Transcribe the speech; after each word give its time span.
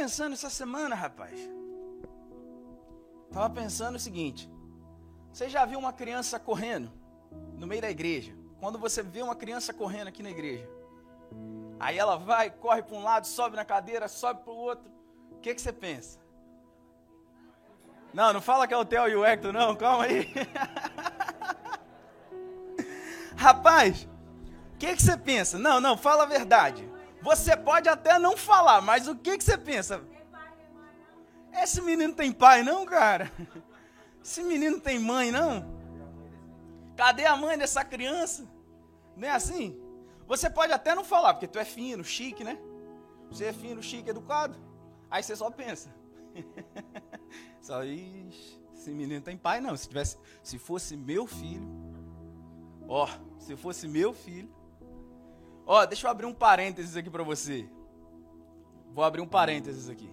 pensando 0.00 0.32
essa 0.32 0.48
semana, 0.48 0.94
rapaz. 0.94 1.38
Tava 3.30 3.50
pensando 3.50 3.96
o 3.96 3.98
seguinte. 3.98 4.50
Você 5.30 5.46
já 5.46 5.66
viu 5.66 5.78
uma 5.78 5.92
criança 5.92 6.40
correndo 6.40 6.90
no 7.58 7.66
meio 7.66 7.82
da 7.82 7.90
igreja? 7.90 8.34
Quando 8.58 8.78
você 8.78 9.02
vê 9.02 9.20
uma 9.20 9.36
criança 9.36 9.74
correndo 9.74 10.08
aqui 10.08 10.22
na 10.22 10.30
igreja, 10.30 10.66
aí 11.78 11.98
ela 11.98 12.16
vai, 12.16 12.50
corre 12.50 12.82
para 12.82 12.96
um 12.96 13.02
lado, 13.02 13.26
sobe 13.26 13.56
na 13.56 13.64
cadeira, 13.64 14.08
sobe 14.08 14.42
para 14.42 14.52
o 14.54 14.56
outro. 14.56 14.90
O 15.32 15.40
que, 15.40 15.54
que 15.54 15.60
você 15.60 15.72
pensa? 15.72 16.18
Não, 18.14 18.32
não 18.32 18.40
fala 18.40 18.66
que 18.66 18.72
é 18.72 18.78
o 18.78 18.86
Theo 18.86 19.06
e 19.06 19.16
o 19.16 19.24
Hector, 19.24 19.52
não, 19.52 19.76
calma 19.76 20.04
aí. 20.04 20.32
Rapaz, 23.36 24.08
o 24.74 24.78
que, 24.78 24.96
que 24.96 25.02
você 25.02 25.16
pensa? 25.16 25.58
Não, 25.58 25.78
não, 25.78 25.94
fala 25.94 26.22
a 26.22 26.26
verdade. 26.26 26.89
Você 27.22 27.56
pode 27.56 27.88
até 27.88 28.18
não 28.18 28.36
falar, 28.36 28.80
mas 28.80 29.06
o 29.06 29.14
que, 29.14 29.36
que 29.36 29.44
você 29.44 29.58
pensa? 29.58 30.02
Esse 31.52 31.82
menino 31.82 32.14
tem 32.14 32.32
pai, 32.32 32.62
não, 32.62 32.86
cara? 32.86 33.30
Esse 34.22 34.42
menino 34.42 34.80
tem 34.80 34.98
mãe, 34.98 35.30
não? 35.30 35.78
Cadê 36.96 37.24
a 37.24 37.36
mãe 37.36 37.58
dessa 37.58 37.84
criança? 37.84 38.46
Não 39.16 39.26
é 39.26 39.30
assim? 39.30 39.78
Você 40.26 40.48
pode 40.48 40.72
até 40.72 40.94
não 40.94 41.04
falar, 41.04 41.34
porque 41.34 41.48
tu 41.48 41.58
é 41.58 41.64
fino, 41.64 42.04
chique, 42.04 42.44
né? 42.44 42.58
Você 43.30 43.46
é 43.46 43.52
fino, 43.52 43.82
chique, 43.82 44.10
educado. 44.10 44.56
Aí 45.10 45.22
você 45.22 45.34
só 45.34 45.50
pensa. 45.50 45.92
só, 47.60 47.82
esse 47.82 48.90
menino 48.92 49.20
tem 49.20 49.36
pai, 49.36 49.60
não. 49.60 49.76
Se, 49.76 49.88
tivesse, 49.88 50.16
se 50.42 50.58
fosse 50.58 50.96
meu 50.96 51.26
filho, 51.26 51.68
ó, 52.88 53.08
se 53.38 53.56
fosse 53.56 53.88
meu 53.88 54.12
filho, 54.12 54.50
Ó, 55.72 55.86
deixa 55.86 56.04
eu 56.04 56.10
abrir 56.10 56.26
um 56.26 56.34
parênteses 56.34 56.96
aqui 56.96 57.08
para 57.08 57.22
você. 57.22 57.64
Vou 58.92 59.04
abrir 59.04 59.20
um 59.20 59.26
parênteses 59.28 59.88
aqui. 59.88 60.12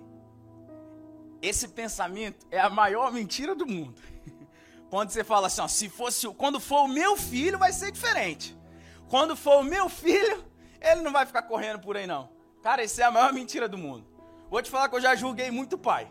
Esse 1.41 1.67
pensamento 1.69 2.45
é 2.51 2.59
a 2.59 2.69
maior 2.69 3.11
mentira 3.11 3.55
do 3.55 3.65
mundo. 3.65 3.99
Quando 4.91 5.09
você 5.09 5.23
fala 5.23 5.47
assim, 5.47 5.61
ó, 5.61 5.67
se 5.67 5.89
fosse, 5.89 6.27
quando 6.35 6.59
for 6.59 6.83
o 6.83 6.87
meu 6.87 7.17
filho 7.17 7.57
vai 7.57 7.73
ser 7.73 7.91
diferente. 7.91 8.55
Quando 9.09 9.35
for 9.35 9.61
o 9.61 9.63
meu 9.63 9.89
filho, 9.89 10.45
ele 10.79 11.01
não 11.01 11.11
vai 11.11 11.25
ficar 11.25 11.41
correndo 11.41 11.79
por 11.79 11.97
aí 11.97 12.05
não. 12.05 12.29
Cara, 12.61 12.83
isso 12.83 13.01
é 13.01 13.05
a 13.05 13.11
maior 13.11 13.33
mentira 13.33 13.67
do 13.67 13.79
mundo. 13.79 14.07
Vou 14.51 14.61
te 14.61 14.69
falar 14.69 14.87
que 14.89 14.95
eu 14.95 15.01
já 15.01 15.15
julguei 15.15 15.49
muito 15.49 15.75
pai. 15.75 16.07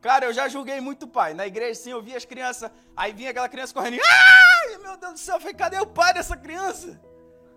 Cara, 0.00 0.24
eu 0.24 0.32
já 0.32 0.48
julguei 0.48 0.80
muito 0.80 1.06
pai. 1.06 1.34
Na 1.34 1.46
igreja, 1.46 1.74
sim, 1.74 1.90
eu 1.90 2.00
via 2.00 2.16
as 2.16 2.24
crianças, 2.24 2.70
aí 2.96 3.12
vinha 3.12 3.30
aquela 3.30 3.50
criança 3.50 3.74
correndo. 3.74 4.00
Ai, 4.02 4.78
meu 4.78 4.96
Deus 4.96 5.12
do 5.12 5.18
céu, 5.18 5.36
eu 5.36 5.40
falei, 5.40 5.54
cadê 5.54 5.78
o 5.78 5.86
pai 5.86 6.14
dessa 6.14 6.38
criança? 6.38 6.98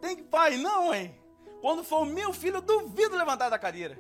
Tem 0.01 0.17
pai, 0.23 0.57
não, 0.57 0.93
hein? 0.93 1.15
Quando 1.61 1.83
for 1.83 2.01
o 2.01 2.05
meu 2.05 2.31
filho, 2.33 2.57
eu 2.57 2.61
duvido 2.61 3.17
levantar 3.17 3.49
da 3.49 3.57
cadeira. 3.57 3.97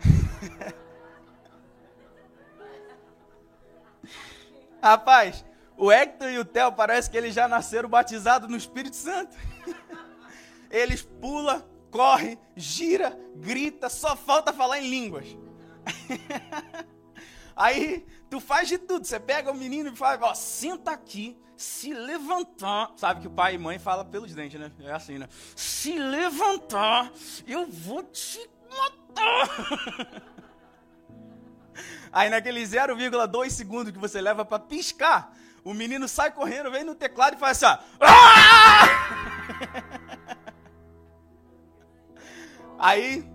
Rapaz, 4.80 5.44
o 5.76 5.90
Hector 5.90 6.30
e 6.30 6.38
o 6.38 6.44
Theo 6.44 6.72
parece 6.72 7.10
que 7.10 7.16
eles 7.16 7.34
já 7.34 7.48
nasceram 7.48 7.88
batizados 7.88 8.48
no 8.48 8.56
Espírito 8.56 8.96
Santo. 8.96 9.36
Eles 10.70 11.02
pulam, 11.02 11.64
corre, 11.90 12.38
gira, 12.54 13.18
grita, 13.36 13.88
só 13.88 14.14
falta 14.16 14.52
falar 14.52 14.80
em 14.80 14.88
línguas. 14.90 15.26
Aí 17.56 18.06
tu 18.28 18.40
faz 18.40 18.68
de 18.68 18.78
tudo. 18.78 19.06
Você 19.06 19.18
pega 19.18 19.50
o 19.50 19.56
menino 19.56 19.90
e 19.90 19.96
fala, 19.96 20.28
ó, 20.28 20.34
senta 20.34 20.90
aqui, 20.90 21.36
se 21.58 21.92
levantar, 21.92 22.92
sabe 22.96 23.20
que 23.20 23.26
o 23.26 23.30
pai 23.30 23.56
e 23.56 23.58
mãe 23.58 23.80
fala 23.80 24.04
pelos 24.04 24.32
dentes, 24.32 24.60
né? 24.60 24.70
É 24.80 24.92
assim, 24.92 25.18
né? 25.18 25.28
Se 25.56 25.98
levantar, 25.98 27.10
eu 27.48 27.66
vou 27.66 28.04
te 28.04 28.38
matar. 28.70 30.22
Aí 32.12 32.30
naquele 32.30 32.62
0,2 32.62 33.50
segundos 33.50 33.92
que 33.92 33.98
você 33.98 34.20
leva 34.20 34.44
para 34.44 34.60
piscar, 34.60 35.34
o 35.64 35.74
menino 35.74 36.06
sai 36.06 36.30
correndo, 36.30 36.70
vem 36.70 36.84
no 36.84 36.94
teclado 36.94 37.34
e 37.34 37.38
faz 37.38 37.60
assim, 37.60 37.82
ó. 37.98 37.98
Aí, 42.80 43.28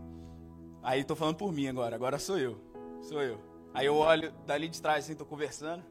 aí 0.82 1.04
tô 1.04 1.18
falando 1.18 1.36
por 1.36 1.52
mim 1.52 1.68
agora, 1.68 1.94
agora 1.94 2.18
sou 2.18 2.40
eu, 2.40 2.58
sou 3.02 3.22
eu. 3.22 3.42
Aí 3.74 3.88
eu 3.88 3.96
olho 3.98 4.32
dali 4.48 4.70
de 4.70 4.82
trás 4.82 5.04
assim, 5.04 5.16
tô 5.16 5.26
conversando. 5.26 5.84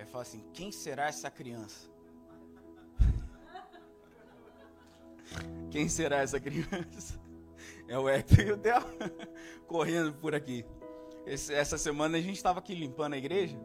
Aí 0.00 0.06
fala 0.06 0.22
assim: 0.22 0.42
quem 0.54 0.72
será 0.72 1.08
essa 1.08 1.30
criança? 1.30 1.90
Quem 5.70 5.88
será 5.88 6.22
essa 6.22 6.40
criança? 6.40 7.20
É 7.86 7.98
o 7.98 8.08
Hector 8.08 8.40
e 8.40 8.52
o 8.52 8.56
Theo 8.56 8.80
correndo 9.68 10.14
por 10.14 10.34
aqui. 10.34 10.64
Esse, 11.26 11.52
essa 11.52 11.76
semana 11.76 12.16
a 12.16 12.20
gente 12.20 12.36
estava 12.36 12.58
aqui 12.58 12.74
limpando 12.74 13.12
a 13.12 13.18
igreja. 13.18 13.58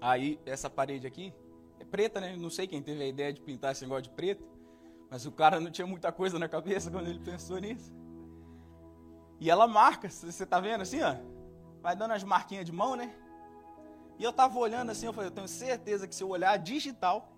Aí, 0.00 0.40
essa 0.44 0.68
parede 0.68 1.06
aqui 1.06 1.32
é 1.78 1.84
preta, 1.84 2.20
né? 2.20 2.36
Não 2.36 2.50
sei 2.50 2.66
quem 2.66 2.82
teve 2.82 3.04
a 3.04 3.06
ideia 3.06 3.32
de 3.32 3.40
pintar 3.40 3.72
esse 3.72 3.82
negócio 3.82 4.02
de 4.02 4.10
preto. 4.10 4.44
Mas 5.08 5.26
o 5.26 5.32
cara 5.32 5.60
não 5.60 5.70
tinha 5.70 5.86
muita 5.86 6.10
coisa 6.10 6.38
na 6.38 6.48
cabeça 6.48 6.90
quando 6.90 7.08
ele 7.08 7.20
pensou 7.20 7.58
nisso. 7.58 7.94
E 9.38 9.48
ela 9.48 9.68
marca, 9.68 10.10
você 10.10 10.44
tá 10.44 10.58
vendo 10.58 10.80
assim, 10.80 11.00
ó? 11.02 11.14
Vai 11.80 11.94
dando 11.94 12.12
as 12.12 12.24
marquinhas 12.24 12.64
de 12.64 12.72
mão, 12.72 12.96
né? 12.96 13.14
E 14.18 14.24
eu 14.24 14.32
tava 14.32 14.58
olhando 14.58 14.90
assim, 14.90 15.06
eu 15.06 15.12
falei, 15.12 15.28
eu 15.28 15.34
tenho 15.34 15.48
certeza 15.48 16.08
que 16.08 16.14
se 16.14 16.22
eu 16.22 16.28
olhar 16.28 16.56
digital, 16.56 17.32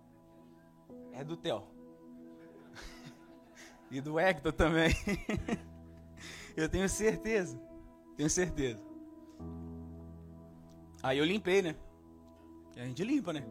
é 1.13 1.25
do 1.25 1.37
Theo. 1.37 1.67
e 3.91 4.01
do 4.01 4.19
Hector 4.19 4.53
também. 4.53 4.95
eu 6.57 6.69
tenho 6.69 6.89
certeza. 6.89 7.61
Tenho 8.17 8.31
certeza. 8.31 8.83
Aí 11.03 11.19
eu 11.19 11.25
limpei, 11.25 11.63
né? 11.63 11.77
E 12.77 12.81
a 12.81 12.85
gente 12.85 13.03
limpa, 13.03 13.33
né? 13.33 13.45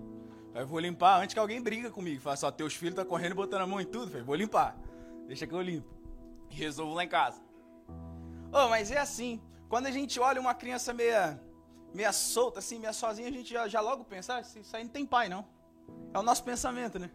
Aí 0.53 0.61
eu 0.61 0.67
vou 0.67 0.79
limpar 0.79 1.21
antes 1.21 1.33
que 1.33 1.39
alguém 1.39 1.61
briga 1.61 1.91
comigo. 1.91 2.21
Fala 2.21 2.37
só, 2.37 2.49
teus 2.49 2.73
filhos 2.73 2.95
tá 2.95 3.05
correndo 3.05 3.35
botando 3.35 3.61
a 3.61 3.67
mão 3.67 3.79
em 3.79 3.85
tudo. 3.85 4.07
falei, 4.09 4.23
vou 4.23 4.35
limpar. 4.35 4.77
Deixa 5.27 5.45
que 5.45 5.53
eu 5.53 5.61
limpo. 5.61 5.93
E 6.49 6.55
resolvo 6.55 6.93
lá 6.93 7.03
em 7.03 7.09
casa. 7.09 7.41
Oh, 8.51 8.69
mas 8.69 8.89
é 8.89 8.97
assim. 8.97 9.41
Quando 9.67 9.87
a 9.87 9.91
gente 9.91 10.19
olha 10.19 10.39
uma 10.39 10.53
criança 10.53 10.93
meia 10.93 11.41
meia 11.97 12.13
solta, 12.13 12.59
assim, 12.59 12.77
meia 12.77 12.93
sozinha, 12.93 13.27
a 13.27 13.31
gente 13.31 13.51
já, 13.51 13.67
já 13.67 13.81
logo 13.81 14.05
pensa, 14.05 14.35
ah, 14.35 14.41
isso 14.41 14.75
aí 14.75 14.83
não 14.83 14.91
tem 14.91 15.03
pai, 15.03 15.27
não. 15.27 15.43
É 16.13 16.19
o 16.19 16.21
nosso 16.21 16.43
pensamento, 16.43 16.99
né? 16.99 17.09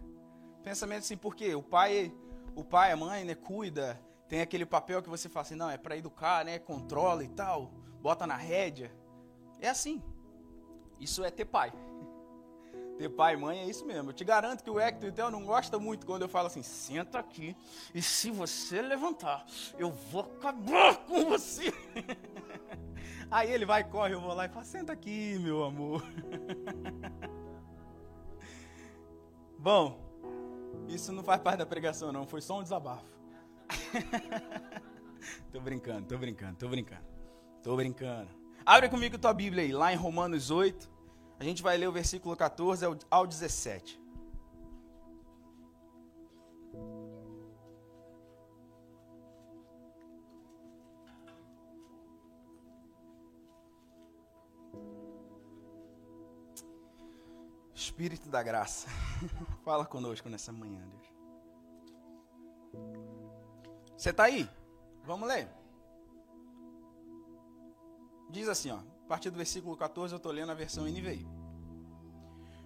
Pensamento 0.64 1.04
assim, 1.04 1.16
porque 1.16 1.54
o 1.54 1.62
pai, 1.62 2.12
o 2.56 2.64
pai, 2.64 2.90
a 2.90 2.96
mãe, 2.96 3.24
né, 3.24 3.36
cuida, 3.36 4.00
tem 4.28 4.40
aquele 4.40 4.66
papel 4.66 5.00
que 5.00 5.08
você 5.08 5.28
fala 5.28 5.46
assim, 5.46 5.54
não, 5.54 5.70
é 5.70 5.78
para 5.78 5.96
educar, 5.96 6.44
né, 6.44 6.58
controla 6.58 7.22
e 7.22 7.28
tal, 7.28 7.70
bota 8.00 8.26
na 8.26 8.34
rédea. 8.34 8.92
É 9.60 9.68
assim. 9.68 10.02
Isso 10.98 11.22
é 11.24 11.30
ter 11.30 11.44
pai. 11.44 11.72
Ter 12.98 13.08
pai 13.08 13.34
e 13.34 13.36
mãe 13.36 13.60
é 13.60 13.64
isso 13.64 13.86
mesmo. 13.86 14.10
Eu 14.10 14.12
te 14.12 14.24
garanto 14.24 14.62
que 14.62 14.70
o 14.70 14.78
Hector 14.78 15.08
então 15.08 15.30
não 15.30 15.44
gosta 15.44 15.78
muito 15.78 16.04
quando 16.04 16.22
eu 16.22 16.28
falo 16.28 16.48
assim: 16.48 16.62
senta 16.62 17.18
aqui 17.18 17.56
e 17.94 18.02
se 18.02 18.30
você 18.30 18.82
levantar, 18.82 19.46
eu 19.78 19.90
vou 19.90 20.22
acabar 20.22 20.96
com 21.06 21.24
você. 21.24 21.72
Aí 23.32 23.50
ele 23.50 23.64
vai, 23.64 23.82
corre, 23.82 24.12
eu 24.12 24.20
vou 24.20 24.34
lá 24.34 24.44
e 24.44 24.48
falo, 24.50 24.66
senta 24.66 24.92
aqui, 24.92 25.38
meu 25.38 25.64
amor. 25.64 26.04
Bom, 29.58 29.98
isso 30.86 31.10
não 31.12 31.24
faz 31.24 31.40
parte 31.40 31.60
da 31.60 31.64
pregação, 31.64 32.12
não. 32.12 32.26
Foi 32.26 32.42
só 32.42 32.58
um 32.58 32.62
desabafo. 32.62 33.06
tô 35.50 35.62
brincando, 35.62 36.06
tô 36.06 36.18
brincando, 36.18 36.56
tô 36.56 36.68
brincando. 36.68 37.06
Tô 37.62 37.74
brincando. 37.74 38.28
Abre 38.66 38.90
comigo 38.90 39.16
tua 39.16 39.32
Bíblia 39.32 39.64
aí, 39.64 39.72
lá 39.72 39.90
em 39.90 39.96
Romanos 39.96 40.50
8. 40.50 40.90
A 41.40 41.44
gente 41.44 41.62
vai 41.62 41.78
ler 41.78 41.88
o 41.88 41.92
versículo 41.92 42.36
14 42.36 42.84
ao 43.10 43.26
17. 43.26 43.98
Espírito 57.82 58.28
da 58.28 58.40
graça, 58.44 58.86
fala 59.64 59.84
conosco 59.84 60.28
nessa 60.28 60.52
manhã, 60.52 60.80
Deus. 60.86 61.12
Você 63.96 64.10
está 64.10 64.24
aí? 64.24 64.48
Vamos 65.04 65.28
ler. 65.28 65.48
Diz 68.30 68.48
assim, 68.48 68.70
ó, 68.70 68.76
a 68.76 69.08
partir 69.08 69.30
do 69.30 69.36
versículo 69.36 69.76
14 69.76 70.14
eu 70.14 70.16
estou 70.16 70.30
lendo 70.30 70.52
a 70.52 70.54
versão 70.54 70.84
NVI. 70.84 71.26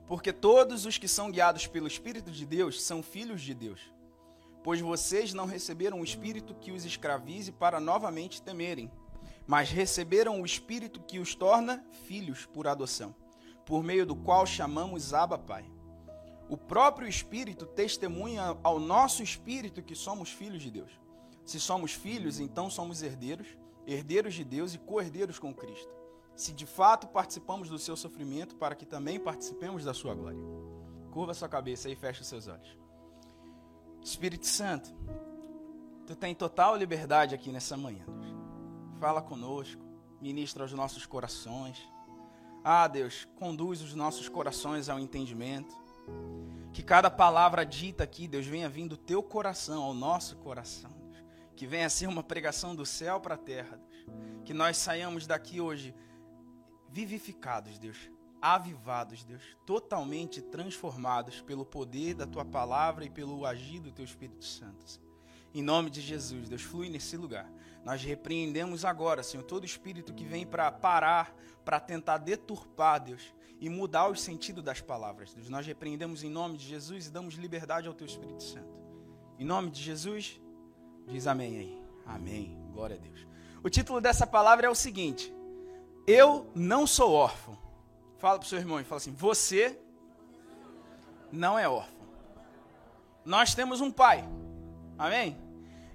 Porque 0.06 0.34
todos 0.34 0.84
os 0.84 0.98
que 0.98 1.08
são 1.08 1.30
guiados 1.30 1.66
pelo 1.66 1.86
Espírito 1.86 2.30
de 2.30 2.44
Deus 2.44 2.82
são 2.82 3.02
filhos 3.02 3.40
de 3.40 3.54
Deus. 3.54 3.80
Pois 4.62 4.82
vocês 4.82 5.32
não 5.32 5.46
receberam 5.46 6.00
o 6.00 6.04
Espírito 6.04 6.54
que 6.54 6.72
os 6.72 6.84
escravize 6.84 7.50
para 7.52 7.80
novamente 7.80 8.42
temerem, 8.42 8.92
mas 9.46 9.70
receberam 9.70 10.42
o 10.42 10.44
Espírito 10.46 11.00
que 11.00 11.18
os 11.18 11.34
torna 11.34 11.82
filhos 12.04 12.44
por 12.44 12.68
adoção 12.68 13.14
por 13.66 13.82
meio 13.82 14.06
do 14.06 14.14
qual 14.14 14.46
chamamos 14.46 15.12
Abba 15.12 15.36
Pai. 15.36 15.68
O 16.48 16.56
próprio 16.56 17.08
Espírito 17.08 17.66
testemunha 17.66 18.56
ao 18.62 18.78
nosso 18.78 19.22
espírito 19.22 19.82
que 19.82 19.96
somos 19.96 20.30
filhos 20.30 20.62
de 20.62 20.70
Deus. 20.70 20.92
Se 21.44 21.58
somos 21.58 21.92
filhos, 21.92 22.38
então 22.38 22.70
somos 22.70 23.02
herdeiros, 23.02 23.48
herdeiros 23.84 24.34
de 24.34 24.44
Deus 24.44 24.72
e 24.72 24.78
co-herdeiros 24.78 25.40
com 25.40 25.52
Cristo. 25.52 25.92
Se 26.36 26.52
de 26.52 26.66
fato 26.66 27.08
participamos 27.08 27.68
do 27.68 27.78
seu 27.78 27.96
sofrimento, 27.96 28.54
para 28.56 28.76
que 28.76 28.86
também 28.86 29.18
participemos 29.18 29.84
da 29.84 29.92
sua 29.92 30.14
glória. 30.14 30.38
Curva 31.10 31.34
sua 31.34 31.48
cabeça 31.48 31.88
e 31.90 31.96
feche 31.96 32.20
os 32.20 32.28
seus 32.28 32.46
olhos. 32.46 32.78
Espírito 34.02 34.46
Santo, 34.46 34.94
tu 36.06 36.14
tem 36.14 36.34
total 36.34 36.76
liberdade 36.76 37.34
aqui 37.34 37.50
nessa 37.50 37.76
manhã. 37.76 38.04
Fala 39.00 39.20
conosco, 39.20 39.82
ministra 40.20 40.62
aos 40.62 40.72
nossos 40.72 41.06
corações. 41.06 41.95
Ah, 42.68 42.88
Deus, 42.88 43.28
conduz 43.36 43.80
os 43.80 43.94
nossos 43.94 44.28
corações 44.28 44.88
ao 44.88 44.98
entendimento. 44.98 45.72
Que 46.72 46.82
cada 46.82 47.08
palavra 47.08 47.64
dita 47.64 48.02
aqui, 48.02 48.26
Deus, 48.26 48.44
venha 48.44 48.68
vindo 48.68 48.96
do 48.96 48.96
teu 48.96 49.22
coração, 49.22 49.84
ao 49.84 49.94
nosso 49.94 50.34
coração. 50.38 50.90
Deus. 51.08 51.24
Que 51.54 51.64
venha 51.64 51.88
ser 51.88 52.08
uma 52.08 52.24
pregação 52.24 52.74
do 52.74 52.84
céu 52.84 53.20
para 53.20 53.36
a 53.36 53.38
terra, 53.38 53.76
Deus. 53.76 54.04
Que 54.44 54.52
nós 54.52 54.78
saiamos 54.78 55.28
daqui 55.28 55.60
hoje 55.60 55.94
vivificados, 56.88 57.78
Deus. 57.78 58.10
Avivados, 58.42 59.22
Deus. 59.22 59.44
Totalmente 59.64 60.42
transformados 60.42 61.40
pelo 61.40 61.64
poder 61.64 62.14
da 62.14 62.26
tua 62.26 62.44
palavra 62.44 63.04
e 63.04 63.10
pelo 63.10 63.46
agir 63.46 63.78
do 63.78 63.92
teu 63.92 64.04
Espírito 64.04 64.44
Santo. 64.44 65.00
Em 65.54 65.62
nome 65.62 65.88
de 65.88 66.00
Jesus, 66.00 66.48
Deus, 66.48 66.62
flui 66.62 66.88
nesse 66.88 67.16
lugar. 67.16 67.48
Nós 67.86 68.02
repreendemos 68.02 68.84
agora, 68.84 69.22
Senhor, 69.22 69.44
todo 69.44 69.64
espírito 69.64 70.12
que 70.12 70.24
vem 70.24 70.44
para 70.44 70.72
parar, 70.72 71.32
para 71.64 71.78
tentar 71.78 72.18
deturpar, 72.18 72.98
Deus, 72.98 73.32
e 73.60 73.70
mudar 73.70 74.08
o 74.08 74.16
sentido 74.16 74.60
das 74.60 74.80
palavras. 74.80 75.32
Deus, 75.32 75.48
nós 75.48 75.64
repreendemos 75.64 76.24
em 76.24 76.28
nome 76.28 76.56
de 76.56 76.66
Jesus 76.66 77.06
e 77.06 77.12
damos 77.12 77.34
liberdade 77.34 77.86
ao 77.86 77.94
teu 77.94 78.04
Espírito 78.04 78.42
Santo. 78.42 78.76
Em 79.38 79.44
nome 79.44 79.70
de 79.70 79.80
Jesus, 79.80 80.40
diz 81.06 81.28
amém 81.28 81.58
aí. 81.58 81.82
Amém. 82.04 82.58
Glória 82.72 82.96
a 82.96 82.98
Deus. 82.98 83.24
O 83.62 83.70
título 83.70 84.00
dessa 84.00 84.26
palavra 84.26 84.66
é 84.66 84.68
o 84.68 84.74
seguinte: 84.74 85.32
Eu 86.08 86.50
não 86.56 86.88
sou 86.88 87.12
órfão. 87.12 87.56
Fala 88.18 88.40
para 88.40 88.46
o 88.46 88.48
seu 88.48 88.58
irmão 88.58 88.80
e 88.80 88.84
fala 88.84 88.96
assim: 88.96 89.12
Você 89.12 89.78
não 91.30 91.56
é 91.56 91.68
órfão. 91.68 92.08
Nós 93.24 93.54
temos 93.54 93.80
um 93.80 93.92
pai. 93.92 94.28
Amém? 94.98 95.38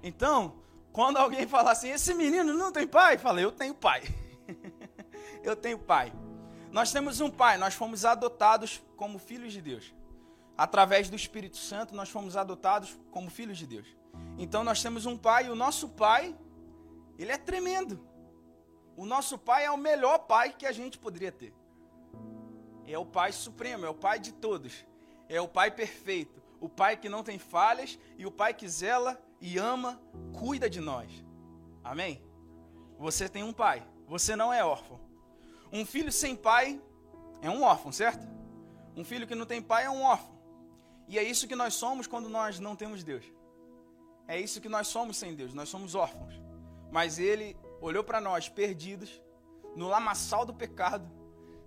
Então, 0.02 0.61
quando 0.92 1.16
alguém 1.16 1.46
fala 1.46 1.72
assim, 1.72 1.88
esse 1.88 2.12
menino 2.12 2.52
não 2.52 2.70
tem 2.70 2.86
pai, 2.86 3.16
fala, 3.16 3.40
eu 3.40 3.50
tenho 3.50 3.74
pai. 3.74 4.02
eu 5.42 5.56
tenho 5.56 5.78
pai. 5.78 6.12
Nós 6.70 6.92
temos 6.92 7.20
um 7.20 7.30
pai, 7.30 7.56
nós 7.56 7.74
fomos 7.74 8.04
adotados 8.04 8.82
como 8.96 9.18
filhos 9.18 9.52
de 9.52 9.62
Deus. 9.62 9.94
Através 10.56 11.08
do 11.08 11.16
Espírito 11.16 11.56
Santo, 11.56 11.94
nós 11.94 12.10
fomos 12.10 12.36
adotados 12.36 12.98
como 13.10 13.30
filhos 13.30 13.56
de 13.56 13.66
Deus. 13.66 13.86
Então 14.38 14.62
nós 14.62 14.82
temos 14.82 15.06
um 15.06 15.16
pai, 15.16 15.46
e 15.46 15.50
o 15.50 15.54
nosso 15.54 15.88
pai, 15.88 16.36
ele 17.18 17.32
é 17.32 17.38
tremendo. 17.38 18.06
O 18.94 19.06
nosso 19.06 19.38
pai 19.38 19.64
é 19.64 19.70
o 19.70 19.78
melhor 19.78 20.18
pai 20.18 20.52
que 20.52 20.66
a 20.66 20.72
gente 20.72 20.98
poderia 20.98 21.32
ter. 21.32 21.54
É 22.86 22.98
o 22.98 23.06
pai 23.06 23.32
supremo, 23.32 23.86
é 23.86 23.88
o 23.88 23.94
pai 23.94 24.18
de 24.18 24.32
todos. 24.32 24.84
É 25.28 25.40
o 25.40 25.48
pai 25.48 25.70
perfeito, 25.70 26.42
o 26.60 26.68
pai 26.68 26.96
que 26.96 27.08
não 27.08 27.22
tem 27.22 27.38
falhas 27.38 27.98
e 28.18 28.26
o 28.26 28.30
pai 28.30 28.52
que 28.52 28.68
zela 28.68 29.18
e 29.42 29.58
ama, 29.58 30.00
cuida 30.32 30.70
de 30.70 30.80
nós. 30.80 31.10
Amém? 31.82 32.22
Você 32.96 33.28
tem 33.28 33.42
um 33.42 33.52
pai, 33.52 33.84
você 34.06 34.36
não 34.36 34.52
é 34.52 34.64
órfão. 34.64 35.00
Um 35.72 35.84
filho 35.84 36.12
sem 36.12 36.36
pai 36.36 36.80
é 37.40 37.50
um 37.50 37.62
órfão, 37.62 37.90
certo? 37.90 38.24
Um 38.96 39.04
filho 39.04 39.26
que 39.26 39.34
não 39.34 39.44
tem 39.44 39.60
pai 39.60 39.84
é 39.84 39.90
um 39.90 40.02
órfão. 40.02 40.32
E 41.08 41.18
é 41.18 41.22
isso 41.24 41.48
que 41.48 41.56
nós 41.56 41.74
somos 41.74 42.06
quando 42.06 42.28
nós 42.28 42.60
não 42.60 42.76
temos 42.76 43.02
Deus. 43.02 43.24
É 44.28 44.40
isso 44.40 44.60
que 44.60 44.68
nós 44.68 44.86
somos 44.86 45.16
sem 45.16 45.34
Deus, 45.34 45.52
nós 45.52 45.68
somos 45.68 45.96
órfãos. 45.96 46.40
Mas 46.92 47.18
Ele 47.18 47.56
olhou 47.80 48.04
para 48.04 48.20
nós 48.20 48.48
perdidos, 48.48 49.20
no 49.74 49.88
lamaçal 49.88 50.46
do 50.46 50.54
pecado, 50.54 51.10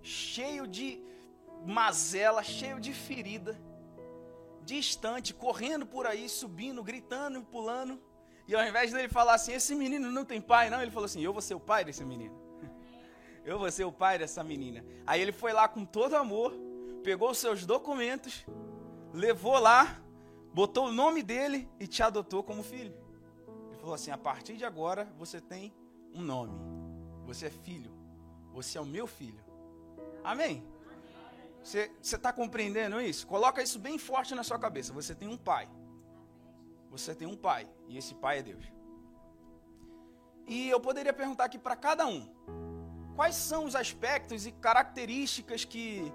cheio 0.00 0.66
de 0.66 0.98
mazela, 1.66 2.42
cheio 2.42 2.80
de 2.80 2.94
ferida, 2.94 3.60
distante, 4.66 5.32
correndo 5.32 5.86
por 5.86 6.06
aí, 6.06 6.28
subindo, 6.28 6.82
gritando 6.82 7.40
pulando. 7.42 7.98
E 8.48 8.54
ao 8.54 8.66
invés 8.66 8.92
dele 8.92 9.08
falar 9.08 9.34
assim, 9.34 9.52
esse 9.52 9.74
menino 9.74 10.10
não 10.10 10.24
tem 10.24 10.40
pai, 10.40 10.68
não, 10.68 10.82
ele 10.82 10.90
falou 10.90 11.06
assim, 11.06 11.22
eu 11.22 11.32
vou 11.32 11.40
ser 11.40 11.54
o 11.54 11.60
pai 11.60 11.84
desse 11.84 12.04
menino 12.04 12.34
eu 13.44 13.58
vou 13.58 13.70
ser 13.70 13.84
o 13.84 13.92
pai 13.92 14.18
dessa 14.18 14.42
menina. 14.44 14.84
Aí 15.06 15.20
ele 15.20 15.32
foi 15.32 15.52
lá 15.52 15.68
com 15.68 15.84
todo 15.84 16.16
amor, 16.16 16.52
pegou 17.02 17.30
os 17.30 17.38
seus 17.38 17.64
documentos, 17.64 18.44
levou 19.12 19.58
lá, 19.58 20.00
botou 20.52 20.88
o 20.88 20.92
nome 20.92 21.22
dele 21.22 21.68
e 21.78 21.86
te 21.86 22.02
adotou 22.02 22.42
como 22.42 22.62
filho. 22.62 22.94
Ele 23.68 23.78
falou 23.78 23.94
assim: 23.94 24.10
a 24.10 24.18
partir 24.18 24.56
de 24.56 24.64
agora 24.64 25.08
você 25.16 25.40
tem 25.40 25.72
um 26.12 26.22
nome. 26.22 26.58
Você 27.24 27.46
é 27.46 27.50
filho. 27.50 27.92
Você 28.52 28.78
é 28.78 28.80
o 28.80 28.86
meu 28.86 29.06
filho. 29.06 29.44
Amém? 30.24 30.64
Você 31.66 31.90
está 32.00 32.32
compreendendo 32.32 33.00
isso? 33.00 33.26
Coloca 33.26 33.60
isso 33.60 33.76
bem 33.80 33.98
forte 33.98 34.36
na 34.36 34.44
sua 34.44 34.56
cabeça. 34.56 34.92
Você 34.92 35.16
tem 35.16 35.26
um 35.26 35.36
pai. 35.36 35.68
Você 36.92 37.12
tem 37.12 37.26
um 37.26 37.36
pai. 37.36 37.68
E 37.88 37.98
esse 37.98 38.14
pai 38.14 38.38
é 38.38 38.42
Deus. 38.42 38.64
E 40.46 40.70
eu 40.70 40.78
poderia 40.78 41.12
perguntar 41.12 41.46
aqui 41.46 41.58
para 41.58 41.74
cada 41.74 42.06
um: 42.06 42.32
Quais 43.16 43.34
são 43.34 43.64
os 43.64 43.74
aspectos 43.74 44.46
e 44.46 44.52
características 44.52 45.64
que, 45.64 46.12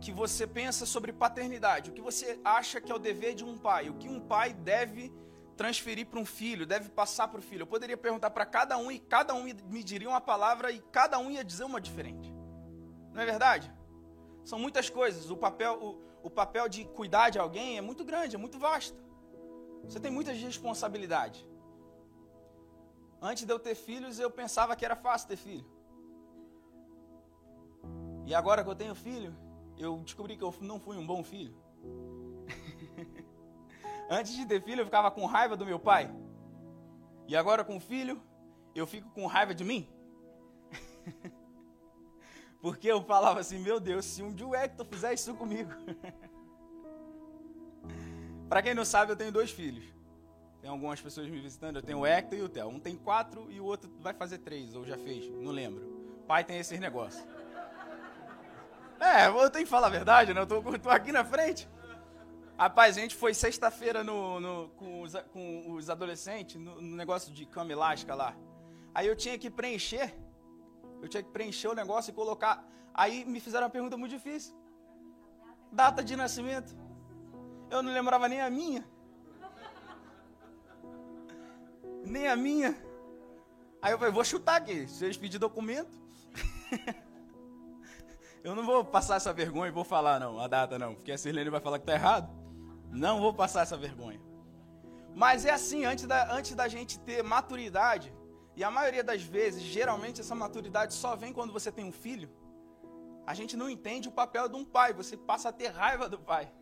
que 0.00 0.12
você 0.12 0.46
pensa 0.46 0.86
sobre 0.86 1.12
paternidade? 1.12 1.90
O 1.90 1.92
que 1.92 2.00
você 2.00 2.38
acha 2.44 2.80
que 2.80 2.92
é 2.92 2.94
o 2.94 2.98
dever 3.00 3.34
de 3.34 3.44
um 3.44 3.58
pai? 3.58 3.90
O 3.90 3.94
que 3.94 4.08
um 4.08 4.20
pai 4.20 4.52
deve 4.52 5.12
transferir 5.56 6.06
para 6.06 6.20
um 6.20 6.24
filho, 6.24 6.64
deve 6.64 6.90
passar 6.90 7.26
para 7.26 7.40
o 7.40 7.42
filho? 7.42 7.62
Eu 7.62 7.66
poderia 7.66 7.96
perguntar 7.96 8.30
para 8.30 8.46
cada 8.46 8.78
um 8.78 8.88
e 8.88 9.00
cada 9.00 9.34
um 9.34 9.42
me 9.42 9.82
diria 9.82 10.08
uma 10.08 10.20
palavra 10.20 10.70
e 10.70 10.80
cada 10.92 11.18
um 11.18 11.28
ia 11.28 11.42
dizer 11.42 11.64
uma 11.64 11.80
diferente. 11.80 12.32
Não 13.12 13.20
é 13.20 13.26
verdade? 13.26 13.81
São 14.44 14.58
muitas 14.58 14.90
coisas. 14.90 15.30
O 15.30 15.36
papel, 15.36 15.78
o, 15.82 16.26
o 16.26 16.30
papel 16.30 16.68
de 16.68 16.84
cuidar 16.84 17.30
de 17.30 17.38
alguém 17.38 17.78
é 17.78 17.80
muito 17.80 18.04
grande, 18.04 18.36
é 18.36 18.38
muito 18.38 18.58
vasto. 18.58 18.96
Você 19.84 19.98
tem 19.98 20.10
muitas 20.10 20.38
responsabilidades. 20.38 21.46
Antes 23.20 23.44
de 23.44 23.52
eu 23.52 23.58
ter 23.58 23.74
filhos, 23.74 24.18
eu 24.18 24.30
pensava 24.30 24.74
que 24.74 24.84
era 24.84 24.96
fácil 24.96 25.28
ter 25.28 25.36
filho. 25.36 25.66
E 28.26 28.34
agora 28.34 28.62
que 28.64 28.70
eu 28.70 28.74
tenho 28.74 28.94
filho, 28.94 29.34
eu 29.76 29.96
descobri 29.98 30.36
que 30.36 30.44
eu 30.44 30.54
não 30.60 30.78
fui 30.80 30.96
um 30.96 31.06
bom 31.06 31.22
filho. 31.22 31.54
Antes 34.10 34.34
de 34.34 34.46
ter 34.46 34.62
filho, 34.62 34.80
eu 34.80 34.84
ficava 34.84 35.10
com 35.10 35.24
raiva 35.26 35.56
do 35.56 35.66
meu 35.66 35.78
pai. 35.78 36.12
E 37.28 37.36
agora 37.36 37.64
com 37.64 37.78
filho, 37.80 38.20
eu 38.74 38.86
fico 38.86 39.10
com 39.10 39.26
raiva 39.26 39.54
de 39.54 39.64
mim. 39.64 39.88
Porque 42.62 42.88
eu 42.88 43.02
falava 43.02 43.40
assim, 43.40 43.58
meu 43.58 43.78
Deus, 43.78 44.04
se 44.04 44.22
um 44.22 44.32
dia 44.32 44.46
o 44.46 44.54
Hector 44.54 44.86
fizer 44.86 45.12
isso 45.12 45.34
comigo. 45.34 45.70
Para 48.48 48.62
quem 48.62 48.72
não 48.72 48.84
sabe, 48.84 49.12
eu 49.12 49.16
tenho 49.16 49.32
dois 49.32 49.50
filhos. 49.50 49.84
Tem 50.60 50.70
algumas 50.70 51.00
pessoas 51.00 51.28
me 51.28 51.40
visitando, 51.40 51.76
eu 51.76 51.82
tenho 51.82 51.98
o 51.98 52.06
Hector 52.06 52.38
e 52.38 52.42
o 52.42 52.48
Theo. 52.48 52.68
Um 52.68 52.78
tem 52.78 52.96
quatro 52.96 53.50
e 53.50 53.58
o 53.58 53.64
outro 53.64 53.90
vai 54.00 54.14
fazer 54.14 54.38
três, 54.38 54.76
ou 54.76 54.86
já 54.86 54.96
fez, 54.96 55.28
não 55.28 55.50
lembro. 55.50 56.22
Pai 56.28 56.44
tem 56.44 56.58
esses 56.58 56.78
negócios. 56.78 57.26
É, 59.00 59.26
eu 59.26 59.50
tenho 59.50 59.64
que 59.64 59.70
falar 59.70 59.88
a 59.88 59.90
verdade, 59.90 60.32
né? 60.32 60.40
Eu 60.40 60.46
tô, 60.46 60.62
tô 60.78 60.88
aqui 60.88 61.10
na 61.10 61.24
frente. 61.24 61.68
Rapaz, 62.56 62.96
a 62.96 63.00
gente 63.00 63.16
foi 63.16 63.34
sexta-feira 63.34 64.04
no, 64.04 64.38
no, 64.38 64.68
com, 64.76 65.02
os, 65.02 65.14
com, 65.32 65.72
os, 65.72 65.90
adolescentes 65.90 66.60
no, 66.60 66.80
no, 66.80 66.96
negócio 66.96 67.32
de 67.32 67.44
cama 67.44 67.72
elástica 67.72 68.14
lá. 68.14 68.36
Aí 68.94 69.08
eu 69.08 69.16
tinha 69.16 69.36
que 69.36 69.50
preencher. 69.50 70.14
Eu 71.02 71.08
tinha 71.08 71.22
que 71.22 71.30
preencher 71.30 71.68
o 71.68 71.74
negócio 71.74 72.10
e 72.10 72.14
colocar. 72.14 72.64
Aí 72.94 73.24
me 73.24 73.40
fizeram 73.40 73.66
uma 73.66 73.70
pergunta 73.70 73.96
muito 73.96 74.12
difícil: 74.12 74.54
data 75.70 76.02
de 76.02 76.14
nascimento. 76.14 76.74
Eu 77.68 77.82
não 77.82 77.92
lembrava 77.92 78.28
nem 78.28 78.40
a 78.40 78.48
minha. 78.48 78.88
Nem 82.04 82.28
a 82.28 82.36
minha. 82.36 82.76
Aí 83.82 83.92
eu 83.92 83.98
falei: 83.98 84.12
vou 84.12 84.24
chutar 84.24 84.56
aqui. 84.56 84.86
Se 84.86 85.04
eles 85.04 85.16
pedirem 85.16 85.40
documento. 85.40 86.00
Eu 88.44 88.56
não 88.56 88.66
vou 88.66 88.84
passar 88.84 89.16
essa 89.16 89.32
vergonha 89.32 89.68
e 89.68 89.70
vou 89.72 89.84
falar, 89.84 90.18
não, 90.18 90.40
a 90.40 90.48
data 90.48 90.76
não, 90.76 90.96
porque 90.96 91.12
a 91.12 91.18
Sirlene 91.18 91.48
vai 91.48 91.60
falar 91.60 91.78
que 91.78 91.86
tá 91.86 91.92
errado. 91.92 92.28
Não 92.90 93.20
vou 93.20 93.32
passar 93.32 93.62
essa 93.62 93.76
vergonha. 93.76 94.20
Mas 95.14 95.44
é 95.46 95.50
assim, 95.50 95.84
antes 95.84 96.06
da, 96.06 96.34
antes 96.34 96.52
da 96.52 96.66
gente 96.66 96.98
ter 96.98 97.22
maturidade, 97.22 98.12
e 98.62 98.64
a 98.64 98.70
maioria 98.70 99.04
das 99.04 99.22
vezes, 99.22 99.62
geralmente 99.62 100.20
essa 100.20 100.34
maturidade 100.34 100.94
só 100.94 101.14
vem 101.14 101.32
quando 101.32 101.52
você 101.52 101.70
tem 101.70 101.84
um 101.84 101.92
filho, 101.92 102.30
a 103.26 103.34
gente 103.34 103.56
não 103.56 103.68
entende 103.68 104.08
o 104.08 104.12
papel 104.12 104.48
de 104.48 104.56
um 104.56 104.64
pai, 104.64 104.92
você 104.92 105.16
passa 105.16 105.50
a 105.50 105.52
ter 105.52 105.68
raiva 105.68 106.08
do 106.08 106.18
pai. 106.18 106.52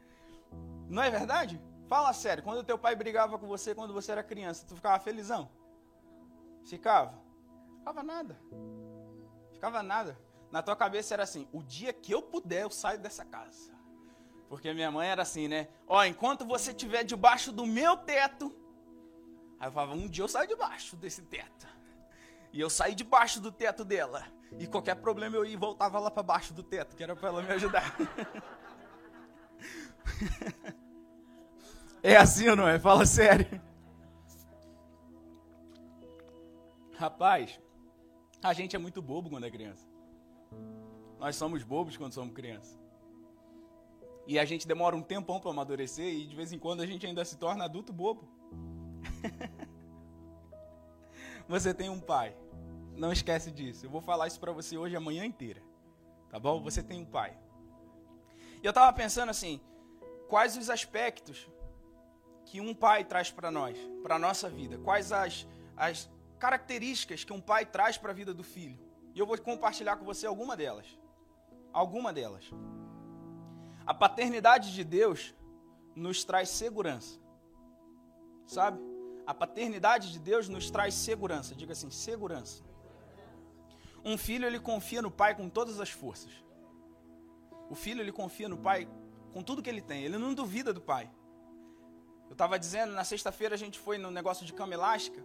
Não 0.88 1.02
é 1.02 1.10
verdade? 1.10 1.60
Fala 1.88 2.12
sério, 2.12 2.42
quando 2.42 2.64
teu 2.64 2.78
pai 2.78 2.94
brigava 2.94 3.38
com 3.38 3.46
você 3.46 3.74
quando 3.74 3.92
você 3.92 4.12
era 4.12 4.22
criança, 4.22 4.64
tu 4.66 4.76
ficava 4.76 4.98
felizão? 5.00 5.50
Ficava? 6.64 7.18
Ficava 7.78 8.02
nada. 8.02 8.36
Ficava 9.52 9.82
nada 9.82 10.16
na 10.50 10.62
tua 10.62 10.76
cabeça 10.76 11.14
era 11.14 11.22
assim: 11.22 11.46
o 11.52 11.62
dia 11.62 11.92
que 11.92 12.12
eu 12.12 12.22
puder, 12.22 12.62
eu 12.62 12.70
saio 12.70 12.98
dessa 12.98 13.24
casa. 13.24 13.72
Porque 14.48 14.72
minha 14.72 14.90
mãe 14.90 15.08
era 15.08 15.22
assim, 15.22 15.46
né? 15.46 15.68
Ó, 15.86 16.04
enquanto 16.04 16.44
você 16.44 16.72
estiver 16.72 17.04
debaixo 17.04 17.52
do 17.52 17.64
meu 17.64 17.96
teto, 17.96 18.52
Aí 19.60 19.68
eu 19.68 19.72
falava, 19.72 19.92
um 19.92 20.08
dia 20.08 20.24
eu 20.24 20.28
saio 20.28 20.48
debaixo 20.48 20.96
desse 20.96 21.20
teto. 21.20 21.68
E 22.50 22.58
eu 22.58 22.70
saí 22.70 22.94
debaixo 22.94 23.40
do 23.40 23.52
teto 23.52 23.84
dela. 23.84 24.24
E 24.58 24.66
qualquer 24.66 24.96
problema 24.96 25.36
eu 25.36 25.44
ia 25.44 25.52
e 25.52 25.56
voltava 25.56 25.98
lá 25.98 26.10
para 26.10 26.22
baixo 26.22 26.54
do 26.54 26.62
teto, 26.62 26.96
que 26.96 27.02
era 27.02 27.14
para 27.14 27.28
ela 27.28 27.42
me 27.42 27.52
ajudar. 27.52 27.94
é 32.02 32.16
assim 32.16 32.48
ou 32.48 32.56
não 32.56 32.66
é? 32.66 32.78
Fala 32.78 33.04
sério. 33.04 33.60
Rapaz, 36.96 37.60
a 38.42 38.54
gente 38.54 38.74
é 38.74 38.78
muito 38.78 39.02
bobo 39.02 39.28
quando 39.28 39.44
é 39.44 39.50
criança. 39.50 39.86
Nós 41.18 41.36
somos 41.36 41.62
bobos 41.62 41.98
quando 41.98 42.14
somos 42.14 42.34
crianças. 42.34 42.80
E 44.26 44.38
a 44.38 44.44
gente 44.44 44.66
demora 44.66 44.96
um 44.96 45.02
tempão 45.02 45.38
para 45.38 45.50
amadurecer 45.50 46.06
e 46.06 46.26
de 46.26 46.34
vez 46.34 46.52
em 46.52 46.58
quando 46.58 46.80
a 46.80 46.86
gente 46.86 47.06
ainda 47.06 47.24
se 47.24 47.36
torna 47.36 47.64
adulto 47.64 47.92
bobo. 47.92 48.39
você 51.48 51.74
tem 51.74 51.88
um 51.88 52.00
pai. 52.00 52.34
Não 52.96 53.12
esquece 53.12 53.50
disso. 53.50 53.86
Eu 53.86 53.90
vou 53.90 54.00
falar 54.00 54.26
isso 54.26 54.38
para 54.38 54.52
você 54.52 54.76
hoje 54.76 54.96
a 54.96 55.00
manhã 55.00 55.24
inteira. 55.24 55.62
Tá 56.28 56.38
bom? 56.38 56.62
Você 56.62 56.82
tem 56.82 57.00
um 57.00 57.04
pai. 57.04 57.36
E 58.62 58.66
eu 58.66 58.70
estava 58.70 58.92
pensando 58.92 59.30
assim, 59.30 59.60
quais 60.28 60.56
os 60.56 60.68
aspectos 60.68 61.48
que 62.44 62.60
um 62.60 62.74
pai 62.74 63.04
traz 63.04 63.30
para 63.30 63.50
nós, 63.50 63.78
para 64.02 64.18
nossa 64.18 64.48
vida? 64.48 64.78
Quais 64.78 65.12
as, 65.12 65.46
as 65.76 66.10
características 66.38 67.24
que 67.24 67.32
um 67.32 67.40
pai 67.40 67.64
traz 67.64 67.96
para 67.96 68.10
a 68.10 68.14
vida 68.14 68.34
do 68.34 68.44
filho? 68.44 68.78
E 69.14 69.18
eu 69.18 69.26
vou 69.26 69.38
compartilhar 69.38 69.96
com 69.96 70.04
você 70.04 70.26
alguma 70.26 70.56
delas. 70.56 70.86
Alguma 71.72 72.12
delas. 72.12 72.50
A 73.86 73.94
paternidade 73.94 74.72
de 74.72 74.84
Deus 74.84 75.34
nos 75.96 76.22
traz 76.22 76.48
segurança. 76.48 77.18
Sabe? 78.46 78.80
A 79.30 79.34
paternidade 79.34 80.10
de 80.10 80.18
Deus 80.18 80.48
nos 80.48 80.72
traz 80.72 80.92
segurança. 80.92 81.54
Diga 81.54 81.70
assim, 81.70 81.88
segurança. 81.88 82.64
Um 84.04 84.18
filho 84.18 84.44
ele 84.44 84.58
confia 84.58 85.00
no 85.00 85.08
pai 85.08 85.36
com 85.36 85.48
todas 85.48 85.78
as 85.78 85.88
forças. 85.88 86.32
O 87.70 87.76
filho 87.76 88.00
ele 88.00 88.10
confia 88.10 88.48
no 88.48 88.58
pai 88.58 88.88
com 89.32 89.40
tudo 89.40 89.62
que 89.62 89.70
ele 89.70 89.80
tem. 89.80 90.02
Ele 90.02 90.18
não 90.18 90.34
duvida 90.34 90.72
do 90.72 90.80
pai. 90.80 91.08
Eu 92.26 92.32
estava 92.32 92.58
dizendo, 92.58 92.92
na 92.92 93.04
sexta-feira 93.04 93.54
a 93.54 93.58
gente 93.58 93.78
foi 93.78 93.98
no 93.98 94.10
negócio 94.10 94.44
de 94.44 94.52
cama 94.52 94.74
elástica. 94.74 95.24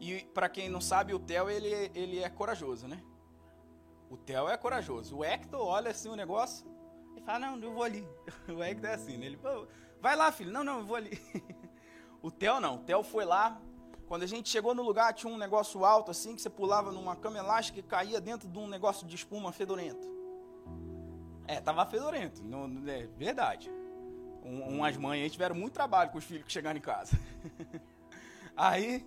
E 0.00 0.24
para 0.32 0.48
quem 0.48 0.70
não 0.70 0.80
sabe, 0.80 1.12
o 1.12 1.18
Theo 1.18 1.50
ele, 1.50 1.90
ele 1.94 2.20
é 2.20 2.30
corajoso, 2.30 2.88
né? 2.88 3.04
O 4.08 4.16
Theo 4.16 4.48
é 4.48 4.56
corajoso. 4.56 5.18
O 5.18 5.22
Hector 5.22 5.60
olha 5.60 5.90
assim 5.90 6.08
o 6.08 6.16
negócio 6.16 6.66
e 7.14 7.20
fala, 7.20 7.40
não, 7.40 7.58
eu 7.58 7.74
vou 7.74 7.82
ali. 7.82 8.08
O 8.48 8.64
Hector 8.64 8.88
é 8.88 8.94
assim, 8.94 9.18
né? 9.18 9.26
Ele, 9.26 9.38
vai 10.00 10.16
lá, 10.16 10.32
filho. 10.32 10.50
Não, 10.50 10.64
não, 10.64 10.78
eu 10.78 10.86
vou 10.86 10.96
ali. 10.96 11.20
O 12.24 12.30
Theo 12.30 12.58
não. 12.58 12.76
O 12.76 12.78
Theo 12.78 13.02
foi 13.02 13.26
lá. 13.26 13.60
Quando 14.08 14.22
a 14.22 14.26
gente 14.26 14.48
chegou 14.48 14.74
no 14.74 14.82
lugar, 14.82 15.12
tinha 15.12 15.30
um 15.30 15.36
negócio 15.36 15.84
alto 15.84 16.10
assim, 16.10 16.34
que 16.34 16.40
você 16.40 16.48
pulava 16.48 16.90
numa 16.90 17.14
cama 17.14 17.36
elástica 17.36 17.80
e 17.80 17.82
caía 17.82 18.18
dentro 18.18 18.48
de 18.48 18.58
um 18.58 18.66
negócio 18.66 19.06
de 19.06 19.14
espuma 19.14 19.52
fedorento. 19.52 20.08
É, 21.46 21.60
tava 21.60 21.84
fedorento. 21.84 22.42
Não, 22.42 22.64
é 22.88 23.06
verdade. 23.08 23.70
Um, 24.42 24.76
umas 24.76 24.96
mães 24.96 25.22
aí 25.22 25.28
tiveram 25.28 25.54
muito 25.54 25.74
trabalho 25.74 26.12
com 26.12 26.16
os 26.16 26.24
filhos 26.24 26.46
que 26.46 26.52
chegaram 26.52 26.78
em 26.78 26.80
casa. 26.80 27.14
aí, 28.56 29.06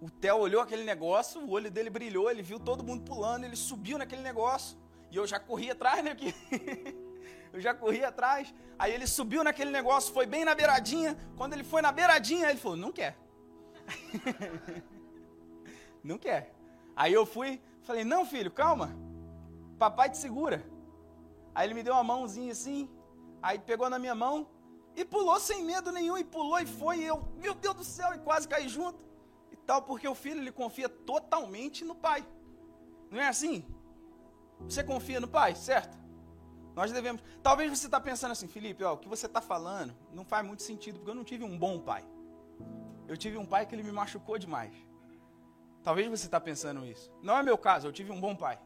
o 0.00 0.10
Theo 0.10 0.38
olhou 0.38 0.60
aquele 0.60 0.82
negócio, 0.82 1.40
o 1.40 1.50
olho 1.50 1.70
dele 1.70 1.88
brilhou, 1.88 2.28
ele 2.28 2.42
viu 2.42 2.58
todo 2.58 2.82
mundo 2.82 3.04
pulando, 3.04 3.44
ele 3.44 3.54
subiu 3.54 3.96
naquele 3.96 4.22
negócio. 4.22 4.76
E 5.12 5.16
eu 5.16 5.24
já 5.24 5.38
corri 5.38 5.70
atrás, 5.70 6.02
né? 6.02 6.16
eu 7.52 7.60
já 7.60 7.74
corri 7.74 8.04
atrás. 8.04 8.52
Aí 8.78 8.92
ele 8.92 9.06
subiu 9.06 9.42
naquele 9.42 9.70
negócio, 9.70 10.12
foi 10.12 10.26
bem 10.26 10.44
na 10.44 10.54
beiradinha. 10.54 11.16
Quando 11.36 11.52
ele 11.52 11.64
foi 11.64 11.82
na 11.82 11.92
beiradinha, 11.92 12.50
ele 12.50 12.58
falou: 12.58 12.76
Não 12.76 12.92
quer. 12.92 13.16
não 16.02 16.18
quer. 16.18 16.54
Aí 16.94 17.12
eu 17.12 17.24
fui, 17.24 17.60
falei: 17.82 18.04
Não, 18.04 18.24
filho, 18.24 18.50
calma. 18.50 18.94
Papai 19.78 20.10
te 20.10 20.18
segura. 20.18 20.64
Aí 21.54 21.66
ele 21.66 21.74
me 21.74 21.82
deu 21.82 21.94
uma 21.94 22.04
mãozinha 22.04 22.52
assim. 22.52 22.90
Aí 23.42 23.58
pegou 23.58 23.88
na 23.88 23.98
minha 23.98 24.14
mão 24.14 24.48
e 24.94 25.04
pulou 25.04 25.38
sem 25.40 25.64
medo 25.64 25.92
nenhum. 25.92 26.18
E 26.18 26.24
pulou 26.24 26.58
e 26.58 26.66
foi. 26.66 26.98
E 26.98 27.04
eu, 27.04 27.22
meu 27.36 27.54
Deus 27.54 27.74
do 27.74 27.84
céu, 27.84 28.14
e 28.14 28.18
quase 28.18 28.48
caí 28.48 28.68
junto. 28.68 28.98
E 29.50 29.56
tal, 29.56 29.82
porque 29.82 30.06
o 30.06 30.14
filho 30.14 30.40
ele 30.40 30.52
confia 30.52 30.88
totalmente 30.88 31.84
no 31.84 31.94
pai. 31.94 32.26
Não 33.10 33.20
é 33.20 33.28
assim? 33.28 33.64
Você 34.60 34.82
confia 34.82 35.20
no 35.20 35.28
pai, 35.28 35.54
certo? 35.54 35.96
Nós 36.78 36.92
devemos. 36.92 37.20
Talvez 37.42 37.76
você 37.76 37.86
está 37.86 38.00
pensando 38.00 38.30
assim, 38.30 38.46
Felipe, 38.46 38.84
ó, 38.84 38.92
o 38.94 38.98
que 38.98 39.08
você 39.08 39.26
está 39.26 39.40
falando 39.40 39.92
não 40.12 40.24
faz 40.24 40.46
muito 40.46 40.62
sentido, 40.62 41.00
porque 41.00 41.10
eu 41.10 41.14
não 41.16 41.24
tive 41.24 41.42
um 41.42 41.58
bom 41.58 41.80
pai. 41.80 42.04
Eu 43.08 43.16
tive 43.16 43.36
um 43.36 43.44
pai 43.44 43.66
que 43.66 43.74
ele 43.74 43.82
me 43.82 43.90
machucou 43.90 44.38
demais. 44.38 44.72
Talvez 45.82 46.08
você 46.08 46.26
está 46.26 46.40
pensando 46.40 46.86
isso. 46.86 47.10
Não 47.20 47.36
é 47.36 47.42
meu 47.42 47.58
caso, 47.58 47.88
eu 47.88 47.92
tive 47.92 48.12
um 48.12 48.20
bom 48.20 48.36
pai. 48.36 48.60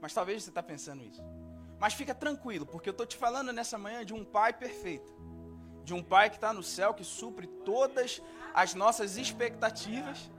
Mas 0.00 0.14
talvez 0.14 0.44
você 0.44 0.48
está 0.48 0.62
pensando 0.62 1.04
isso. 1.04 1.22
Mas 1.78 1.92
fica 1.92 2.14
tranquilo, 2.14 2.64
porque 2.64 2.88
eu 2.88 2.92
estou 2.92 3.04
te 3.04 3.18
falando 3.18 3.52
nessa 3.52 3.76
manhã 3.76 4.02
de 4.02 4.14
um 4.14 4.24
pai 4.24 4.54
perfeito. 4.54 5.14
De 5.84 5.92
um 5.92 6.02
pai 6.02 6.30
que 6.30 6.36
está 6.36 6.54
no 6.54 6.62
céu, 6.62 6.94
que 6.94 7.04
supre 7.04 7.46
todas 7.66 8.22
as 8.54 8.72
nossas 8.72 9.18
expectativas. 9.18 10.30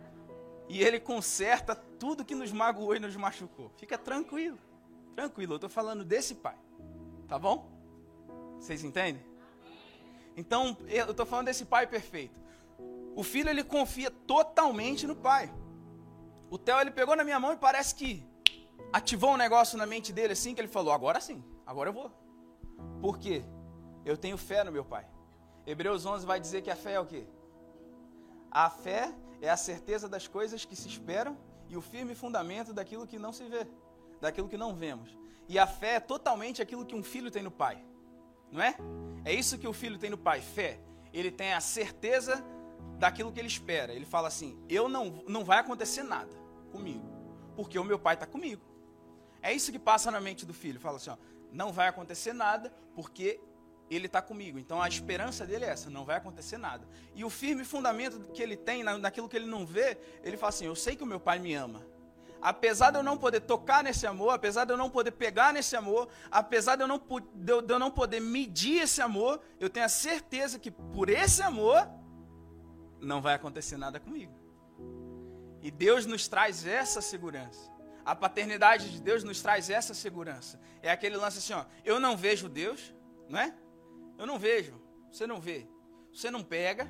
E 0.68 0.82
ele 0.82 1.00
conserta 1.00 1.76
tudo 1.76 2.26
que 2.26 2.34
nos 2.34 2.52
magoou 2.52 2.96
e 2.96 3.00
nos 3.00 3.16
machucou. 3.16 3.70
Fica 3.78 4.00
tranquilo. 4.00 4.58
Tranquilo, 5.16 5.54
eu 5.54 5.58
estou 5.58 5.70
falando 5.70 6.04
desse 6.04 6.34
pai. 6.34 6.58
Tá 7.28 7.38
bom? 7.38 7.70
Vocês 8.60 8.84
entendem? 8.84 9.24
Então, 10.36 10.78
eu 10.88 11.12
estou 11.12 11.26
falando 11.26 11.48
desse 11.48 11.66
pai 11.66 11.88
perfeito. 11.88 12.40
O 13.16 13.24
filho, 13.24 13.50
ele 13.50 13.64
confia 13.64 14.12
totalmente 14.12 15.08
no 15.08 15.16
pai. 15.16 15.52
O 16.50 16.58
Theo, 16.58 16.80
ele 16.80 16.92
pegou 16.92 17.16
na 17.16 17.24
minha 17.24 17.40
mão 17.40 17.54
e 17.54 17.58
parece 17.58 17.96
que 17.96 18.24
ativou 18.94 19.32
um 19.32 19.38
negócio 19.38 19.78
na 19.78 19.86
mente 19.86 20.14
dele 20.14 20.34
assim, 20.34 20.54
que 20.54 20.62
ele 20.62 20.68
falou, 20.68 20.94
agora 20.94 21.20
sim, 21.20 21.44
agora 21.66 21.90
eu 21.90 21.94
vou. 21.94 22.12
Por 23.02 23.18
quê? 23.18 23.44
Eu 24.06 24.16
tenho 24.16 24.38
fé 24.38 24.64
no 24.64 24.72
meu 24.72 24.86
pai. 24.86 25.06
Hebreus 25.66 26.06
11 26.06 26.26
vai 26.26 26.40
dizer 26.40 26.62
que 26.62 26.72
a 26.72 26.76
fé 26.76 26.94
é 26.94 27.00
o 27.00 27.06
quê? 27.06 27.26
A 28.50 28.70
fé 28.70 29.14
é 29.42 29.50
a 29.50 29.58
certeza 29.58 30.08
das 30.08 30.28
coisas 30.28 30.64
que 30.64 30.76
se 30.76 30.88
esperam 30.88 31.38
e 31.68 31.76
o 31.76 31.82
firme 31.82 32.16
fundamento 32.16 32.74
daquilo 32.74 33.06
que 33.06 33.20
não 33.20 33.34
se 33.34 33.44
vê, 33.46 33.68
daquilo 34.22 34.48
que 34.48 34.58
não 34.58 34.74
vemos. 34.74 35.18
E 35.48 35.58
a 35.58 35.66
fé 35.66 35.96
é 35.96 36.00
totalmente 36.00 36.62
aquilo 36.62 36.86
que 36.86 36.96
um 36.96 37.04
filho 37.04 37.32
tem 37.32 37.44
no 37.44 37.52
pai. 37.52 37.84
Não 38.52 38.62
é? 38.62 38.76
É 39.24 39.34
isso 39.34 39.58
que 39.58 39.68
o 39.68 39.74
filho 39.74 39.98
tem 39.98 40.10
no 40.10 40.18
pai, 40.18 40.42
fé. 40.42 40.80
Ele 41.14 41.32
tem 41.32 41.54
a 41.54 41.62
certeza 41.62 42.44
daquilo 42.98 43.32
que 43.32 43.40
ele 43.40 43.48
espera. 43.48 43.94
Ele 43.94 44.06
fala 44.06 44.28
assim: 44.28 44.58
"Eu 44.70 44.90
não 44.90 45.24
não 45.28 45.44
vai 45.44 45.60
acontecer 45.60 46.04
nada 46.04 46.36
comigo, 46.72 47.06
porque 47.56 47.80
o 47.80 47.84
meu 47.84 48.00
pai 48.00 48.16
está 48.16 48.26
comigo". 48.26 48.62
É 49.42 49.54
isso 49.54 49.72
que 49.72 49.80
passa 49.80 50.12
na 50.12 50.20
mente 50.20 50.46
do 50.46 50.54
filho. 50.54 50.80
Fala 50.80 50.98
assim, 50.98 51.10
ó, 51.10 51.18
não 51.52 51.72
vai 51.72 51.88
acontecer 51.88 52.34
nada, 52.34 52.74
porque 52.96 53.40
ele 53.90 54.08
está 54.08 54.22
comigo. 54.22 54.60
Então 54.60 54.82
a 54.82 54.88
esperança 54.88 55.46
dele 55.46 55.66
é 55.66 55.70
essa, 55.70 55.90
não 55.90 56.04
vai 56.04 56.18
acontecer 56.18 56.58
nada. 56.58 56.86
E 57.16 57.24
o 57.24 57.30
firme 57.30 57.64
fundamento 57.64 58.20
que 58.34 58.42
ele 58.42 58.58
tem 58.58 58.84
naquilo 58.84 59.30
que 59.30 59.38
ele 59.38 59.46
não 59.46 59.66
vê, 59.66 59.98
ele 60.24 60.38
fala 60.38 60.50
assim: 60.50 60.66
Eu 60.66 60.76
sei 60.76 60.96
que 60.96 61.04
o 61.04 61.08
meu 61.08 61.20
pai 61.20 61.40
me 61.40 61.54
ama 61.54 61.86
apesar 62.42 62.92
de 62.92 62.98
eu 62.98 63.04
não 63.04 63.18
poder 63.18 63.42
tocar 63.42 63.84
nesse 63.84 64.06
amor, 64.06 64.32
apesar 64.32 64.66
de 64.66 64.74
eu 64.74 64.78
não 64.78 64.90
poder 64.90 65.12
pegar 65.12 65.54
nesse 65.54 65.76
amor, 65.76 66.08
apesar 66.32 66.76
de 66.76 66.84
eu 66.84 66.88
não, 66.88 67.02
de 67.36 67.74
eu 67.74 67.80
não 67.80 67.92
poder 67.92 68.20
medir 68.20 68.82
esse 68.82 69.02
amor, 69.02 69.42
eu 69.60 69.70
tenho 69.70 69.86
a 69.86 69.90
certeza 69.90 70.60
que 70.60 70.72
por 70.72 71.10
esse 71.10 71.42
amor 71.42 71.88
não 73.00 73.22
vai 73.22 73.36
acontecer 73.36 73.78
nada 73.78 74.00
comigo. 74.00 74.34
E 75.62 75.72
Deus 75.72 76.06
nos 76.06 76.28
traz 76.28 76.66
essa 76.66 77.02
segurança. 77.02 77.72
A 78.06 78.16
paternidade 78.16 78.90
de 78.90 79.02
Deus 79.02 79.24
nos 79.24 79.42
traz 79.42 79.70
essa 79.70 79.94
segurança. 79.94 80.60
É 80.82 80.90
aquele 80.90 81.18
lance 81.18 81.40
assim, 81.40 81.54
ó, 81.54 81.66
eu 81.84 82.00
não 82.00 82.16
vejo 82.16 82.48
Deus, 82.48 82.94
não 83.28 83.40
é? 83.40 83.54
Eu 84.18 84.26
não 84.26 84.40
vejo. 84.40 84.82
Você 85.12 85.28
não 85.28 85.42
vê. 85.42 85.68
Você 86.14 86.32
não 86.32 86.44
pega. 86.44 86.90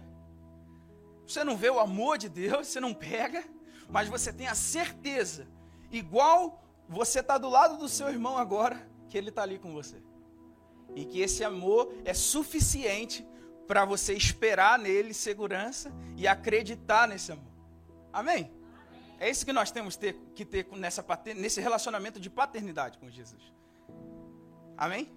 Você 1.25 1.44
não 1.44 1.58
vê 1.58 1.70
o 1.70 1.80
amor 1.80 2.18
de 2.18 2.30
Deus, 2.30 2.68
você 2.68 2.80
não 2.80 2.94
pega 2.94 3.44
mas 3.89 4.08
você 4.08 4.32
tem 4.34 4.48
a 4.48 4.56
certeza, 4.56 5.48
igual 5.91 6.63
você 6.88 7.20
está 7.20 7.38
do 7.38 7.50
lado 7.50 7.77
do 7.77 7.88
seu 7.88 8.10
irmão 8.10 8.38
agora, 8.38 8.88
que 9.10 9.17
ele 9.17 9.29
está 9.29 9.44
ali 9.44 9.58
com 9.58 9.74
você. 9.74 10.01
E 10.96 11.06
que 11.06 11.20
esse 11.20 11.44
amor 11.44 11.94
é 12.06 12.13
suficiente 12.13 13.27
para 13.67 13.86
você 13.86 14.13
esperar 14.13 14.79
nele 14.79 15.13
segurança 15.13 15.91
e 16.15 16.27
acreditar 16.27 17.08
nesse 17.08 17.32
amor. 17.32 17.51
Amém? 18.12 18.51
É 19.20 19.29
isso 19.29 19.46
que 19.46 19.53
nós 19.53 19.72
temos 19.72 19.96
ter, 19.96 20.13
que 20.34 20.46
ter 20.46 20.67
nessa, 20.74 21.06
nesse 21.36 21.60
relacionamento 21.60 22.20
de 22.20 22.29
paternidade 22.29 22.98
com 22.98 23.10
Jesus. 23.10 23.53
Amém? 24.77 25.12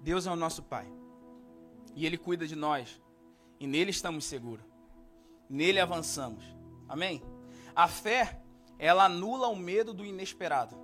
Deus 0.00 0.26
é 0.26 0.30
o 0.30 0.36
nosso 0.36 0.62
Pai. 0.62 0.86
E 1.94 2.06
Ele 2.06 2.16
cuida 2.16 2.46
de 2.46 2.54
nós. 2.54 3.00
E 3.58 3.66
nele 3.66 3.90
estamos 3.90 4.24
seguros. 4.24 4.64
Nele 5.48 5.80
avançamos. 5.80 6.44
Amém? 6.88 7.22
A 7.74 7.88
fé, 7.88 8.40
ela 8.78 9.04
anula 9.04 9.48
o 9.48 9.56
medo 9.56 9.92
do 9.92 10.04
inesperado. 10.04 10.76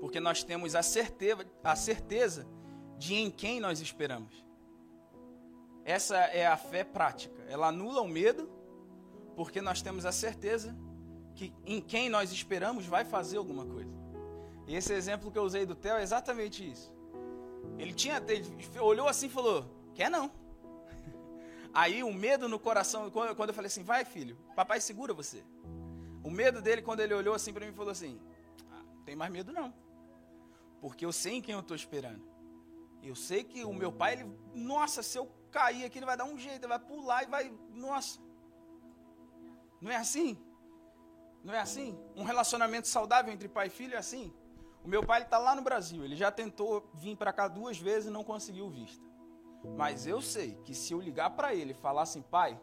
Porque 0.00 0.20
nós 0.20 0.42
temos 0.42 0.74
a 0.74 0.82
certeza, 0.82 1.46
a 1.62 1.76
certeza 1.76 2.46
de 2.98 3.14
em 3.14 3.30
quem 3.30 3.60
nós 3.60 3.80
esperamos. 3.80 4.44
Essa 5.84 6.16
é 6.16 6.46
a 6.46 6.56
fé 6.56 6.84
prática. 6.84 7.44
Ela 7.48 7.68
anula 7.68 8.00
o 8.00 8.08
medo 8.08 8.48
Porque 9.36 9.60
nós 9.60 9.80
temos 9.82 10.04
a 10.04 10.12
certeza 10.12 10.76
que 11.34 11.52
em 11.64 11.80
quem 11.80 12.08
nós 12.08 12.30
esperamos 12.30 12.86
vai 12.86 13.04
fazer 13.04 13.38
alguma 13.38 13.64
coisa. 13.64 13.90
E 14.66 14.76
esse 14.76 14.92
exemplo 14.92 15.30
que 15.30 15.38
eu 15.38 15.42
usei 15.42 15.64
do 15.64 15.74
Theo 15.74 15.96
é 15.96 16.02
exatamente 16.02 16.68
isso. 16.70 16.92
Ele 17.78 17.92
tinha, 17.92 18.22
ele 18.28 18.46
olhou 18.78 19.08
assim 19.08 19.26
e 19.26 19.30
falou: 19.30 19.64
Quer 19.94 20.10
não. 20.10 20.30
Aí 21.74 22.02
o 22.02 22.12
medo 22.12 22.48
no 22.48 22.58
coração, 22.58 23.10
quando 23.10 23.48
eu 23.48 23.54
falei 23.54 23.66
assim: 23.66 23.82
Vai, 23.82 24.04
filho, 24.04 24.36
papai 24.54 24.80
segura 24.80 25.14
você. 25.14 25.42
O 26.22 26.30
medo 26.30 26.60
dele, 26.60 26.82
quando 26.82 27.00
ele 27.00 27.14
olhou 27.14 27.34
assim 27.34 27.52
para 27.52 27.64
mim, 27.66 27.72
falou 27.72 27.92
assim: 27.92 28.20
ah, 28.70 28.82
Não 28.94 29.02
tem 29.04 29.16
mais 29.16 29.32
medo 29.32 29.52
não. 29.52 29.72
Porque 30.80 31.04
eu 31.04 31.12
sei 31.12 31.34
em 31.34 31.42
quem 31.42 31.54
eu 31.54 31.60
estou 31.60 31.76
esperando. 31.76 32.22
Eu 33.02 33.16
sei 33.16 33.42
que 33.42 33.64
o 33.64 33.72
meu 33.72 33.90
pai, 33.90 34.12
ele, 34.14 34.38
nossa, 34.54 35.02
se 35.02 35.18
eu 35.18 35.26
cair 35.50 35.84
aqui, 35.84 35.98
ele 35.98 36.06
vai 36.06 36.16
dar 36.16 36.24
um 36.24 36.38
jeito, 36.38 36.60
ele 36.60 36.68
vai 36.68 36.78
pular 36.78 37.24
e 37.24 37.26
vai, 37.26 37.52
nossa. 37.74 38.20
Não 39.80 39.90
é 39.90 39.96
assim? 39.96 40.38
Não 41.42 41.52
é 41.52 41.58
assim? 41.58 41.98
Um 42.14 42.22
relacionamento 42.22 42.86
saudável 42.86 43.32
entre 43.32 43.48
pai 43.48 43.66
e 43.66 43.70
filho 43.70 43.94
é 43.94 43.98
assim? 43.98 44.32
O 44.84 44.88
meu 44.88 45.04
pai 45.04 45.22
está 45.22 45.38
lá 45.38 45.54
no 45.54 45.62
Brasil, 45.62 46.04
ele 46.04 46.16
já 46.16 46.30
tentou 46.30 46.88
vir 46.94 47.16
para 47.16 47.32
cá 47.32 47.48
duas 47.48 47.78
vezes 47.78 48.08
e 48.08 48.12
não 48.12 48.24
conseguiu 48.24 48.68
vista. 48.68 49.04
Mas 49.76 50.06
eu 50.06 50.20
sei 50.20 50.54
que 50.64 50.74
se 50.74 50.92
eu 50.92 51.00
ligar 51.00 51.30
para 51.30 51.54
ele 51.54 51.72
e 51.72 51.74
falar 51.74 52.02
assim, 52.02 52.22
pai, 52.22 52.60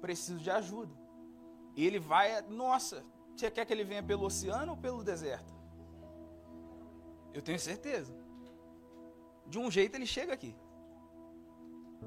preciso 0.00 0.38
de 0.38 0.50
ajuda, 0.50 0.94
ele 1.76 1.98
vai, 1.98 2.40
nossa, 2.42 3.04
você 3.34 3.50
quer 3.50 3.64
que 3.64 3.72
ele 3.72 3.84
venha 3.84 4.02
pelo 4.02 4.24
oceano 4.24 4.72
ou 4.72 4.78
pelo 4.78 5.04
deserto? 5.04 5.54
Eu 7.32 7.42
tenho 7.42 7.58
certeza. 7.58 8.14
De 9.46 9.58
um 9.58 9.70
jeito 9.70 9.94
ele 9.94 10.06
chega 10.06 10.32
aqui. 10.32 10.54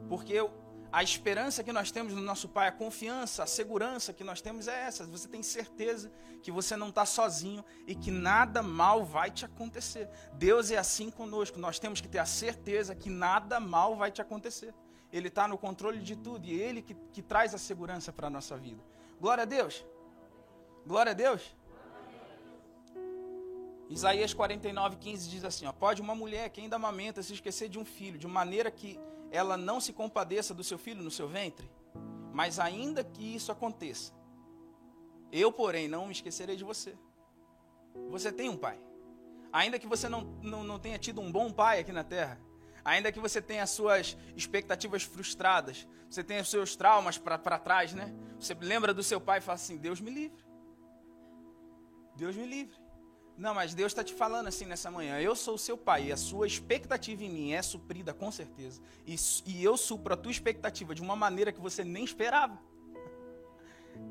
Porque 0.09 0.33
eu, 0.33 0.51
a 0.93 1.01
esperança 1.01 1.63
que 1.63 1.73
nós 1.73 1.89
temos 1.89 2.13
no 2.13 2.21
nosso 2.21 2.47
Pai, 2.47 2.67
a 2.67 2.71
confiança, 2.71 3.41
a 3.41 3.47
segurança 3.47 4.13
que 4.13 4.23
nós 4.23 4.41
temos 4.41 4.67
é 4.67 4.83
essa. 4.83 5.03
Você 5.07 5.27
tem 5.27 5.41
certeza 5.41 6.11
que 6.43 6.51
você 6.51 6.75
não 6.75 6.89
está 6.89 7.03
sozinho 7.03 7.65
e 7.87 7.95
que 7.95 8.11
nada 8.11 8.61
mal 8.61 9.03
vai 9.03 9.31
te 9.31 9.43
acontecer. 9.43 10.07
Deus 10.33 10.69
é 10.69 10.77
assim 10.77 11.09
conosco. 11.09 11.57
Nós 11.57 11.79
temos 11.79 11.99
que 11.99 12.07
ter 12.07 12.19
a 12.19 12.27
certeza 12.27 12.93
que 12.93 13.09
nada 13.09 13.59
mal 13.59 13.95
vai 13.95 14.11
te 14.11 14.21
acontecer. 14.21 14.71
Ele 15.11 15.29
está 15.29 15.47
no 15.47 15.57
controle 15.57 15.97
de 15.97 16.15
tudo 16.15 16.45
e 16.45 16.61
Ele 16.61 16.83
que, 16.83 16.93
que 17.11 17.23
traz 17.23 17.55
a 17.55 17.57
segurança 17.57 18.13
para 18.13 18.27
a 18.27 18.29
nossa 18.29 18.55
vida. 18.55 18.83
Glória 19.19 19.41
a 19.41 19.45
Deus. 19.45 19.83
Glória 20.85 21.09
a 21.09 21.15
Deus. 21.15 21.55
Isaías 23.89 24.31
49, 24.31 24.97
15 24.97 25.27
diz 25.27 25.43
assim: 25.43 25.65
ó, 25.65 25.71
Pode 25.71 26.03
uma 26.03 26.13
mulher 26.13 26.51
que 26.51 26.61
ainda 26.61 26.75
amamenta 26.75 27.23
se 27.23 27.33
esquecer 27.33 27.67
de 27.67 27.79
um 27.79 27.85
filho, 27.85 28.19
de 28.19 28.27
maneira 28.27 28.69
que 28.69 28.99
ela 29.33 29.57
não 29.57 29.81
se 29.81 29.91
compadeça 29.91 30.53
do 30.53 30.63
seu 30.63 30.77
filho 30.77 31.03
no 31.03 31.11
seu 31.11 31.27
ventre? 31.27 31.69
Mas 32.31 32.59
ainda 32.59 33.03
que 33.03 33.35
isso 33.35 33.51
aconteça, 33.51 34.13
eu, 35.31 35.51
porém, 35.51 35.87
não 35.87 36.05
me 36.05 36.11
esquecerei 36.11 36.55
de 36.55 36.63
você. 36.63 36.95
Você 38.09 38.31
tem 38.31 38.47
um 38.49 38.55
pai. 38.55 38.79
Ainda 39.51 39.79
que 39.79 39.87
você 39.87 40.07
não, 40.07 40.21
não, 40.43 40.63
não 40.63 40.79
tenha 40.79 40.99
tido 40.99 41.19
um 41.19 41.31
bom 41.31 41.51
pai 41.51 41.79
aqui 41.79 41.91
na 41.91 42.03
terra, 42.03 42.39
ainda 42.85 43.11
que 43.11 43.19
você 43.19 43.41
tenha 43.41 43.65
suas 43.65 44.15
expectativas 44.35 45.01
frustradas, 45.01 45.87
você 46.09 46.23
tenha 46.23 46.41
os 46.41 46.49
seus 46.49 46.75
traumas 46.75 47.17
para 47.17 47.57
trás, 47.57 47.93
né? 47.93 48.13
Você 48.39 48.53
lembra 48.53 48.93
do 48.93 49.01
seu 49.01 49.19
pai 49.19 49.39
e 49.39 49.41
fala 49.41 49.55
assim: 49.55 49.77
Deus 49.77 49.99
me 49.99 50.11
livre. 50.11 50.43
Deus 52.15 52.35
me 52.35 52.45
livre. 52.45 52.82
Não, 53.37 53.53
mas 53.53 53.73
Deus 53.73 53.91
está 53.91 54.03
te 54.03 54.13
falando 54.13 54.47
assim 54.47 54.65
nessa 54.65 54.91
manhã. 54.91 55.19
Eu 55.19 55.35
sou 55.35 55.55
o 55.55 55.57
seu 55.57 55.75
pai 55.77 56.05
e 56.05 56.11
a 56.11 56.17
sua 56.17 56.45
expectativa 56.45 57.23
em 57.23 57.29
mim 57.29 57.53
é 57.53 57.61
suprida 57.61 58.13
com 58.13 58.31
certeza. 58.31 58.81
E, 59.07 59.15
e 59.45 59.63
eu 59.63 59.75
supro 59.75 60.13
a 60.13 60.17
tua 60.17 60.31
expectativa 60.31 60.93
de 60.93 61.01
uma 61.01 61.15
maneira 61.15 61.51
que 61.51 61.59
você 61.59 61.83
nem 61.83 62.03
esperava. 62.03 62.59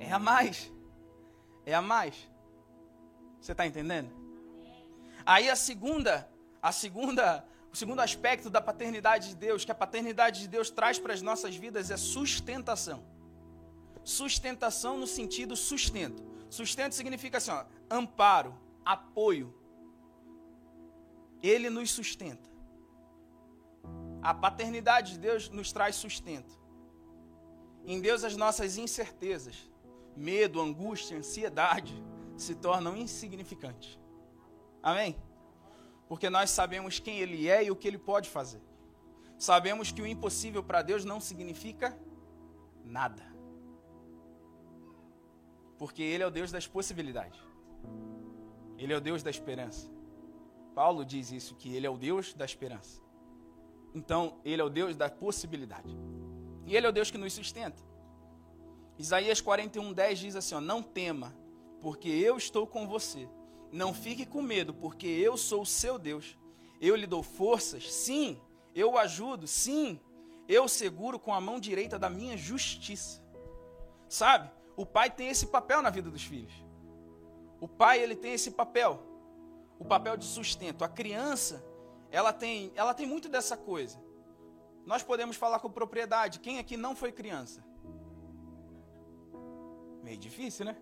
É 0.00 0.12
a 0.12 0.18
mais. 0.18 0.72
É 1.64 1.74
a 1.74 1.82
mais. 1.82 2.28
Você 3.40 3.52
está 3.52 3.66
entendendo? 3.66 4.11
Aí 5.24 5.48
a 5.48 5.54
segunda, 5.54 6.28
a 6.61 6.72
segunda, 6.72 7.44
o 7.72 7.76
segundo 7.76 8.00
aspecto 8.00 8.50
da 8.50 8.61
paternidade 8.61 9.30
de 9.30 9.37
Deus, 9.37 9.64
que 9.64 9.70
a 9.70 9.74
paternidade 9.74 10.40
de 10.40 10.48
Deus 10.48 10.68
traz 10.68 10.98
para 10.98 11.12
as 11.12 11.22
nossas 11.22 11.54
vidas 11.54 11.90
é 11.90 11.96
sustentação. 11.96 13.04
Sustentação 14.02 14.98
no 14.98 15.06
sentido 15.06 15.54
sustento. 15.54 16.24
Sustento 16.50 16.94
significa 16.94 17.38
assim, 17.38 17.52
ó, 17.52 17.64
amparo, 17.88 18.54
apoio. 18.84 19.54
Ele 21.42 21.68
nos 21.70 21.90
sustenta. 21.90 22.50
A 24.22 24.32
paternidade 24.32 25.12
de 25.12 25.18
Deus 25.18 25.48
nos 25.48 25.72
traz 25.72 25.96
sustento. 25.96 26.60
Em 27.84 28.00
Deus, 28.00 28.22
as 28.22 28.36
nossas 28.36 28.76
incertezas, 28.76 29.68
medo, 30.16 30.60
angústia, 30.60 31.18
ansiedade 31.18 31.94
se 32.36 32.54
tornam 32.54 32.96
insignificantes. 32.96 33.98
Amém? 34.82 35.16
Porque 36.08 36.30
nós 36.30 36.50
sabemos 36.50 36.98
quem 36.98 37.18
Ele 37.18 37.48
é 37.48 37.64
e 37.64 37.70
o 37.70 37.76
que 37.76 37.88
Ele 37.88 37.98
pode 37.98 38.28
fazer. 38.28 38.60
Sabemos 39.36 39.90
que 39.90 40.00
o 40.00 40.06
impossível 40.06 40.62
para 40.62 40.82
Deus 40.82 41.04
não 41.04 41.20
significa 41.20 41.98
nada. 42.84 43.24
Porque 45.78 46.02
Ele 46.02 46.22
é 46.22 46.26
o 46.26 46.30
Deus 46.30 46.52
das 46.52 46.66
possibilidades. 46.66 47.40
Ele 48.82 48.92
é 48.92 48.96
o 48.96 49.00
Deus 49.00 49.22
da 49.22 49.30
esperança. 49.30 49.88
Paulo 50.74 51.04
diz 51.04 51.30
isso, 51.30 51.54
que 51.54 51.72
ele 51.72 51.86
é 51.86 51.90
o 51.90 51.96
Deus 51.96 52.34
da 52.34 52.44
esperança. 52.44 53.00
Então, 53.94 54.40
ele 54.44 54.60
é 54.60 54.64
o 54.64 54.68
Deus 54.68 54.96
da 54.96 55.08
possibilidade. 55.08 55.96
E 56.66 56.74
ele 56.74 56.86
é 56.86 56.88
o 56.88 56.92
Deus 56.92 57.08
que 57.08 57.16
nos 57.16 57.32
sustenta. 57.32 57.80
Isaías 58.98 59.40
41, 59.40 59.92
10 59.92 60.18
diz 60.18 60.34
assim: 60.34 60.56
ó, 60.56 60.60
Não 60.60 60.82
tema, 60.82 61.32
porque 61.80 62.08
eu 62.08 62.36
estou 62.36 62.66
com 62.66 62.88
você. 62.88 63.28
Não 63.70 63.94
fique 63.94 64.26
com 64.26 64.42
medo, 64.42 64.74
porque 64.74 65.06
eu 65.06 65.36
sou 65.36 65.62
o 65.62 65.66
seu 65.66 65.96
Deus. 65.96 66.36
Eu 66.80 66.96
lhe 66.96 67.06
dou 67.06 67.22
forças, 67.22 67.88
sim. 67.92 68.40
Eu 68.74 68.94
o 68.94 68.98
ajudo, 68.98 69.46
sim. 69.46 70.00
Eu 70.48 70.66
seguro 70.66 71.20
com 71.20 71.32
a 71.32 71.40
mão 71.40 71.60
direita 71.60 72.00
da 72.00 72.10
minha 72.10 72.36
justiça. 72.36 73.22
Sabe? 74.08 74.50
O 74.76 74.84
pai 74.84 75.08
tem 75.08 75.28
esse 75.28 75.46
papel 75.46 75.82
na 75.82 75.90
vida 75.90 76.10
dos 76.10 76.24
filhos. 76.24 76.71
O 77.62 77.68
pai 77.68 78.03
ele 78.03 78.16
tem 78.16 78.33
esse 78.33 78.51
papel, 78.51 79.01
o 79.79 79.85
papel 79.85 80.16
de 80.16 80.25
sustento. 80.25 80.83
A 80.83 80.88
criança, 80.88 81.64
ela 82.11 82.33
tem, 82.33 82.72
ela 82.75 82.92
tem 82.92 83.07
muito 83.07 83.29
dessa 83.29 83.57
coisa. 83.57 84.03
Nós 84.85 85.05
podemos 85.05 85.37
falar 85.37 85.61
com 85.61 85.70
propriedade. 85.70 86.40
Quem 86.40 86.59
aqui 86.59 86.77
não 86.77 86.96
foi 86.96 87.12
criança? 87.12 87.64
Meio 90.03 90.18
difícil, 90.18 90.64
né? 90.64 90.77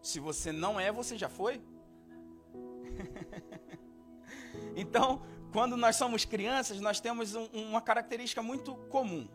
Se 0.00 0.18
você 0.18 0.52
não 0.52 0.80
é, 0.80 0.90
você 0.90 1.18
já 1.18 1.28
foi? 1.28 1.62
então, 4.74 5.20
quando 5.52 5.76
nós 5.76 5.96
somos 5.96 6.24
crianças, 6.24 6.80
nós 6.80 6.98
temos 6.98 7.34
um, 7.34 7.44
uma 7.52 7.82
característica 7.82 8.42
muito 8.42 8.74
comum. 8.88 9.28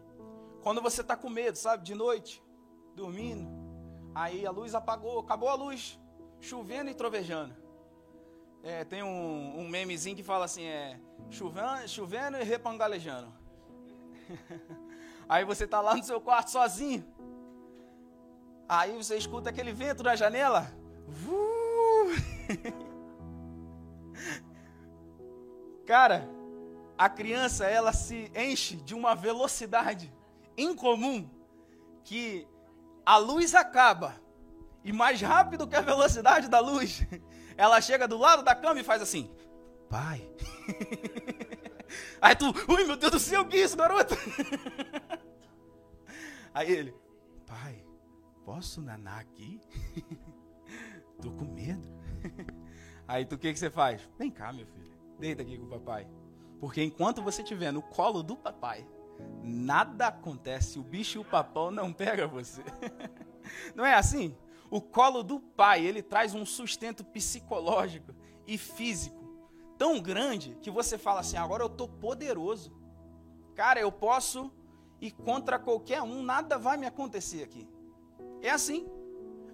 Quando 0.63 0.81
você 0.81 1.01
está 1.01 1.15
com 1.15 1.29
medo, 1.29 1.59
sabe, 1.59 1.83
de 1.83 1.93
noite, 1.93 2.43
dormindo, 2.95 3.47
aí 4.15 4.47
a 4.47 4.49
luz 4.49 4.73
apagou, 4.73 5.19
acabou 5.19 5.49
a 5.49 5.53
luz 5.53 5.99
chovendo 6.39 6.89
e 6.89 6.93
trovejando. 6.93 7.55
É, 8.63 8.83
tem 8.83 9.03
um, 9.03 9.59
um, 9.59 9.67
memezinho 9.67 10.15
que 10.15 10.23
fala 10.23 10.45
assim, 10.45 10.65
é 10.65 10.99
chovendo, 11.29 11.87
chovendo 11.87 12.37
e 12.37 12.43
repangalejando. 12.43 13.31
Aí 15.29 15.43
você 15.45 15.67
tá 15.67 15.81
lá 15.81 15.95
no 15.95 16.03
seu 16.03 16.19
quarto 16.19 16.51
sozinho. 16.51 17.05
Aí 18.67 18.95
você 18.97 19.17
escuta 19.17 19.49
aquele 19.49 19.71
vento 19.71 20.03
na 20.03 20.15
janela. 20.15 20.71
Cara, 25.85 26.29
a 26.97 27.07
criança 27.09 27.65
ela 27.65 27.93
se 27.93 28.31
enche 28.35 28.75
de 28.77 28.93
uma 28.93 29.15
velocidade 29.15 30.13
incomum 30.57 31.29
que 32.03 32.47
a 33.05 33.17
luz 33.17 33.55
acaba 33.55 34.19
e 34.83 34.93
mais 34.93 35.21
rápido 35.21 35.67
que 35.67 35.75
a 35.75 35.81
velocidade 35.81 36.47
da 36.47 36.59
luz, 36.59 37.05
ela 37.57 37.81
chega 37.81 38.07
do 38.07 38.17
lado 38.17 38.43
da 38.43 38.55
cama 38.55 38.79
e 38.79 38.83
faz 38.83 39.01
assim: 39.01 39.29
Pai. 39.89 40.27
Aí 42.21 42.35
tu, 42.35 42.53
ui 42.67 42.83
meu 42.83 42.97
Deus 42.97 43.11
do 43.11 43.19
céu, 43.19 43.45
que 43.45 43.57
isso, 43.57 43.77
garoto? 43.77 44.15
Aí 46.53 46.71
ele, 46.71 46.93
pai, 47.45 47.85
posso 48.43 48.81
nanar 48.81 49.19
aqui? 49.19 49.61
Tô 51.21 51.31
com 51.31 51.45
medo. 51.45 51.87
Aí 53.07 53.25
tu, 53.25 53.35
o 53.35 53.37
que, 53.37 53.53
que 53.53 53.59
você 53.59 53.69
faz? 53.69 54.01
Vem 54.17 54.29
cá, 54.29 54.51
meu 54.51 54.65
filho, 54.65 54.91
deita 55.19 55.43
aqui 55.43 55.57
com 55.57 55.65
o 55.65 55.69
papai. 55.69 56.07
Porque 56.59 56.83
enquanto 56.83 57.21
você 57.21 57.41
estiver 57.41 57.71
no 57.71 57.81
colo 57.81 58.21
do 58.23 58.35
papai, 58.35 58.85
nada 59.43 60.07
acontece, 60.07 60.79
o 60.79 60.83
bicho 60.83 61.17
e 61.17 61.21
o 61.21 61.25
papão 61.25 61.71
não 61.71 61.93
pega 61.93 62.27
você. 62.27 62.63
Não 63.75 63.85
é 63.85 63.93
assim? 63.93 64.35
O 64.69 64.81
colo 64.81 65.23
do 65.23 65.39
pai, 65.39 65.85
ele 65.85 66.01
traz 66.01 66.33
um 66.33 66.45
sustento 66.45 67.03
psicológico 67.03 68.13
e 68.45 68.57
físico 68.57 69.17
tão 69.77 69.99
grande 70.01 70.57
que 70.61 70.71
você 70.71 70.97
fala 70.97 71.21
assim: 71.21 71.37
agora 71.37 71.63
eu 71.63 71.67
estou 71.67 71.87
poderoso. 71.87 72.75
Cara, 73.55 73.79
eu 73.79 73.91
posso 73.91 74.51
ir 74.99 75.11
contra 75.11 75.59
qualquer 75.59 76.01
um, 76.01 76.21
nada 76.23 76.57
vai 76.57 76.77
me 76.77 76.85
acontecer 76.85 77.43
aqui. 77.43 77.67
É 78.41 78.49
assim. 78.49 78.87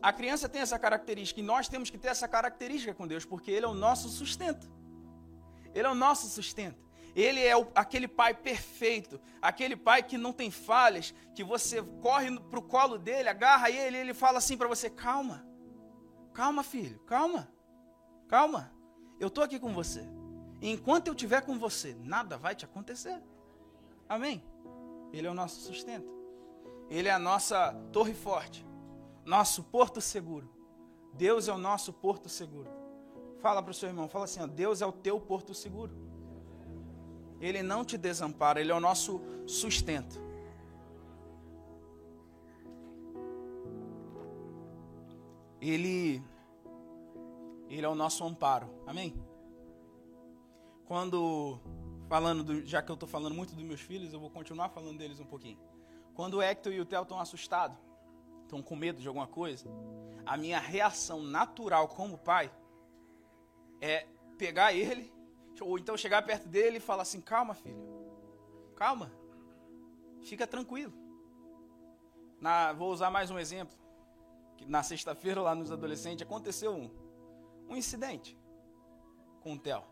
A 0.02 0.12
criança 0.12 0.50
tem 0.50 0.62
essa 0.62 0.78
característica 0.78 1.40
e 1.40 1.44
nós 1.44 1.70
temos 1.70 1.90
que 1.90 1.98
ter 1.98 2.10
essa 2.10 2.28
característica 2.28 2.94
com 2.94 3.08
Deus, 3.08 3.24
porque 3.24 3.50
Ele 3.50 3.66
é 3.66 3.70
o 3.70 3.74
nosso 3.74 4.10
sustento. 4.10 4.70
Ele 5.74 5.88
é 5.88 5.90
o 5.90 5.96
nosso 5.96 6.28
sustento. 6.28 6.84
Ele 7.16 7.44
é 7.44 7.56
o, 7.56 7.68
aquele 7.76 8.08
pai 8.08 8.34
perfeito, 8.34 9.22
aquele 9.42 9.76
pai 9.76 10.02
que 10.02 10.18
não 10.18 10.34
tem 10.34 10.50
falhas, 10.50 11.14
que 11.36 11.44
você 11.44 11.82
corre 12.02 12.40
para 12.40 12.60
o 12.60 12.64
colo 12.64 12.98
dele, 12.98 13.30
agarra 13.30 13.70
ele 13.70 13.98
e 13.98 14.00
ele 14.00 14.14
fala 14.14 14.40
assim 14.40 14.58
para 14.58 14.68
você: 14.68 14.90
calma, 14.90 15.46
calma, 16.34 16.64
filho, 16.64 17.00
calma, 17.02 17.52
calma, 18.28 18.74
eu 19.20 19.28
estou 19.28 19.44
aqui 19.44 19.60
com 19.60 19.74
você. 19.74 20.04
Enquanto 20.62 21.08
eu 21.08 21.14
estiver 21.14 21.42
com 21.42 21.60
você, 21.60 21.96
nada 22.00 22.38
vai 22.38 22.56
te 22.56 22.66
acontecer. 22.66 23.22
Amém? 24.08 24.44
Ele 25.12 25.28
é 25.28 25.30
o 25.30 25.34
nosso 25.36 25.60
sustento. 25.62 26.12
Ele 26.90 27.10
é 27.10 27.12
a 27.12 27.20
nossa 27.20 27.74
torre 27.92 28.14
forte, 28.14 28.66
nosso 29.26 29.64
porto 29.64 30.02
seguro. 30.02 30.50
Deus 31.14 31.48
é 31.48 31.54
o 31.54 31.58
nosso 31.58 31.94
porto 31.94 32.28
seguro. 32.28 32.70
Fala 33.40 33.62
para 33.62 33.72
o 33.72 33.74
seu 33.74 33.90
irmão, 33.90 34.10
fala 34.10 34.26
assim: 34.26 34.42
ó, 34.42 34.48
Deus 34.48 34.82
é 34.82 34.86
o 34.86 34.92
teu 34.92 35.20
porto 35.20 35.54
seguro. 35.54 36.13
Ele 37.44 37.62
não 37.62 37.84
te 37.84 37.98
desampara, 37.98 38.62
Ele 38.62 38.72
é 38.72 38.76
o 38.76 38.80
nosso 38.80 39.22
sustento. 39.46 40.22
Ele, 45.60 46.24
ele 47.70 47.86
é 47.86 47.90
o 47.90 47.96
nosso 47.96 48.24
amparo. 48.24 48.70
Amém? 48.88 49.14
Quando, 50.86 51.60
falando, 52.08 52.44
do, 52.44 52.66
já 52.66 52.82
que 52.82 52.90
eu 52.90 52.96
estou 52.96 53.08
falando 53.08 53.34
muito 53.34 53.54
dos 53.54 53.64
meus 53.64 53.82
filhos, 53.82 54.14
eu 54.14 54.20
vou 54.22 54.30
continuar 54.30 54.70
falando 54.70 54.98
deles 54.98 55.20
um 55.20 55.26
pouquinho. 55.26 55.60
Quando 56.14 56.36
o 56.36 56.42
Hector 56.42 56.72
e 56.72 56.80
o 56.80 56.86
Theo 56.86 57.04
estão 57.04 57.20
assustados, 57.20 57.78
estão 58.44 58.62
com 58.62 58.76
medo 58.76 59.02
de 59.02 59.08
alguma 59.08 59.28
coisa, 59.28 59.70
a 60.26 60.38
minha 60.38 60.60
reação 60.60 61.22
natural 61.22 61.90
como 61.90 62.18
pai 62.18 62.50
é 63.82 64.08
pegar 64.38 64.74
ele 64.74 65.12
ou 65.62 65.78
então 65.78 65.96
chegar 65.98 66.22
perto 66.24 66.48
dele 66.48 66.78
e 66.78 66.80
falar 66.80 67.04
assim: 67.04 67.22
calma, 67.22 67.54
filho, 67.54 67.78
calma, 68.76 69.12
fica 70.22 70.48
tranquilo. 70.48 70.94
Na, 72.40 72.74
vou 72.74 72.92
usar 72.92 73.10
mais 73.10 73.30
um 73.30 73.40
exemplo. 73.40 73.78
Que 74.58 74.66
na 74.66 74.84
sexta-feira, 74.84 75.42
lá 75.42 75.56
nos 75.56 75.72
adolescentes, 75.72 76.26
aconteceu 76.26 76.74
um, 76.74 76.92
um 77.70 77.76
incidente 77.76 78.38
com 79.42 79.54
o 79.54 79.60
Theo. 79.60 79.84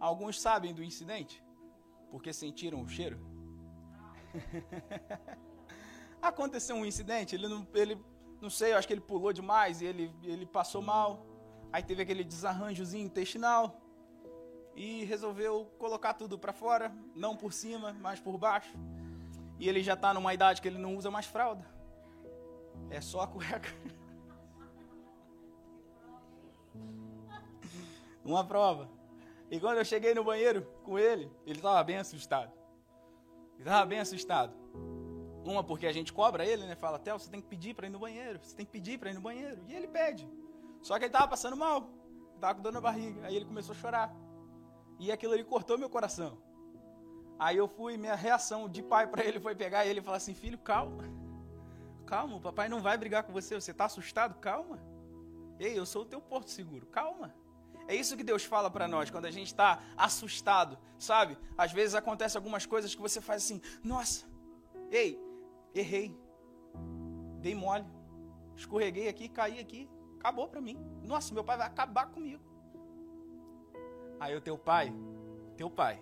Alguns 0.00 0.40
sabem 0.40 0.74
do 0.74 0.82
incidente 0.82 1.42
porque 2.10 2.32
sentiram 2.32 2.82
o 2.82 2.88
cheiro. 2.88 3.18
aconteceu 6.20 6.76
um 6.76 6.86
incidente, 6.86 7.34
ele 7.34 7.48
não, 7.48 7.66
ele, 7.74 7.98
não 8.40 8.48
sei, 8.48 8.72
eu 8.72 8.78
acho 8.78 8.86
que 8.86 8.94
ele 8.94 9.00
pulou 9.00 9.32
demais 9.32 9.80
e 9.80 9.86
ele, 9.86 10.14
ele 10.22 10.46
passou 10.46 10.80
mal. 10.80 11.26
Aí 11.72 11.82
teve 11.82 12.02
aquele 12.02 12.22
desarranjozinho 12.22 13.04
intestinal 13.04 13.81
e 14.74 15.04
resolveu 15.04 15.66
colocar 15.78 16.14
tudo 16.14 16.38
para 16.38 16.52
fora, 16.52 16.92
não 17.14 17.36
por 17.36 17.52
cima, 17.52 17.92
mas 18.00 18.18
por 18.20 18.38
baixo. 18.38 18.72
E 19.58 19.68
ele 19.68 19.82
já 19.82 19.94
está 19.94 20.14
numa 20.14 20.32
idade 20.34 20.60
que 20.60 20.68
ele 20.68 20.78
não 20.78 20.96
usa 20.96 21.10
mais 21.10 21.26
fralda. 21.26 21.64
É 22.90 23.00
só 23.00 23.20
a 23.20 23.26
cueca. 23.26 23.68
Uma 28.24 28.44
prova. 28.44 28.88
E 29.50 29.60
quando 29.60 29.78
eu 29.78 29.84
cheguei 29.84 30.14
no 30.14 30.24
banheiro 30.24 30.66
com 30.82 30.98
ele, 30.98 31.30
ele 31.46 31.58
estava 31.58 31.84
bem 31.84 31.98
assustado. 31.98 32.50
Ele 33.54 33.68
estava 33.68 33.84
bem 33.86 34.00
assustado. 34.00 34.54
Uma 35.44 35.62
porque 35.62 35.86
a 35.86 35.92
gente 35.92 36.12
cobra 36.12 36.46
ele, 36.46 36.64
né? 36.64 36.74
Fala, 36.74 36.98
Theo, 36.98 37.18
você 37.18 37.30
tem 37.30 37.40
que 37.40 37.48
pedir 37.48 37.74
para 37.74 37.86
ir 37.86 37.90
no 37.90 37.98
banheiro. 37.98 38.38
Você 38.42 38.56
tem 38.56 38.64
que 38.64 38.72
pedir 38.72 38.98
para 38.98 39.10
ir 39.10 39.14
no 39.14 39.20
banheiro. 39.20 39.62
E 39.68 39.74
ele 39.74 39.88
pede. 39.88 40.28
Só 40.80 40.98
que 40.98 41.04
ele 41.04 41.08
estava 41.10 41.28
passando 41.28 41.56
mal. 41.56 41.90
Estava 42.34 42.54
com 42.54 42.62
dor 42.62 42.72
na 42.72 42.80
barriga. 42.80 43.26
Aí 43.26 43.36
ele 43.36 43.44
começou 43.44 43.74
a 43.74 43.78
chorar. 43.78 44.14
E 45.02 45.10
aquilo 45.10 45.32
ali 45.32 45.42
cortou 45.42 45.76
meu 45.76 45.90
coração. 45.90 46.38
Aí 47.36 47.56
eu 47.56 47.66
fui, 47.66 47.96
minha 47.96 48.14
reação 48.14 48.68
de 48.68 48.80
pai 48.80 49.04
para 49.04 49.24
ele 49.24 49.40
foi 49.40 49.52
pegar 49.52 49.84
ele 49.84 49.98
e 49.98 50.02
falar 50.02 50.18
assim: 50.18 50.32
Filho, 50.32 50.56
calma. 50.56 51.02
Calma, 52.06 52.38
papai 52.38 52.68
não 52.68 52.80
vai 52.80 52.96
brigar 52.96 53.24
com 53.24 53.32
você. 53.32 53.56
Você 53.56 53.72
está 53.72 53.86
assustado? 53.86 54.38
Calma. 54.38 54.78
Ei, 55.58 55.76
eu 55.76 55.84
sou 55.84 56.02
o 56.02 56.04
teu 56.04 56.20
porto 56.20 56.50
seguro. 56.50 56.86
Calma. 56.86 57.34
É 57.88 57.96
isso 57.96 58.16
que 58.16 58.22
Deus 58.22 58.44
fala 58.44 58.70
para 58.70 58.86
nós 58.86 59.10
quando 59.10 59.24
a 59.24 59.30
gente 59.32 59.48
está 59.48 59.82
assustado, 59.96 60.78
sabe? 61.00 61.36
Às 61.58 61.72
vezes 61.72 61.96
acontece 61.96 62.36
algumas 62.36 62.64
coisas 62.64 62.94
que 62.94 63.02
você 63.02 63.20
faz 63.20 63.42
assim: 63.42 63.60
Nossa, 63.82 64.24
ei, 64.88 65.20
errei, 65.74 66.16
dei 67.40 67.56
mole, 67.56 67.84
escorreguei 68.54 69.08
aqui, 69.08 69.28
caí 69.28 69.58
aqui, 69.58 69.90
acabou 70.20 70.46
para 70.46 70.60
mim. 70.60 70.78
Nossa, 71.02 71.34
meu 71.34 71.42
pai 71.42 71.56
vai 71.56 71.66
acabar 71.66 72.06
comigo. 72.06 72.51
Aí 74.22 74.36
o 74.36 74.40
teu 74.40 74.56
pai, 74.56 74.94
teu 75.56 75.68
pai, 75.68 76.00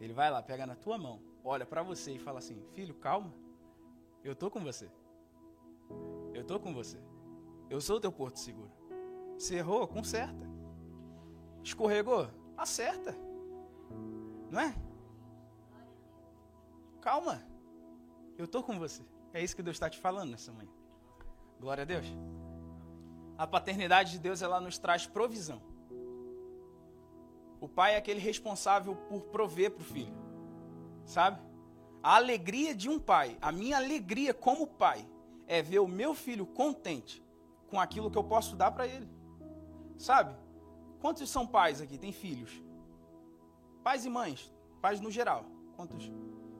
ele 0.00 0.12
vai 0.12 0.28
lá, 0.28 0.42
pega 0.42 0.66
na 0.66 0.74
tua 0.74 0.98
mão, 0.98 1.22
olha 1.44 1.64
para 1.64 1.84
você 1.84 2.14
e 2.14 2.18
fala 2.18 2.40
assim: 2.40 2.60
Filho, 2.74 2.96
calma, 2.96 3.32
eu 4.24 4.34
tô 4.34 4.50
com 4.50 4.58
você. 4.58 4.90
Eu 6.34 6.42
tô 6.42 6.58
com 6.58 6.74
você. 6.74 6.98
Eu 7.70 7.80
sou 7.80 7.98
o 7.98 8.00
teu 8.00 8.10
porto 8.10 8.40
seguro. 8.40 8.72
Você 9.38 9.54
errou, 9.54 9.86
conserta. 9.86 10.50
Escorregou, 11.62 12.28
acerta. 12.56 13.14
Não 14.50 14.58
é? 14.58 14.74
Calma. 17.00 17.40
Eu 18.36 18.48
tô 18.48 18.64
com 18.64 18.80
você. 18.80 19.04
É 19.32 19.40
isso 19.40 19.54
que 19.54 19.62
Deus 19.62 19.76
está 19.76 19.88
te 19.88 20.00
falando 20.00 20.32
nessa 20.32 20.52
manhã. 20.52 20.72
Glória 21.60 21.82
a 21.82 21.86
Deus. 21.86 22.06
A 23.36 23.46
paternidade 23.46 24.10
de 24.10 24.18
Deus 24.18 24.42
ela 24.42 24.60
nos 24.60 24.76
traz 24.76 25.06
provisão. 25.06 25.67
O 27.60 27.68
pai 27.68 27.94
é 27.94 27.96
aquele 27.96 28.20
responsável 28.20 28.94
por 28.94 29.22
prover 29.22 29.72
para 29.72 29.82
o 29.82 29.84
filho. 29.84 30.14
Sabe? 31.04 31.40
A 32.02 32.14
alegria 32.16 32.74
de 32.74 32.88
um 32.88 32.98
pai, 32.98 33.36
a 33.40 33.50
minha 33.50 33.76
alegria 33.76 34.32
como 34.32 34.66
pai, 34.66 35.08
é 35.46 35.60
ver 35.60 35.80
o 35.80 35.88
meu 35.88 36.14
filho 36.14 36.46
contente 36.46 37.24
com 37.68 37.80
aquilo 37.80 38.10
que 38.10 38.18
eu 38.18 38.24
posso 38.24 38.54
dar 38.54 38.70
para 38.70 38.86
ele. 38.86 39.08
Sabe? 39.96 40.36
Quantos 41.00 41.28
são 41.28 41.46
pais 41.46 41.80
aqui? 41.80 41.98
Tem 41.98 42.12
filhos? 42.12 42.62
Pais 43.82 44.04
e 44.04 44.10
mães, 44.10 44.52
pais 44.80 45.00
no 45.00 45.10
geral. 45.10 45.44
Quantos? 45.74 46.10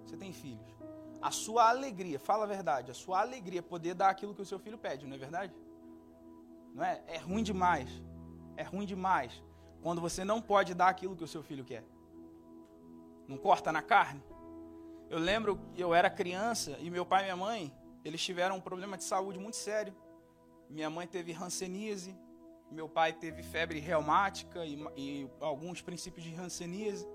Você 0.05 0.17
tem 0.17 0.33
filhos? 0.33 0.67
A 1.21 1.31
sua 1.31 1.69
alegria, 1.69 2.19
fala 2.19 2.45
a 2.45 2.47
verdade, 2.47 2.91
a 2.91 2.95
sua 2.95 3.21
alegria 3.21 3.61
é 3.61 3.63
poder 3.63 3.95
dar 3.95 4.09
aquilo 4.09 4.35
que 4.35 4.43
o 4.43 4.47
seu 4.47 4.59
filho 4.59 4.79
pede, 4.79 5.07
não 5.07 5.15
é 5.15 5.19
verdade? 5.19 5.53
Não 6.75 6.85
é? 6.85 7.03
É 7.07 7.19
ruim 7.19 7.43
demais. 7.43 7.89
É 8.57 8.63
ruim 8.63 8.87
demais 8.87 9.43
quando 9.83 10.01
você 10.01 10.25
não 10.25 10.41
pode 10.41 10.75
dar 10.75 10.89
aquilo 10.89 11.17
que 11.17 11.25
o 11.25 11.29
seu 11.29 11.43
filho 11.43 11.65
quer. 11.65 11.85
Não 13.27 13.37
corta 13.37 13.71
na 13.71 13.83
carne. 13.83 14.23
Eu 15.11 15.19
lembro 15.19 15.59
eu 15.77 15.95
era 15.95 16.11
criança 16.11 16.77
e 16.81 16.91
meu 16.91 17.05
pai 17.07 17.21
e 17.21 17.25
minha 17.25 17.37
mãe, 17.37 17.75
eles 18.05 18.23
tiveram 18.23 18.57
um 18.57 18.61
problema 18.61 18.97
de 18.97 19.05
saúde 19.05 19.39
muito 19.39 19.57
sério. 19.57 19.95
Minha 20.69 20.91
mãe 20.91 21.07
teve 21.07 21.33
hanseníase, 21.33 22.15
meu 22.71 22.89
pai 22.89 23.13
teve 23.13 23.43
febre 23.43 23.79
reumática 23.79 24.65
e, 24.67 24.79
e 24.97 25.31
alguns 25.41 25.81
princípios 25.81 26.25
de 26.25 26.35
hanseníase. 26.35 27.07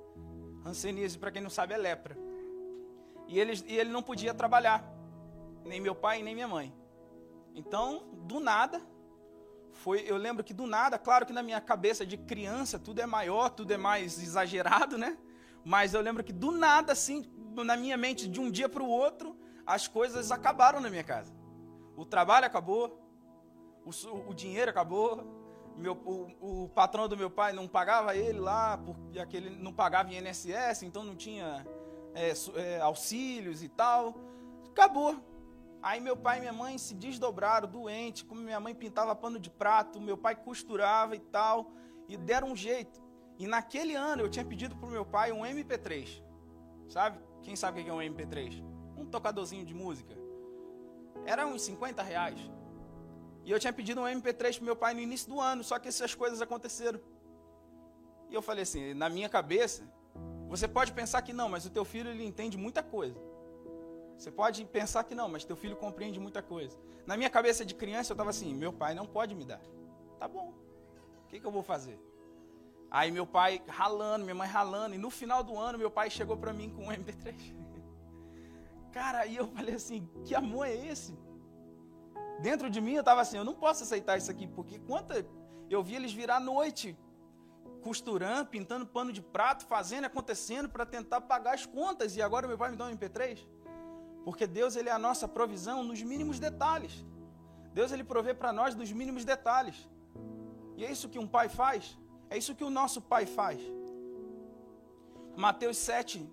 Hanseníase, 0.65 1.17
para 1.17 1.31
quem 1.31 1.41
não 1.41 1.49
sabe, 1.49 1.73
é 1.73 1.77
lepra. 1.77 2.17
E 3.27 3.39
ele, 3.39 3.53
e 3.67 3.77
ele 3.77 3.89
não 3.89 4.01
podia 4.01 4.33
trabalhar, 4.33 4.83
nem 5.63 5.79
meu 5.79 5.95
pai 5.95 6.23
nem 6.23 6.33
minha 6.33 6.47
mãe. 6.47 6.73
Então, 7.55 8.03
do 8.27 8.39
nada, 8.39 8.81
foi, 9.73 10.03
eu 10.07 10.17
lembro 10.17 10.43
que 10.43 10.53
do 10.53 10.65
nada, 10.65 10.97
claro 10.97 11.25
que 11.25 11.33
na 11.33 11.43
minha 11.43 11.59
cabeça 11.59 12.05
de 12.05 12.17
criança 12.17 12.79
tudo 12.79 13.01
é 13.01 13.05
maior, 13.05 13.49
tudo 13.49 13.71
é 13.71 13.77
mais 13.77 14.21
exagerado, 14.21 14.97
né? 14.97 15.17
Mas 15.65 15.93
eu 15.93 16.01
lembro 16.01 16.23
que 16.23 16.33
do 16.33 16.51
nada, 16.51 16.93
assim, 16.93 17.25
na 17.55 17.75
minha 17.75 17.97
mente, 17.97 18.27
de 18.27 18.39
um 18.39 18.49
dia 18.49 18.69
para 18.69 18.83
o 18.83 18.87
outro, 18.87 19.37
as 19.65 19.87
coisas 19.87 20.31
acabaram 20.31 20.79
na 20.79 20.89
minha 20.89 21.03
casa. 21.03 21.33
O 21.95 22.05
trabalho 22.05 22.45
acabou, 22.45 22.99
o, 23.85 24.29
o 24.29 24.33
dinheiro 24.33 24.69
acabou, 24.69 25.23
meu, 25.77 25.93
o, 26.05 26.63
o, 26.63 26.69
patrão 26.69 27.07
do 27.07 27.17
meu 27.17 27.29
pai 27.29 27.51
não 27.53 27.67
pagava 27.67 28.15
ele 28.15 28.39
lá, 28.39 28.77
porque 28.77 29.19
aquele 29.19 29.49
não 29.49 29.73
pagava 29.73 30.13
INSS, 30.13 30.83
então 30.83 31.03
não 31.03 31.15
tinha 31.15 31.65
é, 32.13 32.33
é, 32.55 32.79
auxílios 32.81 33.63
e 33.63 33.69
tal. 33.69 34.15
Acabou. 34.69 35.32
Aí 35.83 35.99
meu 35.99 36.15
pai 36.15 36.37
e 36.37 36.39
minha 36.39 36.53
mãe 36.53 36.77
se 36.77 36.93
desdobraram, 36.93 37.67
doente, 37.67 38.23
como 38.23 38.39
minha 38.39 38.59
mãe 38.59 38.73
pintava 38.73 39.13
pano 39.13 39.37
de 39.37 39.49
prato, 39.49 39.99
meu 39.99 40.17
pai 40.17 40.33
costurava 40.33 41.13
e 41.13 41.19
tal, 41.19 41.73
e 42.07 42.15
deram 42.15 42.51
um 42.51 42.55
jeito. 42.55 43.03
E 43.37 43.45
naquele 43.45 43.93
ano 43.93 44.21
eu 44.21 44.29
tinha 44.29 44.45
pedido 44.45 44.77
pro 44.77 44.87
meu 44.87 45.05
pai 45.05 45.33
um 45.33 45.41
MP3. 45.41 46.23
Sabe? 46.87 47.19
Quem 47.41 47.57
sabe 47.57 47.81
o 47.81 47.83
que 47.83 47.89
é 47.89 47.93
um 47.93 47.97
MP3? 47.97 48.63
Um 48.95 49.05
tocadorzinho 49.05 49.65
de 49.65 49.73
música. 49.73 50.15
Era 51.25 51.45
uns 51.45 51.63
50 51.63 52.01
reais. 52.01 52.39
E 53.43 53.51
eu 53.51 53.59
tinha 53.59 53.73
pedido 53.73 53.99
um 53.99 54.05
MP3 54.05 54.55
pro 54.55 54.65
meu 54.65 54.77
pai 54.77 54.93
no 54.93 55.01
início 55.01 55.27
do 55.27 55.41
ano, 55.41 55.65
só 55.65 55.77
que 55.79 55.89
essas 55.89 56.15
coisas 56.15 56.41
aconteceram. 56.41 57.01
E 58.29 58.33
eu 58.33 58.41
falei 58.41 58.63
assim, 58.63 58.93
na 58.93 59.09
minha 59.09 59.27
cabeça, 59.27 59.83
você 60.47 60.65
pode 60.65 60.93
pensar 60.93 61.21
que 61.23 61.33
não, 61.33 61.49
mas 61.49 61.65
o 61.65 61.69
teu 61.69 61.83
filho 61.83 62.09
ele 62.09 62.25
entende 62.25 62.57
muita 62.57 62.81
coisa. 62.81 63.19
Você 64.17 64.31
pode 64.31 64.63
pensar 64.65 65.03
que 65.03 65.15
não, 65.15 65.27
mas 65.27 65.43
teu 65.43 65.55
filho 65.55 65.75
compreende 65.75 66.19
muita 66.19 66.41
coisa. 66.41 66.77
Na 67.05 67.17
minha 67.17 67.29
cabeça 67.29 67.65
de 67.65 67.75
criança 67.75 68.11
eu 68.11 68.15
estava 68.15 68.29
assim: 68.29 68.53
meu 68.53 68.71
pai 68.71 68.93
não 68.93 69.05
pode 69.05 69.35
me 69.35 69.45
dar. 69.45 69.61
Tá 70.19 70.27
bom. 70.27 70.53
O 71.23 71.27
que, 71.27 71.39
que 71.39 71.45
eu 71.45 71.51
vou 71.51 71.63
fazer? 71.63 71.99
Aí 72.89 73.11
meu 73.11 73.25
pai 73.25 73.61
ralando, 73.67 74.23
minha 74.23 74.35
mãe 74.35 74.47
ralando, 74.47 74.95
e 74.95 74.97
no 74.97 75.09
final 75.09 75.43
do 75.43 75.57
ano 75.57 75.77
meu 75.77 75.89
pai 75.89 76.09
chegou 76.09 76.37
para 76.37 76.53
mim 76.53 76.69
com 76.69 76.85
um 76.85 76.91
MP3. 76.91 77.55
Cara, 78.93 79.19
aí 79.19 79.35
eu 79.35 79.47
falei 79.47 79.75
assim: 79.75 80.07
que 80.23 80.35
amor 80.35 80.67
é 80.67 80.75
esse? 80.75 81.17
Dentro 82.39 82.69
de 82.69 82.79
mim 82.79 82.93
eu 82.93 82.99
estava 82.99 83.21
assim: 83.21 83.37
eu 83.37 83.43
não 83.43 83.55
posso 83.55 83.83
aceitar 83.83 84.17
isso 84.17 84.29
aqui, 84.29 84.47
porque 84.47 84.79
quanta. 84.79 85.25
Eu 85.69 85.81
vi 85.81 85.95
eles 85.95 86.13
virar 86.13 86.39
noite 86.39 86.95
costurando, 87.81 88.49
pintando 88.49 88.85
pano 88.85 89.11
de 89.11 89.21
prato, 89.21 89.65
fazendo, 89.65 90.05
acontecendo 90.05 90.69
para 90.69 90.85
tentar 90.85 91.21
pagar 91.21 91.55
as 91.55 91.65
contas. 91.65 92.15
E 92.15 92.21
agora 92.21 92.47
meu 92.47 92.57
pai 92.57 92.71
me 92.71 92.77
dá 92.77 92.85
um 92.85 92.95
MP3? 92.95 93.45
Porque 94.25 94.45
Deus 94.47 94.75
ele 94.75 94.89
é 94.89 94.91
a 94.91 94.99
nossa 95.07 95.27
provisão 95.27 95.83
nos 95.83 96.01
mínimos 96.01 96.39
detalhes. 96.39 97.05
Deus 97.73 97.91
ele 97.91 98.03
provê 98.03 98.33
para 98.33 98.53
nós 98.53 98.75
nos 98.75 98.91
mínimos 98.91 99.25
detalhes. 99.25 99.77
E 100.77 100.85
é 100.85 100.91
isso 100.91 101.09
que 101.09 101.19
um 101.19 101.27
pai 101.27 101.49
faz. 101.49 101.97
É 102.29 102.37
isso 102.37 102.55
que 102.55 102.63
o 102.63 102.69
nosso 102.69 103.01
pai 103.01 103.25
faz. 103.25 103.61
Mateus 105.35 105.77
7, 105.77 106.29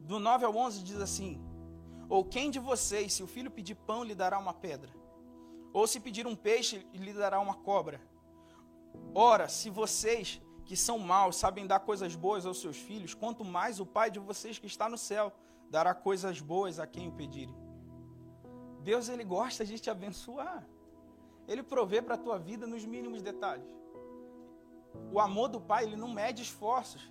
do 0.00 0.18
9 0.18 0.44
ao 0.44 0.54
11, 0.54 0.82
diz 0.82 1.00
assim: 1.00 1.40
Ou 2.08 2.24
quem 2.24 2.50
de 2.50 2.58
vocês, 2.58 3.12
se 3.12 3.22
o 3.22 3.26
filho 3.26 3.50
pedir 3.50 3.74
pão, 3.74 4.04
lhe 4.04 4.14
dará 4.14 4.38
uma 4.38 4.54
pedra? 4.54 4.90
Ou 5.72 5.86
se 5.86 5.98
pedir 5.98 6.26
um 6.26 6.36
peixe, 6.36 6.86
lhe 6.92 7.12
dará 7.12 7.40
uma 7.40 7.54
cobra? 7.54 8.00
Ora, 9.14 9.48
se 9.48 9.70
vocês 9.70 10.40
que 10.64 10.76
são 10.76 10.98
maus 10.98 11.36
sabem 11.36 11.66
dar 11.66 11.80
coisas 11.80 12.14
boas 12.14 12.44
aos 12.46 12.60
seus 12.60 12.76
filhos, 12.76 13.14
quanto 13.14 13.44
mais 13.44 13.80
o 13.80 13.86
Pai 13.86 14.10
de 14.10 14.18
vocês 14.18 14.58
que 14.58 14.66
está 14.66 14.88
no 14.88 14.98
céu 14.98 15.32
dará 15.72 15.94
coisas 15.94 16.38
boas 16.38 16.78
a 16.78 16.86
quem 16.86 17.08
o 17.08 17.12
pedirem. 17.12 17.56
Deus 18.80 19.08
ele 19.08 19.24
gosta 19.24 19.64
de 19.64 19.78
te 19.78 19.88
abençoar. 19.88 20.62
Ele 21.48 21.62
provê 21.62 22.02
para 22.02 22.14
a 22.16 22.18
tua 22.18 22.38
vida 22.38 22.66
nos 22.66 22.84
mínimos 22.84 23.22
detalhes. 23.22 23.66
O 25.10 25.18
amor 25.18 25.48
do 25.48 25.60
pai, 25.60 25.84
ele 25.84 25.96
não 25.96 26.12
mede 26.12 26.42
esforços. 26.42 27.10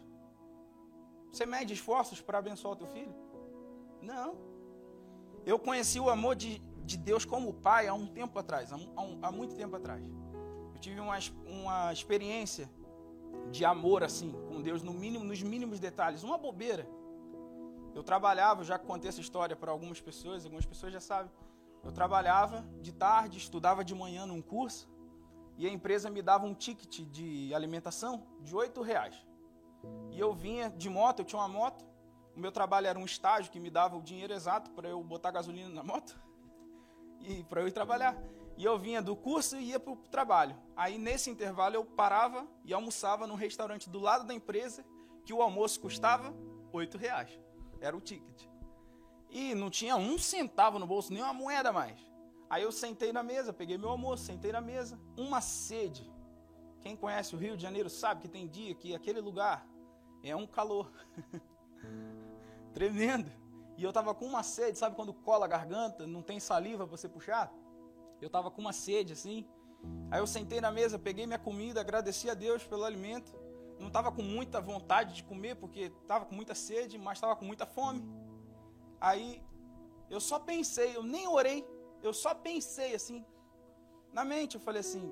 Você 1.32 1.44
mede 1.44 1.74
esforços 1.74 2.22
para 2.22 2.38
abençoar 2.38 2.74
o 2.74 2.76
teu 2.76 2.88
filho? 2.88 3.16
Não. 4.00 4.36
Eu 5.44 5.58
conheci 5.58 6.00
o 6.00 6.08
amor 6.08 6.36
de, 6.36 6.60
de 6.86 6.98
Deus 6.98 7.26
como 7.26 7.54
pai 7.54 7.88
há 7.88 7.96
um 7.96 8.06
tempo 8.06 8.38
atrás, 8.38 8.72
há, 8.72 8.78
há 9.24 9.32
muito 9.32 9.56
tempo 9.56 9.76
atrás. 9.76 10.06
Eu 10.76 10.80
tive 10.80 11.00
uma, 11.00 11.18
uma 11.48 11.92
experiência 11.92 12.70
de 13.50 13.66
amor 13.66 14.04
assim 14.04 14.32
com 14.48 14.62
Deus 14.62 14.84
no 14.84 14.94
mínimo, 14.94 15.24
nos 15.26 15.42
mínimos 15.42 15.80
detalhes, 15.80 16.22
uma 16.22 16.38
bobeira. 16.38 16.88
Eu 17.94 18.04
trabalhava, 18.04 18.64
já 18.64 18.80
contei 18.80 19.10
essa 19.10 19.20
história 19.20 19.56
para 19.56 19.72
algumas 19.72 20.00
pessoas, 20.00 20.46
algumas 20.46 20.66
pessoas 20.66 20.94
já 20.94 21.00
sabem. 21.00 21.32
Eu 21.84 21.92
trabalhava 21.92 22.66
de 22.80 22.92
tarde, 22.92 23.38
estudava 23.38 23.84
de 23.84 23.94
manhã 23.94 24.26
num 24.26 24.42
curso 24.42 24.90
e 25.58 25.68
a 25.68 25.70
empresa 25.70 26.10
me 26.10 26.22
dava 26.22 26.46
um 26.46 26.54
ticket 26.54 27.02
de 27.10 27.54
alimentação 27.54 28.26
de 28.42 28.56
oito 28.56 28.82
reais. 28.82 29.16
E 30.12 30.20
eu 30.20 30.34
vinha 30.34 30.70
de 30.70 30.90
moto, 30.90 31.20
eu 31.20 31.26
tinha 31.26 31.40
uma 31.40 31.48
moto. 31.48 31.86
O 32.36 32.40
meu 32.40 32.52
trabalho 32.52 32.88
era 32.88 32.98
um 32.98 33.06
estágio 33.06 33.52
que 33.52 33.60
me 33.60 33.70
dava 33.70 33.98
o 33.98 34.02
dinheiro 34.02 34.34
exato 34.34 34.72
para 34.72 34.88
eu 34.88 35.04
botar 35.04 35.32
gasolina 35.32 35.70
na 35.70 35.84
moto 35.84 36.18
e 37.20 37.44
para 37.44 37.62
eu 37.62 37.68
ir 37.68 37.72
trabalhar. 37.72 38.18
E 38.58 38.64
eu 38.64 38.78
vinha 38.78 39.02
do 39.02 39.16
curso 39.16 39.58
e 39.58 39.70
ia 39.70 39.80
para 39.80 39.94
o 39.94 39.98
trabalho. 39.98 40.56
Aí 40.76 40.98
nesse 40.98 41.30
intervalo 41.30 41.76
eu 41.76 41.84
parava 41.84 42.48
e 42.64 42.74
almoçava 42.74 43.28
num 43.28 43.36
restaurante 43.36 43.90
do 43.90 44.00
lado 44.00 44.26
da 44.26 44.34
empresa 44.34 44.86
que 45.26 45.34
o 45.34 45.42
almoço 45.42 45.80
custava 45.80 46.34
oito 46.72 46.98
reais. 46.98 47.40
Era 47.82 47.98
o 47.98 48.00
ticket. 48.00 48.48
E 49.30 49.56
não 49.56 49.70
tinha 49.70 49.96
um 49.98 50.18
centavo 50.18 50.78
no 50.78 50.88
bolso, 50.88 51.12
nem 51.12 51.24
uma 51.24 51.34
moeda 51.34 51.72
mais. 51.74 52.00
Aí 52.50 52.64
eu 52.64 52.72
sentei 52.72 53.12
na 53.12 53.24
mesa, 53.24 53.52
peguei 53.52 53.78
meu 53.78 53.90
almoço, 53.90 54.24
sentei 54.26 54.52
na 54.52 54.62
mesa. 54.62 55.00
Uma 55.18 55.42
sede. 55.42 56.10
Quem 56.82 56.96
conhece 56.96 57.36
o 57.36 57.40
Rio 57.40 57.56
de 57.56 57.64
Janeiro 57.64 57.90
sabe 57.90 58.22
que 58.22 58.28
tem 58.28 58.48
dia 58.48 58.76
que 58.76 58.94
aquele 58.94 59.22
lugar 59.22 59.68
é 60.24 60.36
um 60.36 60.46
calor. 60.46 60.92
Tremendo. 62.74 63.32
E 63.78 63.84
eu 63.84 63.92
tava 63.92 64.14
com 64.14 64.26
uma 64.26 64.44
sede, 64.44 64.78
sabe 64.78 64.96
quando 64.96 65.14
cola 65.14 65.46
a 65.46 65.48
garganta, 65.48 66.06
não 66.06 66.22
tem 66.22 66.40
saliva 66.40 66.86
para 66.86 66.98
você 66.98 67.08
puxar? 67.08 67.52
Eu 68.22 68.30
tava 68.30 68.52
com 68.52 68.62
uma 68.62 68.74
sede 68.74 69.14
assim. 69.14 69.48
Aí 70.12 70.20
eu 70.20 70.28
sentei 70.28 70.62
na 70.62 70.72
mesa, 70.72 71.00
peguei 71.00 71.26
minha 71.26 71.40
comida, 71.40 71.82
agradeci 71.82 72.30
a 72.30 72.34
Deus 72.34 72.64
pelo 72.64 72.84
alimento. 72.84 73.34
Não 73.82 73.88
estava 73.88 74.12
com 74.12 74.22
muita 74.22 74.62
vontade 74.62 75.16
de 75.16 75.24
comer, 75.24 75.56
porque 75.56 75.92
estava 76.02 76.24
com 76.24 76.36
muita 76.36 76.54
sede, 76.54 76.98
mas 76.98 77.18
estava 77.18 77.36
com 77.36 77.44
muita 77.44 77.66
fome. 77.66 78.02
Aí 79.00 79.42
eu 80.08 80.22
só 80.22 80.38
pensei, 80.40 80.96
eu 80.96 81.02
nem 81.02 81.28
orei, 81.28 81.68
eu 82.04 82.14
só 82.14 82.36
pensei 82.36 82.94
assim, 82.94 83.26
na 84.14 84.24
mente, 84.24 84.56
eu 84.56 84.62
falei 84.62 84.82
assim: 84.82 85.12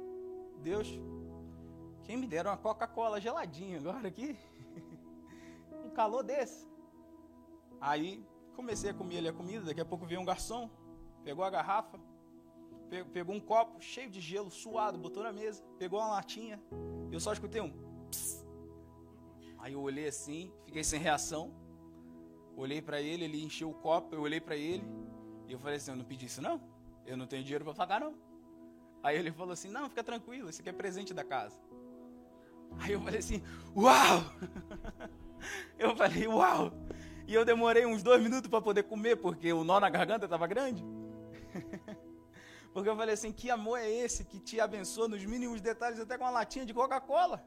Deus, 0.61 0.87
quem 2.03 2.15
me 2.15 2.27
dera 2.27 2.51
uma 2.51 2.57
Coca-Cola 2.57 3.19
geladinha 3.19 3.79
agora 3.79 4.07
aqui? 4.07 4.37
um 5.83 5.89
calor 5.89 6.23
desse. 6.23 6.67
Aí 7.81 8.23
comecei 8.55 8.91
a 8.91 8.93
comer 8.93 9.17
ali 9.17 9.29
a 9.29 9.33
comida, 9.33 9.65
daqui 9.65 9.81
a 9.81 9.85
pouco 9.85 10.05
veio 10.05 10.21
um 10.21 10.25
garçom, 10.25 10.69
pegou 11.23 11.43
a 11.43 11.49
garrafa, 11.49 11.99
pegou 13.13 13.33
um 13.33 13.39
copo 13.39 13.81
cheio 13.81 14.11
de 14.11 14.19
gelo, 14.19 14.51
suado, 14.51 14.97
botou 14.97 15.23
na 15.23 15.31
mesa, 15.31 15.63
pegou 15.79 15.99
uma 15.99 16.09
latinha, 16.09 16.61
eu 17.11 17.19
só 17.19 17.33
escutei 17.33 17.61
um 17.61 17.71
pss. 18.09 18.48
Aí 19.59 19.73
eu 19.73 19.81
olhei 19.81 20.07
assim, 20.07 20.51
fiquei 20.65 20.83
sem 20.83 20.99
reação. 20.99 21.53
Olhei 22.55 22.81
para 22.81 23.01
ele, 23.01 23.25
ele 23.25 23.43
encheu 23.43 23.69
o 23.69 23.73
copo, 23.73 24.15
eu 24.15 24.21
olhei 24.21 24.39
para 24.39 24.55
ele 24.55 24.83
e 25.47 25.53
eu 25.53 25.59
falei 25.59 25.77
assim: 25.77 25.91
"Eu 25.91 25.97
não 25.97 26.05
pedi 26.05 26.25
isso 26.25 26.41
não. 26.41 26.61
Eu 27.05 27.17
não 27.17 27.27
tenho 27.27 27.43
dinheiro 27.43 27.63
para 27.65 27.73
pagar 27.73 27.99
não". 27.99 28.13
Aí 29.03 29.17
ele 29.17 29.31
falou 29.31 29.53
assim: 29.53 29.69
"Não, 29.69 29.89
fica 29.89 30.03
tranquilo, 30.03 30.49
isso 30.49 30.61
aqui 30.61 30.69
é 30.69 30.73
presente 30.73 31.13
da 31.13 31.23
casa". 31.23 31.59
Aí 32.79 32.93
eu 32.93 33.01
falei 33.01 33.19
assim: 33.19 33.41
"Uau!" 33.75 34.23
eu 35.77 35.95
falei: 35.95 36.27
"Uau!" 36.27 36.71
E 37.27 37.33
eu 37.33 37.45
demorei 37.45 37.85
uns 37.85 38.01
dois 38.01 38.21
minutos 38.21 38.49
para 38.49 38.61
poder 38.61 38.83
comer 38.83 39.15
porque 39.17 39.51
o 39.53 39.63
nó 39.63 39.79
na 39.79 39.89
garganta 39.89 40.25
estava 40.25 40.47
grande. 40.47 40.83
porque 42.73 42.89
eu 42.89 42.95
falei 42.95 43.13
assim: 43.13 43.31
"Que 43.31 43.49
amor 43.49 43.77
é 43.79 43.89
esse 43.89 44.25
que 44.25 44.39
te 44.39 44.59
abençoa 44.59 45.07
nos 45.07 45.23
mínimos 45.25 45.61
detalhes 45.61 45.99
até 45.99 46.17
com 46.17 46.23
uma 46.23 46.31
latinha 46.31 46.65
de 46.65 46.73
Coca-Cola?" 46.73 47.45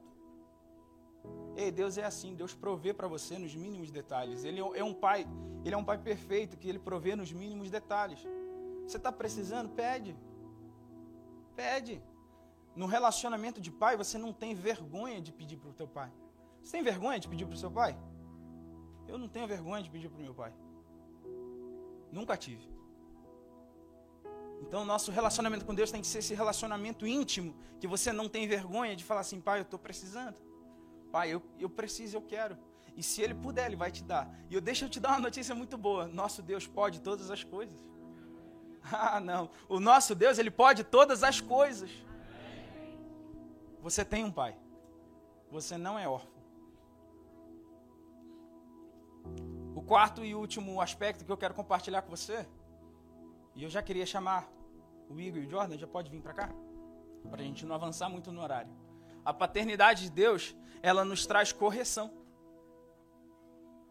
Ei, 1.56 1.70
Deus 1.70 1.98
é 1.98 2.04
assim, 2.04 2.34
Deus 2.34 2.54
provê 2.54 2.94
para 2.94 3.06
você 3.06 3.38
nos 3.38 3.54
mínimos 3.54 3.90
detalhes. 3.90 4.44
Ele 4.44 4.60
é 4.60 4.84
um 4.84 4.94
pai, 4.94 5.26
ele 5.64 5.74
é 5.74 5.78
um 5.78 5.84
pai 5.84 5.98
perfeito 5.98 6.56
que 6.56 6.68
ele 6.68 6.78
provê 6.78 7.14
nos 7.14 7.32
mínimos 7.32 7.70
detalhes. 7.70 8.26
Você 8.86 8.96
está 8.96 9.12
precisando? 9.12 9.68
Pede. 9.70 10.16
Pede. 11.54 12.02
No 12.74 12.86
relacionamento 12.86 13.60
de 13.60 13.70
pai, 13.70 13.96
você 13.96 14.16
não 14.16 14.32
tem 14.32 14.54
vergonha 14.54 15.20
de 15.20 15.30
pedir 15.30 15.58
para 15.58 15.70
o 15.70 15.74
teu 15.74 15.86
pai. 15.86 16.10
Você 16.62 16.72
tem 16.72 16.82
vergonha 16.82 17.18
de 17.18 17.28
pedir 17.28 17.44
para 17.44 17.54
o 17.54 17.58
seu 17.58 17.70
pai? 17.70 17.98
Eu 19.06 19.18
não 19.18 19.28
tenho 19.28 19.46
vergonha 19.46 19.82
de 19.82 19.90
pedir 19.90 20.08
para 20.08 20.18
o 20.18 20.22
meu 20.22 20.34
pai. 20.34 20.52
Nunca 22.10 22.36
tive. 22.36 22.66
Então, 24.62 24.84
nosso 24.84 25.10
relacionamento 25.10 25.66
com 25.66 25.74
Deus 25.74 25.90
tem 25.90 26.00
que 26.00 26.06
ser 26.06 26.20
esse 26.20 26.34
relacionamento 26.34 27.06
íntimo, 27.06 27.54
que 27.80 27.86
você 27.86 28.12
não 28.12 28.28
tem 28.28 28.46
vergonha 28.46 28.94
de 28.96 29.04
falar 29.04 29.20
assim, 29.20 29.40
pai, 29.40 29.58
eu 29.58 29.62
estou 29.62 29.78
precisando. 29.78 30.36
Pai, 31.12 31.28
eu, 31.34 31.42
eu 31.60 31.68
preciso, 31.68 32.16
eu 32.16 32.22
quero. 32.22 32.56
E 32.96 33.02
se 33.02 33.20
Ele 33.22 33.34
puder, 33.34 33.66
Ele 33.66 33.76
vai 33.76 33.90
te 33.92 34.02
dar. 34.02 34.24
E 34.50 34.54
eu 34.54 34.60
deixa 34.60 34.86
eu 34.86 34.88
te 34.88 34.98
dar 34.98 35.10
uma 35.10 35.20
notícia 35.20 35.54
muito 35.54 35.76
boa. 35.76 36.08
Nosso 36.08 36.42
Deus 36.42 36.66
pode 36.66 37.00
todas 37.00 37.30
as 37.30 37.44
coisas. 37.44 37.78
Ah, 38.92 39.20
não. 39.20 39.48
O 39.68 39.78
nosso 39.78 40.12
Deus, 40.12 40.38
Ele 40.38 40.50
pode 40.50 40.82
todas 40.82 41.22
as 41.22 41.40
coisas. 41.40 41.88
Você 43.80 44.04
tem 44.04 44.24
um 44.24 44.32
pai. 44.32 44.56
Você 45.52 45.78
não 45.78 45.96
é 45.96 46.08
órfão. 46.08 46.32
O 49.76 49.80
quarto 49.82 50.24
e 50.24 50.34
último 50.34 50.80
aspecto 50.80 51.24
que 51.24 51.30
eu 51.30 51.36
quero 51.36 51.54
compartilhar 51.54 52.02
com 52.02 52.10
você, 52.10 52.44
e 53.54 53.62
eu 53.62 53.70
já 53.70 53.82
queria 53.82 54.04
chamar 54.04 54.50
o 55.08 55.20
Igor 55.20 55.42
e 55.42 55.46
o 55.46 55.50
Jordan, 55.50 55.78
já 55.78 55.86
pode 55.86 56.10
vir 56.10 56.20
para 56.20 56.34
cá, 56.34 56.48
para 57.30 57.40
a 57.40 57.44
gente 57.44 57.64
não 57.64 57.74
avançar 57.74 58.08
muito 58.08 58.32
no 58.32 58.40
horário. 58.40 58.72
A 59.24 59.32
paternidade 59.32 60.04
de 60.04 60.10
Deus, 60.10 60.56
ela 60.82 61.04
nos 61.04 61.26
traz 61.26 61.52
correção. 61.52 62.10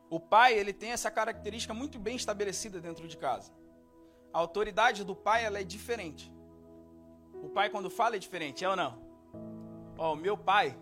O 0.09 0.19
pai, 0.19 0.53
ele 0.53 0.73
tem 0.73 0.91
essa 0.91 1.09
característica 1.09 1.73
muito 1.73 1.97
bem 1.97 2.15
estabelecida 2.15 2.81
dentro 2.81 3.07
de 3.07 3.17
casa. 3.17 3.51
A 4.33 4.39
autoridade 4.39 5.03
do 5.03 5.15
pai, 5.15 5.45
ela 5.45 5.59
é 5.59 5.63
diferente. 5.63 6.33
O 7.41 7.49
pai 7.49 7.69
quando 7.69 7.89
fala 7.89 8.17
é 8.17 8.19
diferente, 8.19 8.63
é 8.63 8.69
ou 8.69 8.75
não? 8.75 8.99
Ó, 9.97 10.13
o 10.13 10.15
meu 10.15 10.37
pai, 10.37 10.77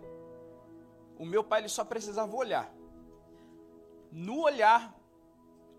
o 1.18 1.24
meu 1.24 1.44
pai 1.44 1.60
ele 1.60 1.68
só 1.68 1.84
precisava 1.84 2.34
olhar. 2.34 2.72
No 4.10 4.40
olhar, 4.40 4.94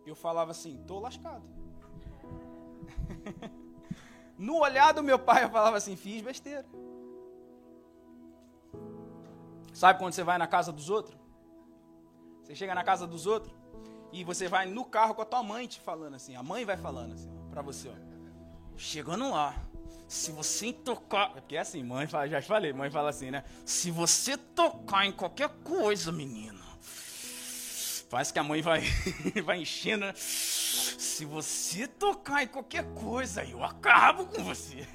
eu 0.06 0.16
falava 0.16 0.52
assim, 0.52 0.82
tô 0.88 1.00
lascado. 1.00 1.44
no 4.38 4.60
olhar 4.60 4.94
do 4.94 5.04
meu 5.04 5.20
pai, 5.20 5.44
eu 5.44 5.50
falava 5.50 5.78
assim, 5.78 5.96
fiz 5.96 6.22
besteira. 6.22 6.66
Sabe 9.74 10.00
quando 10.00 10.14
você 10.14 10.24
vai 10.24 10.38
na 10.38 10.48
casa 10.48 10.72
dos 10.72 10.90
outros? 10.90 11.18
Você 12.44 12.56
chega 12.56 12.76
na 12.76 12.84
casa 12.84 13.08
dos 13.08 13.26
outros 13.26 13.54
E 14.12 14.24
você 14.24 14.48
vai 14.48 14.66
no 14.66 14.84
carro 14.84 15.16
com 15.16 15.22
a 15.22 15.26
tua 15.26 15.42
mãe 15.44 15.68
te 15.68 15.80
falando 15.80 16.16
assim. 16.16 16.36
A 16.36 16.44
mãe 16.44 16.66
vai 16.66 16.78
falando 16.78 17.14
assim, 17.14 17.30
ó, 17.30 17.50
pra 17.50 17.62
você, 17.62 17.90
ó. 17.90 18.12
Chegando 18.76 19.30
lá, 19.30 19.56
se 20.08 20.32
você 20.32 20.74
tocar. 20.74 21.32
É 21.38 21.40
porque 21.40 21.56
é 21.56 21.60
assim, 21.60 21.84
mãe 21.84 22.08
fala, 22.08 22.28
já 22.28 22.42
te 22.42 22.48
falei, 22.48 22.74
mãe 22.74 22.92
fala 22.92 23.10
assim, 23.10 23.32
né? 23.32 23.44
Se 23.66 23.90
você 23.90 24.36
tocar 24.36 25.06
em 25.06 25.12
qualquer 25.12 25.50
coisa, 25.64 26.12
menino. 26.12 26.60
Parece 28.10 28.34
que 28.34 28.40
a 28.40 28.44
mãe 28.44 28.62
vai, 28.62 28.82
vai 29.46 29.62
enchendo, 29.62 30.06
né? 30.06 30.14
Se 30.16 31.24
você 31.24 31.88
tocar 31.88 32.44
em 32.44 32.48
qualquer 32.48 32.84
coisa, 32.94 33.46
eu 33.46 33.64
acabo 33.64 34.26
com 34.26 34.44
você. 34.44 34.86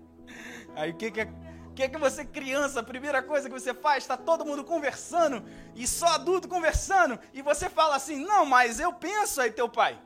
Aí 0.74 0.90
o 0.90 0.94
que, 0.94 1.10
que 1.10 1.20
é 1.20 1.28
que 1.76 1.90
que 1.90 1.98
você 1.98 2.24
criança, 2.24 2.80
a 2.80 2.82
primeira 2.82 3.22
coisa 3.22 3.48
que 3.48 3.60
você 3.60 3.74
faz, 3.74 4.02
está 4.02 4.16
todo 4.16 4.46
mundo 4.46 4.64
conversando 4.64 5.44
e 5.74 5.86
só 5.86 6.06
adulto 6.06 6.48
conversando 6.48 7.18
e 7.34 7.42
você 7.42 7.68
fala 7.68 7.94
assim: 7.96 8.24
"Não, 8.24 8.46
mas 8.46 8.80
eu 8.80 8.92
penso 8.94 9.40
aí 9.40 9.50
teu 9.52 9.68
pai". 9.68 10.00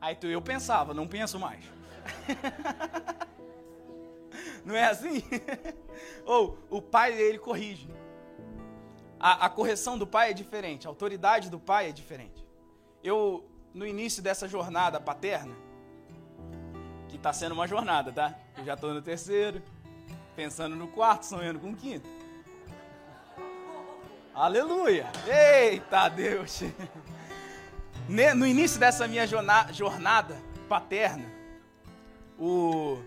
Aí 0.00 0.14
tu 0.14 0.26
eu 0.26 0.40
pensava, 0.40 0.94
não 0.94 1.06
penso 1.06 1.38
mais. 1.38 1.62
não 4.64 4.74
é 4.74 4.86
assim? 4.86 5.22
Ou 6.24 6.58
o 6.70 6.80
pai 6.80 7.12
ele 7.12 7.38
corrige. 7.38 7.88
A, 9.20 9.46
a 9.46 9.50
correção 9.50 9.98
do 9.98 10.06
pai 10.06 10.30
é 10.30 10.32
diferente, 10.32 10.86
a 10.86 10.90
autoridade 10.90 11.50
do 11.50 11.60
pai 11.60 11.90
é 11.90 11.92
diferente. 11.92 12.46
Eu 13.02 13.48
no 13.74 13.86
início 13.86 14.22
dessa 14.22 14.48
jornada 14.48 14.98
paterna, 14.98 15.54
que 17.08 17.16
está 17.16 17.32
sendo 17.32 17.52
uma 17.52 17.66
jornada, 17.66 18.10
tá? 18.10 18.45
Eu 18.56 18.64
já 18.64 18.72
estou 18.74 18.94
no 18.94 19.02
terceiro, 19.02 19.62
pensando 20.34 20.74
no 20.74 20.88
quarto, 20.88 21.24
sonhando 21.24 21.60
com 21.60 21.70
o 21.70 21.76
quinto. 21.76 22.08
Aleluia! 24.34 25.06
Eita 25.26 26.08
Deus! 26.08 26.62
No 28.08 28.46
início 28.46 28.80
dessa 28.80 29.06
minha 29.06 29.26
jornada 29.26 30.40
paterna, 30.68 31.30
o... 32.38 32.98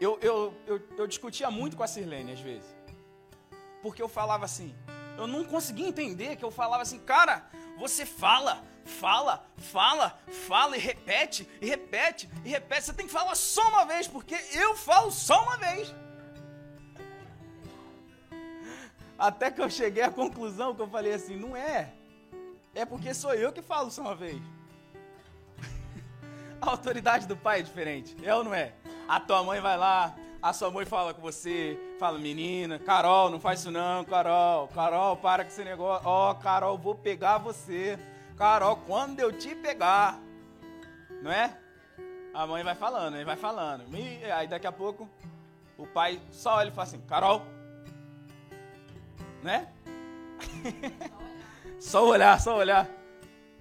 eu, 0.00 0.18
eu, 0.20 0.54
eu, 0.66 0.82
eu 0.98 1.06
discutia 1.06 1.50
muito 1.50 1.76
com 1.76 1.82
a 1.82 1.86
Sirlene 1.86 2.32
às 2.32 2.40
vezes. 2.40 2.76
Porque 3.82 4.02
eu 4.02 4.08
falava 4.08 4.44
assim, 4.44 4.74
eu 5.16 5.26
não 5.26 5.42
conseguia 5.44 5.88
entender 5.88 6.36
que 6.36 6.44
eu 6.44 6.50
falava 6.50 6.82
assim, 6.82 6.98
cara, 6.98 7.48
você 7.78 8.04
fala, 8.04 8.62
fala, 8.88 9.44
fala, 9.56 10.18
fala 10.48 10.76
e 10.76 10.80
repete, 10.80 11.48
e 11.60 11.66
repete, 11.66 12.28
e 12.44 12.48
repete. 12.48 12.86
Você 12.86 12.92
tem 12.92 13.06
que 13.06 13.12
falar 13.12 13.34
só 13.34 13.62
uma 13.68 13.84
vez, 13.84 14.08
porque 14.08 14.34
eu 14.52 14.74
falo 14.76 15.10
só 15.10 15.42
uma 15.44 15.56
vez. 15.56 15.94
Até 19.18 19.50
que 19.50 19.60
eu 19.60 19.68
cheguei 19.68 20.02
à 20.02 20.10
conclusão 20.10 20.74
que 20.74 20.82
eu 20.82 20.88
falei 20.88 21.12
assim, 21.12 21.36
não 21.36 21.56
é. 21.56 21.92
É 22.74 22.84
porque 22.84 23.12
sou 23.12 23.34
eu 23.34 23.52
que 23.52 23.60
falo 23.60 23.90
só 23.90 24.02
uma 24.02 24.14
vez. 24.14 24.40
A 26.60 26.70
autoridade 26.70 27.26
do 27.26 27.36
pai 27.36 27.60
é 27.60 27.62
diferente, 27.62 28.16
é 28.22 28.34
ou 28.34 28.44
não 28.44 28.54
é? 28.54 28.72
A 29.08 29.18
tua 29.18 29.42
mãe 29.42 29.60
vai 29.60 29.76
lá, 29.76 30.14
a 30.40 30.52
sua 30.52 30.70
mãe 30.70 30.86
fala 30.86 31.12
com 31.12 31.20
você, 31.20 31.78
fala, 31.98 32.18
menina, 32.18 32.78
Carol, 32.78 33.28
não 33.28 33.40
faz 33.40 33.60
isso 33.60 33.70
não, 33.72 34.04
Carol, 34.04 34.68
Carol, 34.68 35.16
para 35.16 35.44
com 35.44 35.50
esse 35.50 35.64
negócio, 35.64 36.06
ó, 36.06 36.30
oh, 36.30 36.34
Carol, 36.36 36.78
vou 36.78 36.94
pegar 36.94 37.38
você, 37.38 37.98
Carol, 38.38 38.76
quando 38.86 39.18
eu 39.18 39.36
te 39.36 39.52
pegar, 39.56 40.20
não 41.20 41.32
é? 41.32 41.58
A 42.32 42.46
mãe 42.46 42.62
vai 42.62 42.76
falando, 42.76 43.16
ele 43.16 43.24
vai 43.24 43.36
falando, 43.36 43.84
e 43.96 44.24
aí 44.30 44.46
daqui 44.46 44.66
a 44.66 44.70
pouco 44.70 45.10
o 45.76 45.84
pai 45.86 46.20
só 46.30 46.54
olha 46.54 46.68
e 46.68 46.70
fala 46.70 46.86
assim, 46.86 47.00
Carol, 47.00 47.42
né? 49.42 49.72
só 51.80 52.06
olhar, 52.06 52.40
só 52.40 52.56
olhar. 52.56 52.88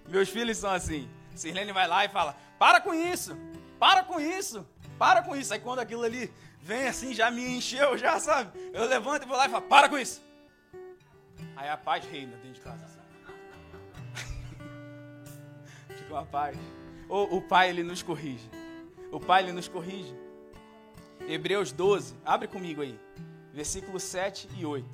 Meus 0.08 0.30
filhos 0.30 0.58
são 0.58 0.72
assim. 0.72 1.10
Sirlene 1.36 1.72
vai 1.72 1.88
lá 1.88 2.06
e 2.06 2.10
fala, 2.10 2.36
para 2.60 2.80
com 2.80 2.94
isso, 2.94 3.36
para 3.80 4.04
com 4.04 4.20
isso, 4.20 4.68
para 4.98 5.24
com 5.24 5.36
isso. 5.36 5.54
Aí 5.54 5.60
quando 5.60 5.80
aquilo 5.80 6.04
ali 6.04 6.32
vem 6.62 6.88
assim, 6.88 7.16
já 7.16 7.32
me 7.32 7.58
encheu, 7.58 7.98
já 7.98 8.20
sabe? 8.20 8.52
Eu 8.72 8.86
levanto 8.86 9.24
e 9.24 9.28
vou 9.28 9.38
lá 9.38 9.48
e 9.48 9.50
falo, 9.50 9.68
para 9.68 9.90
com 9.90 9.98
isso. 9.98 10.22
Aí 11.56 11.68
a 11.68 11.78
paz 11.78 12.06
reina 12.06 12.36
dentro 12.38 12.54
de 12.54 12.62
casa. 12.62 12.87
Fica 16.08 16.20
uma 16.20 16.26
paz. 16.26 16.58
O, 17.10 17.36
o 17.36 17.42
pai, 17.42 17.70
ele 17.70 17.84
nos 17.84 18.02
corrige. 18.02 18.50
O 19.12 19.20
pai, 19.20 19.44
ele 19.44 19.52
nos 19.52 19.68
corrige. 19.68 20.16
Hebreus 21.28 21.74
12, 21.74 22.16
abre 22.24 22.48
comigo 22.48 22.82
aí. 22.82 22.98
Versículos 23.54 24.04
7 24.04 24.48
e 24.58 24.66
8. 24.66 24.88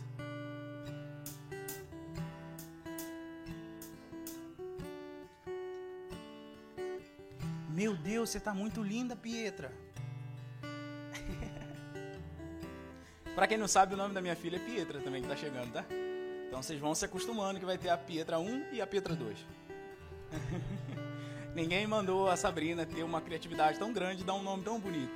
Meu 7.69 7.95
Deus, 7.95 8.31
você 8.31 8.39
está 8.39 8.55
muito 8.55 8.81
linda, 8.81 9.15
Pietra. 9.15 9.71
Para 13.35 13.45
quem 13.45 13.59
não 13.59 13.67
sabe, 13.67 13.93
o 13.93 13.97
nome 13.97 14.15
da 14.15 14.21
minha 14.21 14.35
filha 14.35 14.55
é 14.55 14.59
Pietra 14.59 14.99
também, 14.99 15.21
que 15.21 15.31
está 15.31 15.39
chegando, 15.39 15.71
tá? 15.71 15.85
Então 16.47 16.63
vocês 16.63 16.79
vão 16.79 16.95
se 16.95 17.05
acostumando 17.05 17.59
que 17.59 17.65
vai 17.67 17.77
ter 17.77 17.89
a 17.89 17.97
Pietra 17.97 18.39
1 18.39 18.73
e 18.73 18.81
a 18.81 18.87
Pietra 18.87 19.15
2. 19.15 19.37
Ninguém 21.53 21.85
mandou 21.85 22.27
a 22.27 22.35
Sabrina 22.35 22.83
ter 22.83 23.03
uma 23.03 23.21
criatividade 23.21 23.77
tão 23.77 23.93
grande 23.93 24.23
e 24.23 24.25
dar 24.25 24.33
um 24.33 24.41
nome 24.41 24.63
tão 24.63 24.79
bonito. 24.79 25.13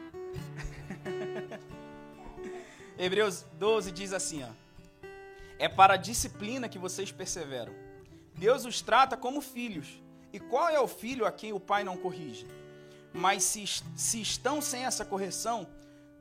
Hebreus 2.98 3.44
12 3.54 3.92
diz 3.92 4.14
assim, 4.14 4.44
ó. 4.44 4.50
É 5.58 5.68
para 5.68 5.96
a 5.96 5.98
disciplina 5.98 6.70
que 6.70 6.78
vocês 6.78 7.12
perseveram. 7.12 7.74
Deus 8.36 8.66
os 8.66 8.82
trata 8.82 9.18
como 9.18 9.42
filhos. 9.42 10.00
E 10.32 10.40
qual 10.40 10.70
é 10.70 10.80
o 10.80 10.88
filho 10.88 11.26
a 11.26 11.32
quem 11.32 11.54
o 11.54 11.60
pai 11.60 11.84
não 11.84 11.98
corrige? 11.98 12.46
Mas 13.12 13.44
se, 13.44 13.66
se 13.96 14.22
estão 14.22 14.62
sem 14.62 14.86
essa 14.86 15.04
correção, 15.04 15.68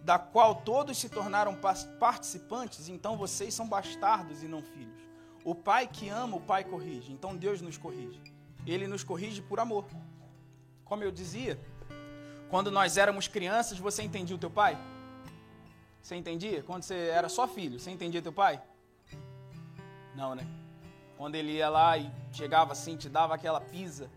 da 0.00 0.18
qual 0.18 0.54
todos 0.54 0.96
se 0.96 1.10
tornaram 1.10 1.58
participantes, 2.00 2.88
então 2.88 3.18
vocês 3.18 3.52
são 3.52 3.68
bastardos 3.68 4.42
e 4.42 4.48
não 4.48 4.62
filhos. 4.62 5.02
O 5.44 5.54
pai 5.54 5.86
que 5.86 6.08
ama, 6.08 6.38
o 6.38 6.40
pai 6.40 6.64
corrige. 6.64 7.12
Então 7.12 7.36
Deus 7.36 7.60
nos 7.60 7.76
corrige. 7.76 8.35
Ele 8.66 8.86
nos 8.86 9.04
corrige 9.04 9.40
por 9.40 9.60
amor. 9.60 9.84
Como 10.84 11.02
eu 11.02 11.10
dizia, 11.10 11.58
quando 12.50 12.70
nós 12.70 12.96
éramos 12.96 13.28
crianças, 13.28 13.78
você 13.78 14.02
entendia 14.02 14.36
o 14.36 14.38
teu 14.38 14.50
pai? 14.50 14.78
Você 16.02 16.14
entendia? 16.14 16.62
Quando 16.62 16.82
você 16.82 16.94
era 16.94 17.28
só 17.28 17.46
filho, 17.48 17.78
você 17.78 17.90
entendia 17.90 18.22
teu 18.22 18.32
pai? 18.32 18.62
Não, 20.14 20.34
né? 20.34 20.46
Quando 21.16 21.34
ele 21.34 21.52
ia 21.52 21.68
lá 21.68 21.96
e 21.96 22.10
chegava 22.32 22.72
assim, 22.72 22.96
te 22.96 23.08
dava 23.08 23.34
aquela 23.34 23.60
pisa 23.60 24.10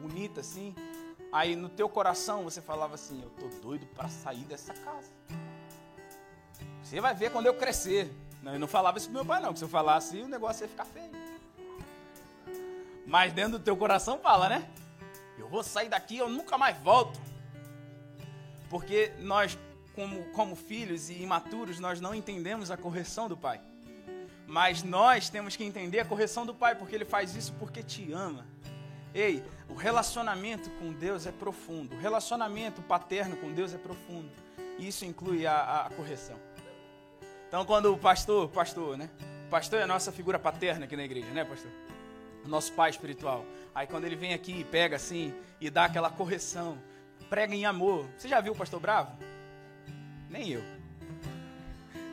bonita 0.00 0.40
assim, 0.40 0.74
Aí 1.30 1.54
no 1.54 1.68
teu 1.68 1.88
coração 1.88 2.44
você 2.44 2.60
falava 2.60 2.94
assim: 2.94 3.22
Eu 3.22 3.30
tô 3.30 3.48
doido 3.60 3.86
para 3.94 4.08
sair 4.08 4.44
dessa 4.44 4.72
casa. 4.72 5.10
Você 6.82 7.00
vai 7.00 7.14
ver 7.14 7.30
quando 7.30 7.46
eu 7.46 7.54
crescer. 7.54 8.10
Não, 8.42 8.54
eu 8.54 8.58
não 8.58 8.68
falava 8.68 8.96
isso 8.96 9.08
pro 9.08 9.16
meu 9.16 9.26
pai, 9.26 9.42
não, 9.42 9.54
se 9.54 9.62
eu 9.62 9.68
falasse, 9.68 10.18
o 10.18 10.28
negócio 10.28 10.64
ia 10.64 10.68
ficar 10.68 10.84
feio. 10.84 11.10
Mas 13.08 13.32
dentro 13.32 13.52
do 13.52 13.64
teu 13.64 13.74
coração 13.74 14.18
fala, 14.18 14.50
né? 14.50 14.68
Eu 15.38 15.48
vou 15.48 15.62
sair 15.62 15.88
daqui, 15.88 16.18
eu 16.18 16.28
nunca 16.28 16.58
mais 16.58 16.76
volto. 16.76 17.18
Porque 18.68 19.12
nós, 19.20 19.58
como, 19.94 20.24
como 20.32 20.54
filhos 20.54 21.08
e 21.08 21.22
imaturos, 21.22 21.80
nós 21.80 22.02
não 22.02 22.14
entendemos 22.14 22.70
a 22.70 22.76
correção 22.76 23.26
do 23.26 23.34
pai. 23.34 23.62
Mas 24.46 24.82
nós 24.82 25.30
temos 25.30 25.56
que 25.56 25.64
entender 25.64 26.00
a 26.00 26.04
correção 26.04 26.44
do 26.44 26.54
pai, 26.54 26.74
porque 26.74 26.94
ele 26.94 27.06
faz 27.06 27.34
isso 27.34 27.54
porque 27.54 27.82
te 27.82 28.12
ama. 28.12 28.46
Ei, 29.14 29.42
o 29.70 29.74
relacionamento 29.74 30.68
com 30.72 30.92
Deus 30.92 31.26
é 31.26 31.32
profundo. 31.32 31.96
O 31.96 31.98
relacionamento 31.98 32.82
paterno 32.82 33.38
com 33.38 33.50
Deus 33.50 33.72
é 33.72 33.78
profundo. 33.78 34.30
E 34.78 34.86
isso 34.86 35.06
inclui 35.06 35.46
a, 35.46 35.86
a 35.86 35.90
correção. 35.90 36.36
Então, 37.48 37.64
quando 37.64 37.90
o 37.90 37.96
pastor, 37.96 38.50
pastor, 38.50 38.98
né? 38.98 39.08
O 39.46 39.50
pastor 39.50 39.80
é 39.80 39.84
a 39.84 39.86
nossa 39.86 40.12
figura 40.12 40.38
paterna 40.38 40.84
aqui 40.84 40.94
na 40.94 41.04
igreja, 41.04 41.28
né, 41.28 41.42
pastor? 41.42 41.70
Nosso 42.48 42.72
pai 42.72 42.90
espiritual. 42.90 43.44
Aí, 43.74 43.86
quando 43.86 44.04
ele 44.04 44.16
vem 44.16 44.34
aqui 44.34 44.60
e 44.60 44.64
pega 44.64 44.96
assim 44.96 45.34
e 45.60 45.70
dá 45.70 45.84
aquela 45.84 46.10
correção, 46.10 46.78
prega 47.28 47.54
em 47.54 47.66
amor. 47.66 48.06
Você 48.16 48.26
já 48.28 48.40
viu 48.40 48.52
o 48.52 48.56
pastor 48.56 48.80
bravo? 48.80 49.16
Nem 50.28 50.50
eu. 50.50 50.62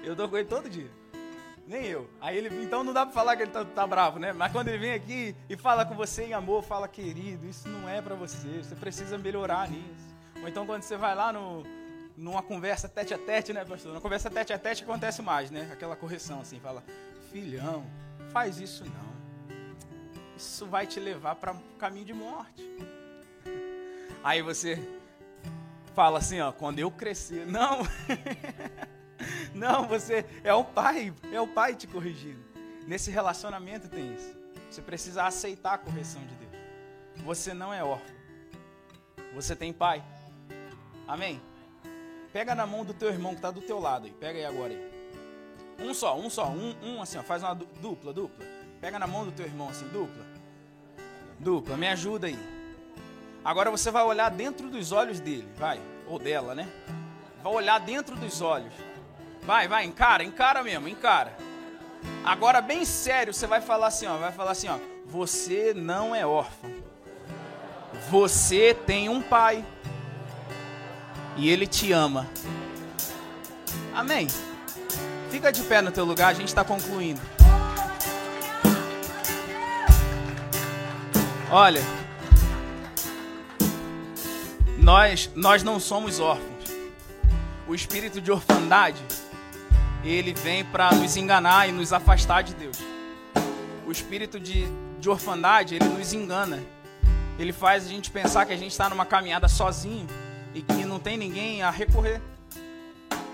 Eu 0.04 0.16
dou 0.16 0.30
com 0.30 0.38
ele 0.38 0.48
todo 0.48 0.70
dia. 0.70 0.90
Nem 1.68 1.84
eu. 1.86 2.08
Aí 2.22 2.38
ele, 2.38 2.64
então 2.64 2.84
não 2.84 2.94
dá 2.94 3.06
para 3.06 3.14
falar 3.14 3.36
que 3.36 3.44
ele 3.44 3.52
tá, 3.52 3.66
tá, 3.66 3.88
bravo, 3.88 4.20
né? 4.20 4.32
Mas 4.34 4.52
quando 4.52 4.68
ele 4.68 4.78
vem 4.78 4.94
aqui 4.94 5.36
e 5.50 5.58
fala 5.58 5.84
com 5.84 5.96
você 5.96 6.26
em 6.26 6.34
amor, 6.34 6.64
fala, 6.64 6.88
querido, 6.88 7.48
isso 7.48 7.68
não 7.68 7.90
é 7.90 8.02
para 8.02 8.14
você, 8.14 8.48
você 8.62 8.76
precisa 8.76 9.18
melhorar 9.18 9.68
nisso. 9.68 10.16
Ou 10.42 10.48
então 10.48 10.66
quando 10.66 10.84
você 10.84 10.96
vai 10.96 11.16
lá 11.16 11.34
no, 11.34 11.64
numa 12.16 12.44
conversa 12.44 12.88
tete 12.88 13.16
a 13.16 13.18
tete, 13.18 13.52
né, 13.52 13.66
pastor? 13.66 13.94
Na 13.94 14.02
conversa 14.02 14.30
tete 14.30 14.54
a 14.54 14.60
tete 14.60 14.84
acontece 14.84 15.24
mais, 15.24 15.50
né? 15.50 15.68
Aquela 15.74 15.96
correção 15.96 16.40
assim, 16.40 16.60
fala, 16.60 16.84
filhão, 17.32 17.84
faz 18.32 18.60
isso 18.60 18.86
não. 18.86 19.14
Isso 20.36 20.66
vai 20.66 20.86
te 20.86 21.00
levar 21.00 21.36
para 21.36 21.54
o 21.54 21.60
caminho 21.78 22.06
de 22.06 22.14
morte. 22.14 22.64
Aí 24.24 24.42
você 24.42 24.82
fala 25.94 26.20
assim, 26.20 26.42
ó, 26.42 26.52
quando 26.52 26.80
eu 26.80 26.92
crescer, 26.92 27.46
não. 27.46 27.80
Não, 29.54 29.88
você 29.88 30.26
é 30.44 30.54
o 30.54 30.66
pai, 30.66 31.14
é 31.32 31.40
o 31.40 31.48
pai 31.48 31.76
te 31.76 31.88
corrigindo. 31.88 32.44
Nesse 32.86 33.10
relacionamento 33.10 33.88
tem 33.88 34.14
isso. 34.14 34.36
Você 34.70 34.82
precisa 34.82 35.24
aceitar 35.24 35.76
a 35.76 35.78
correção 35.78 36.22
de 36.22 36.36
Deus. 36.36 36.52
Você 37.24 37.54
não 37.54 37.74
é 37.74 37.82
órfão. 37.82 38.14
Você 39.34 39.56
tem 39.56 39.72
pai. 39.72 40.04
Amém? 41.08 41.42
Pega 42.34 42.54
na 42.54 42.68
mão 42.68 42.84
do 42.84 42.94
teu 42.94 43.08
irmão 43.08 43.32
que 43.32 43.38
está 43.38 43.50
do 43.50 43.62
teu 43.62 43.80
lado 43.80 44.06
aí. 44.06 44.12
Pega 44.12 44.38
aí 44.38 44.46
agora 44.46 44.74
aí. 44.74 44.92
Um 45.80 45.94
só, 45.94 46.20
um 46.20 46.30
só, 46.30 46.50
um, 46.50 46.76
um 46.84 47.02
assim, 47.02 47.18
ó. 47.18 47.24
Faz 47.24 47.42
uma 47.42 47.54
dupla, 47.54 48.12
dupla. 48.12 48.46
Pega 48.86 49.00
na 49.00 49.08
mão 49.08 49.26
do 49.26 49.32
teu 49.32 49.48
irmão 49.48 49.68
assim, 49.68 49.88
dupla. 49.88 50.24
Dupla, 51.40 51.76
me 51.76 51.88
ajuda 51.88 52.28
aí. 52.28 52.38
Agora 53.44 53.72
você 53.72 53.90
vai 53.90 54.04
olhar 54.04 54.30
dentro 54.30 54.70
dos 54.70 54.92
olhos 54.92 55.20
dele, 55.20 55.48
vai. 55.58 55.82
Ou 56.06 56.20
dela, 56.20 56.54
né? 56.54 56.70
Vai 57.42 57.52
olhar 57.52 57.80
dentro 57.80 58.16
dos 58.16 58.42
olhos. 58.42 58.72
Vai, 59.42 59.68
vai, 59.68 59.86
encara, 59.86 60.24
encara 60.24 60.64
mesmo, 60.64 60.88
encara. 60.88 61.36
Agora, 62.24 62.62
bem 62.62 62.86
sério, 62.86 63.34
você 63.34 63.48
vai 63.48 63.60
falar 63.60 63.88
assim, 63.88 64.06
ó. 64.06 64.18
Vai 64.18 64.32
falar 64.32 64.52
assim, 64.52 64.68
ó. 64.68 64.78
Você 65.08 65.74
não 65.76 66.14
é 66.14 66.24
órfão. 66.24 66.70
Você 68.12 68.76
tem 68.86 69.10
um 69.10 69.20
pai. 69.20 69.66
E 71.36 71.50
ele 71.50 71.66
te 71.66 71.92
ama. 71.92 72.30
Amém. 73.96 74.28
Fica 75.32 75.52
de 75.52 75.64
pé 75.64 75.82
no 75.82 75.92
teu 75.92 76.06
lugar, 76.06 76.28
a 76.28 76.34
gente 76.36 76.50
está 76.50 76.64
concluindo. 76.64 77.35
Olha, 81.58 81.80
nós, 84.78 85.32
nós 85.34 85.64
não 85.64 85.80
somos 85.80 86.20
órfãos. 86.20 86.66
O 87.66 87.74
espírito 87.74 88.20
de 88.20 88.30
orfandade, 88.30 89.01
ele 90.03 90.34
vem 90.34 90.66
para 90.66 90.93
nos 90.93 91.16
enganar 91.16 91.70
e 91.70 91.72
nos 91.72 91.93
afastar 91.93 92.43
de 92.43 92.53
Deus. 92.56 92.78
O 93.88 93.91
espírito 93.93 94.38
de, 94.38 94.68
de 94.99 95.10
orfandade, 95.10 95.76
ele 95.76 95.86
nos 95.86 96.12
engana. 96.12 96.62
Ele 97.39 97.53
faz 97.53 97.86
a 97.86 97.88
gente 97.88 98.12
pensar 98.12 98.45
que 98.45 98.51
a 98.51 98.58
gente 98.58 98.72
está 98.72 98.89
numa 98.89 99.06
caminhada 99.06 99.47
sozinho 99.47 100.08
e 100.53 100.62
que 100.62 100.84
não 100.84 100.99
tem 100.99 101.16
ninguém 101.16 101.64
a 101.64 101.70
recorrer. 101.70 102.22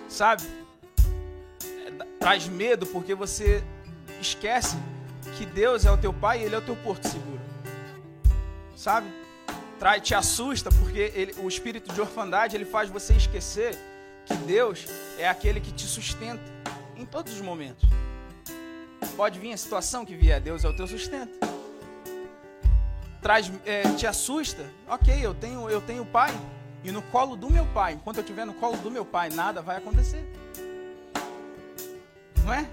Sabe? 0.07 0.43
traz 2.19 2.47
medo 2.47 2.85
porque 2.85 3.15
você 3.15 3.63
esquece 4.21 4.77
que 5.39 5.43
Deus 5.43 5.85
é 5.85 5.91
o 5.91 5.97
teu 5.97 6.13
pai 6.13 6.41
e 6.41 6.43
ele 6.43 6.53
é 6.53 6.59
o 6.59 6.61
teu 6.61 6.75
porto 6.75 7.07
seguro. 7.07 7.50
Sabe? 8.81 9.13
Traz, 9.77 10.01
te 10.01 10.15
assusta 10.15 10.71
porque 10.71 11.11
ele, 11.13 11.35
o 11.37 11.47
espírito 11.47 11.93
de 11.93 12.01
orfandade 12.01 12.55
ele 12.55 12.65
faz 12.65 12.89
você 12.89 13.13
esquecer 13.13 13.77
que 14.25 14.33
Deus 14.33 14.87
é 15.19 15.29
aquele 15.29 15.61
que 15.61 15.71
te 15.71 15.85
sustenta 15.85 16.41
em 16.97 17.05
todos 17.05 17.31
os 17.31 17.41
momentos. 17.41 17.87
Pode 19.15 19.37
vir 19.37 19.53
a 19.53 19.57
situação 19.57 20.03
que 20.03 20.15
vier, 20.15 20.41
Deus 20.41 20.63
é 20.63 20.67
o 20.67 20.75
teu 20.75 20.87
sustento. 20.87 21.31
Traz, 23.21 23.51
é, 23.67 23.83
te 23.93 24.07
assusta, 24.07 24.65
ok, 24.87 25.15
eu 25.21 25.35
tenho, 25.35 25.69
eu 25.69 25.79
tenho 25.79 26.03
pai, 26.03 26.31
e 26.83 26.91
no 26.91 27.03
colo 27.03 27.35
do 27.35 27.51
meu 27.51 27.67
pai, 27.67 27.93
enquanto 27.93 28.17
eu 28.17 28.23
estiver 28.23 28.45
no 28.45 28.53
colo 28.55 28.77
do 28.77 28.89
meu 28.89 29.05
pai, 29.05 29.29
nada 29.29 29.61
vai 29.61 29.77
acontecer. 29.77 30.27
Não 32.43 32.51
é? 32.51 32.67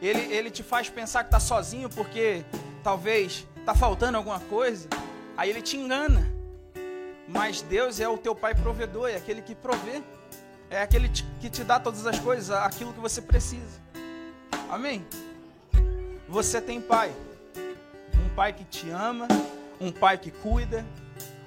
Ele, 0.00 0.34
ele 0.34 0.50
te 0.50 0.62
faz 0.62 0.88
pensar 0.88 1.24
que 1.24 1.28
está 1.28 1.40
sozinho 1.40 1.90
porque 1.90 2.42
talvez 2.82 3.46
está 3.60 3.74
faltando 3.74 4.16
alguma 4.16 4.40
coisa. 4.40 4.88
Aí 5.36 5.50
ele 5.50 5.62
te 5.62 5.76
engana. 5.76 6.26
Mas 7.28 7.60
Deus 7.62 8.00
é 8.00 8.08
o 8.08 8.16
teu 8.16 8.34
pai 8.34 8.54
provedor, 8.54 9.08
é 9.08 9.16
aquele 9.16 9.42
que 9.42 9.54
provê. 9.54 10.02
É 10.70 10.80
aquele 10.80 11.08
que 11.40 11.48
te 11.48 11.62
dá 11.62 11.78
todas 11.78 12.06
as 12.06 12.18
coisas, 12.18 12.50
aquilo 12.50 12.92
que 12.92 13.00
você 13.00 13.20
precisa. 13.20 13.80
Amém? 14.68 15.06
Você 16.28 16.60
tem 16.60 16.80
pai. 16.80 17.12
Um 18.14 18.28
pai 18.34 18.52
que 18.52 18.64
te 18.64 18.90
ama, 18.90 19.28
um 19.80 19.92
pai 19.92 20.18
que 20.18 20.30
cuida, 20.30 20.84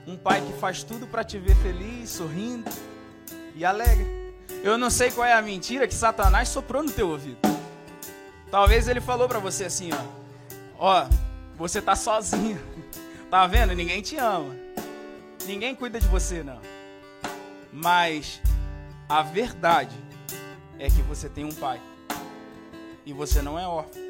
um 0.07 0.15
pai 0.17 0.41
que 0.41 0.53
faz 0.53 0.83
tudo 0.83 1.05
para 1.05 1.23
te 1.23 1.37
ver 1.37 1.55
feliz, 1.57 2.09
sorrindo 2.09 2.69
e 3.55 3.65
alegre. 3.65 4.07
Eu 4.63 4.77
não 4.77 4.89
sei 4.89 5.11
qual 5.11 5.27
é 5.27 5.33
a 5.33 5.41
mentira 5.41 5.87
que 5.87 5.93
Satanás 5.93 6.49
soprou 6.49 6.81
no 6.81 6.91
teu 6.91 7.09
ouvido. 7.09 7.37
Talvez 8.49 8.87
ele 8.87 9.01
falou 9.01 9.27
para 9.27 9.39
você 9.39 9.65
assim, 9.65 9.89
ó. 9.93 10.19
Ó, 10.79 11.07
você 11.57 11.81
tá 11.81 11.95
sozinho. 11.95 12.59
Tá 13.29 13.45
vendo? 13.45 13.75
Ninguém 13.75 14.01
te 14.01 14.17
ama. 14.17 14.55
Ninguém 15.45 15.75
cuida 15.75 15.99
de 15.99 16.07
você, 16.07 16.41
não. 16.41 16.59
Mas 17.71 18.41
a 19.07 19.21
verdade 19.21 19.95
é 20.79 20.87
que 20.87 21.01
você 21.03 21.29
tem 21.29 21.45
um 21.45 21.51
pai. 21.51 21.79
E 23.05 23.13
você 23.13 23.41
não 23.41 23.59
é 23.59 23.67
órfão. 23.67 24.01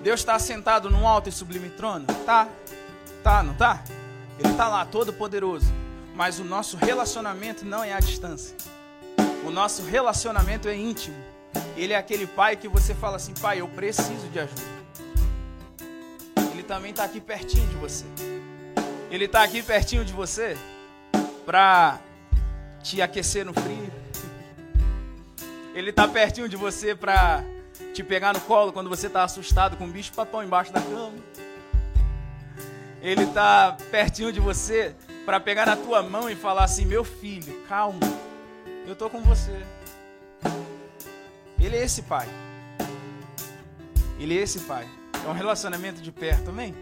Deus 0.00 0.20
está 0.20 0.38
sentado 0.38 0.88
num 0.88 1.08
alto 1.08 1.28
e 1.28 1.32
sublime 1.32 1.70
trono? 1.70 2.06
Tá. 2.24 2.48
Tá, 3.24 3.42
não 3.42 3.54
tá? 3.54 3.82
Ele 4.38 4.50
está 4.50 4.68
lá, 4.68 4.84
todo 4.84 5.12
poderoso. 5.12 5.66
Mas 6.14 6.38
o 6.38 6.44
nosso 6.44 6.76
relacionamento 6.76 7.64
não 7.64 7.82
é 7.82 7.92
à 7.92 7.98
distância. 7.98 8.56
O 9.44 9.50
nosso 9.50 9.82
relacionamento 9.82 10.68
é 10.68 10.76
íntimo. 10.76 11.16
Ele 11.76 11.92
é 11.92 11.96
aquele 11.96 12.26
pai 12.26 12.56
que 12.56 12.68
você 12.68 12.94
fala 12.94 13.16
assim: 13.16 13.34
pai, 13.34 13.60
eu 13.60 13.68
preciso 13.68 14.28
de 14.28 14.38
ajuda. 14.38 14.62
Ele 16.52 16.62
também 16.62 16.92
está 16.92 17.04
aqui 17.04 17.20
pertinho 17.20 17.66
de 17.66 17.74
você. 17.74 18.04
Ele 19.10 19.26
está 19.26 19.42
aqui 19.42 19.62
pertinho 19.62 20.04
de 20.04 20.12
você 20.12 20.56
para 21.44 21.98
te 22.82 23.00
aquecer 23.00 23.44
no 23.44 23.52
frio. 23.52 23.92
Ele 25.74 25.90
está 25.90 26.08
pertinho 26.08 26.48
de 26.48 26.56
você 26.56 26.94
para 26.94 27.44
te 27.92 28.02
pegar 28.02 28.32
no 28.32 28.40
colo 28.40 28.72
quando 28.72 28.88
você 28.88 29.06
está 29.06 29.24
assustado 29.24 29.76
com 29.76 29.84
um 29.84 29.90
bicho 29.90 30.12
papão 30.12 30.42
embaixo 30.42 30.72
da 30.72 30.80
cama. 30.80 31.14
Ele 33.02 33.24
está 33.24 33.76
pertinho 33.90 34.32
de 34.32 34.40
você 34.40 34.94
para 35.24 35.38
pegar 35.38 35.66
na 35.66 35.76
tua 35.76 36.02
mão 36.02 36.30
e 36.30 36.34
falar 36.34 36.64
assim: 36.64 36.84
meu 36.84 37.04
filho, 37.04 37.62
calma 37.68 38.00
eu 38.86 38.92
estou 38.92 39.10
com 39.10 39.20
você. 39.20 39.52
Ele 41.60 41.76
é 41.76 41.84
esse 41.84 42.02
pai. 42.02 42.28
Ele 44.18 44.38
é 44.38 44.42
esse 44.42 44.60
pai. 44.60 44.88
É 45.24 45.28
um 45.28 45.32
relacionamento 45.32 46.00
de 46.00 46.12
perto, 46.12 46.50
amém? 46.50 46.72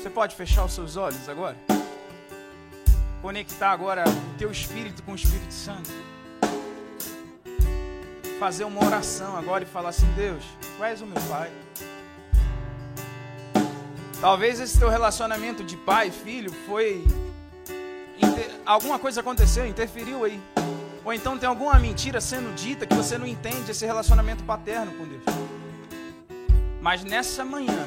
Você 0.00 0.08
pode 0.08 0.34
fechar 0.34 0.64
os 0.64 0.72
seus 0.72 0.96
olhos 0.96 1.28
agora? 1.28 1.54
Conectar 3.20 3.70
agora 3.70 4.04
o 4.08 4.38
teu 4.38 4.50
espírito 4.50 5.02
com 5.02 5.12
o 5.12 5.14
Espírito 5.14 5.52
Santo. 5.52 5.90
Fazer 8.38 8.64
uma 8.64 8.82
oração 8.82 9.36
agora 9.36 9.62
e 9.62 9.66
falar 9.66 9.90
assim: 9.90 10.10
Deus, 10.16 10.42
tu 10.78 10.82
és 10.82 11.02
o 11.02 11.06
meu 11.06 11.20
pai. 11.28 11.52
Talvez 14.22 14.58
esse 14.58 14.78
teu 14.78 14.88
relacionamento 14.88 15.62
de 15.62 15.76
pai 15.76 16.08
e 16.08 16.10
filho 16.10 16.50
foi. 16.66 17.04
Alguma 18.64 18.98
coisa 18.98 19.20
aconteceu, 19.20 19.66
interferiu 19.66 20.24
aí. 20.24 20.40
Ou 21.04 21.12
então 21.12 21.36
tem 21.36 21.46
alguma 21.46 21.78
mentira 21.78 22.22
sendo 22.22 22.54
dita 22.54 22.86
que 22.86 22.94
você 22.94 23.18
não 23.18 23.26
entende 23.26 23.70
esse 23.70 23.84
relacionamento 23.84 24.42
paterno 24.44 24.94
com 24.94 25.04
Deus. 25.04 25.24
Mas 26.80 27.04
nessa 27.04 27.44
manhã, 27.44 27.86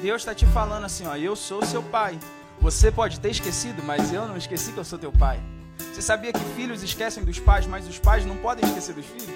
Deus 0.00 0.22
está 0.22 0.34
te 0.34 0.46
falando 0.46 0.84
assim: 0.84 1.06
ó, 1.06 1.16
eu 1.16 1.34
sou 1.34 1.64
seu 1.64 1.82
pai. 1.82 2.18
Você 2.60 2.90
pode 2.90 3.20
ter 3.20 3.30
esquecido, 3.30 3.82
mas 3.82 4.12
eu 4.12 4.26
não 4.26 4.36
esqueci 4.36 4.72
que 4.72 4.78
eu 4.78 4.84
sou 4.84 4.98
teu 4.98 5.12
pai. 5.12 5.40
Você 5.78 6.02
sabia 6.02 6.32
que 6.32 6.40
filhos 6.54 6.82
esquecem 6.82 7.24
dos 7.24 7.38
pais, 7.38 7.66
mas 7.66 7.86
os 7.86 7.98
pais 7.98 8.24
não 8.24 8.36
podem 8.36 8.64
esquecer 8.64 8.94
dos 8.94 9.06
filhos? 9.06 9.30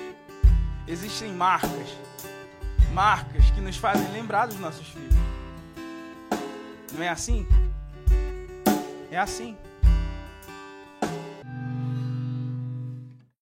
Existem 0.87 1.33
marcas, 1.33 1.89
marcas 2.93 3.51
que 3.51 3.61
nos 3.61 3.77
fazem 3.77 4.11
lembrar 4.13 4.47
dos 4.47 4.59
nossos 4.59 4.87
filhos. 4.89 5.15
Não 6.93 7.03
é 7.03 7.09
assim? 7.09 7.47
É 9.11 9.19
assim. 9.19 9.57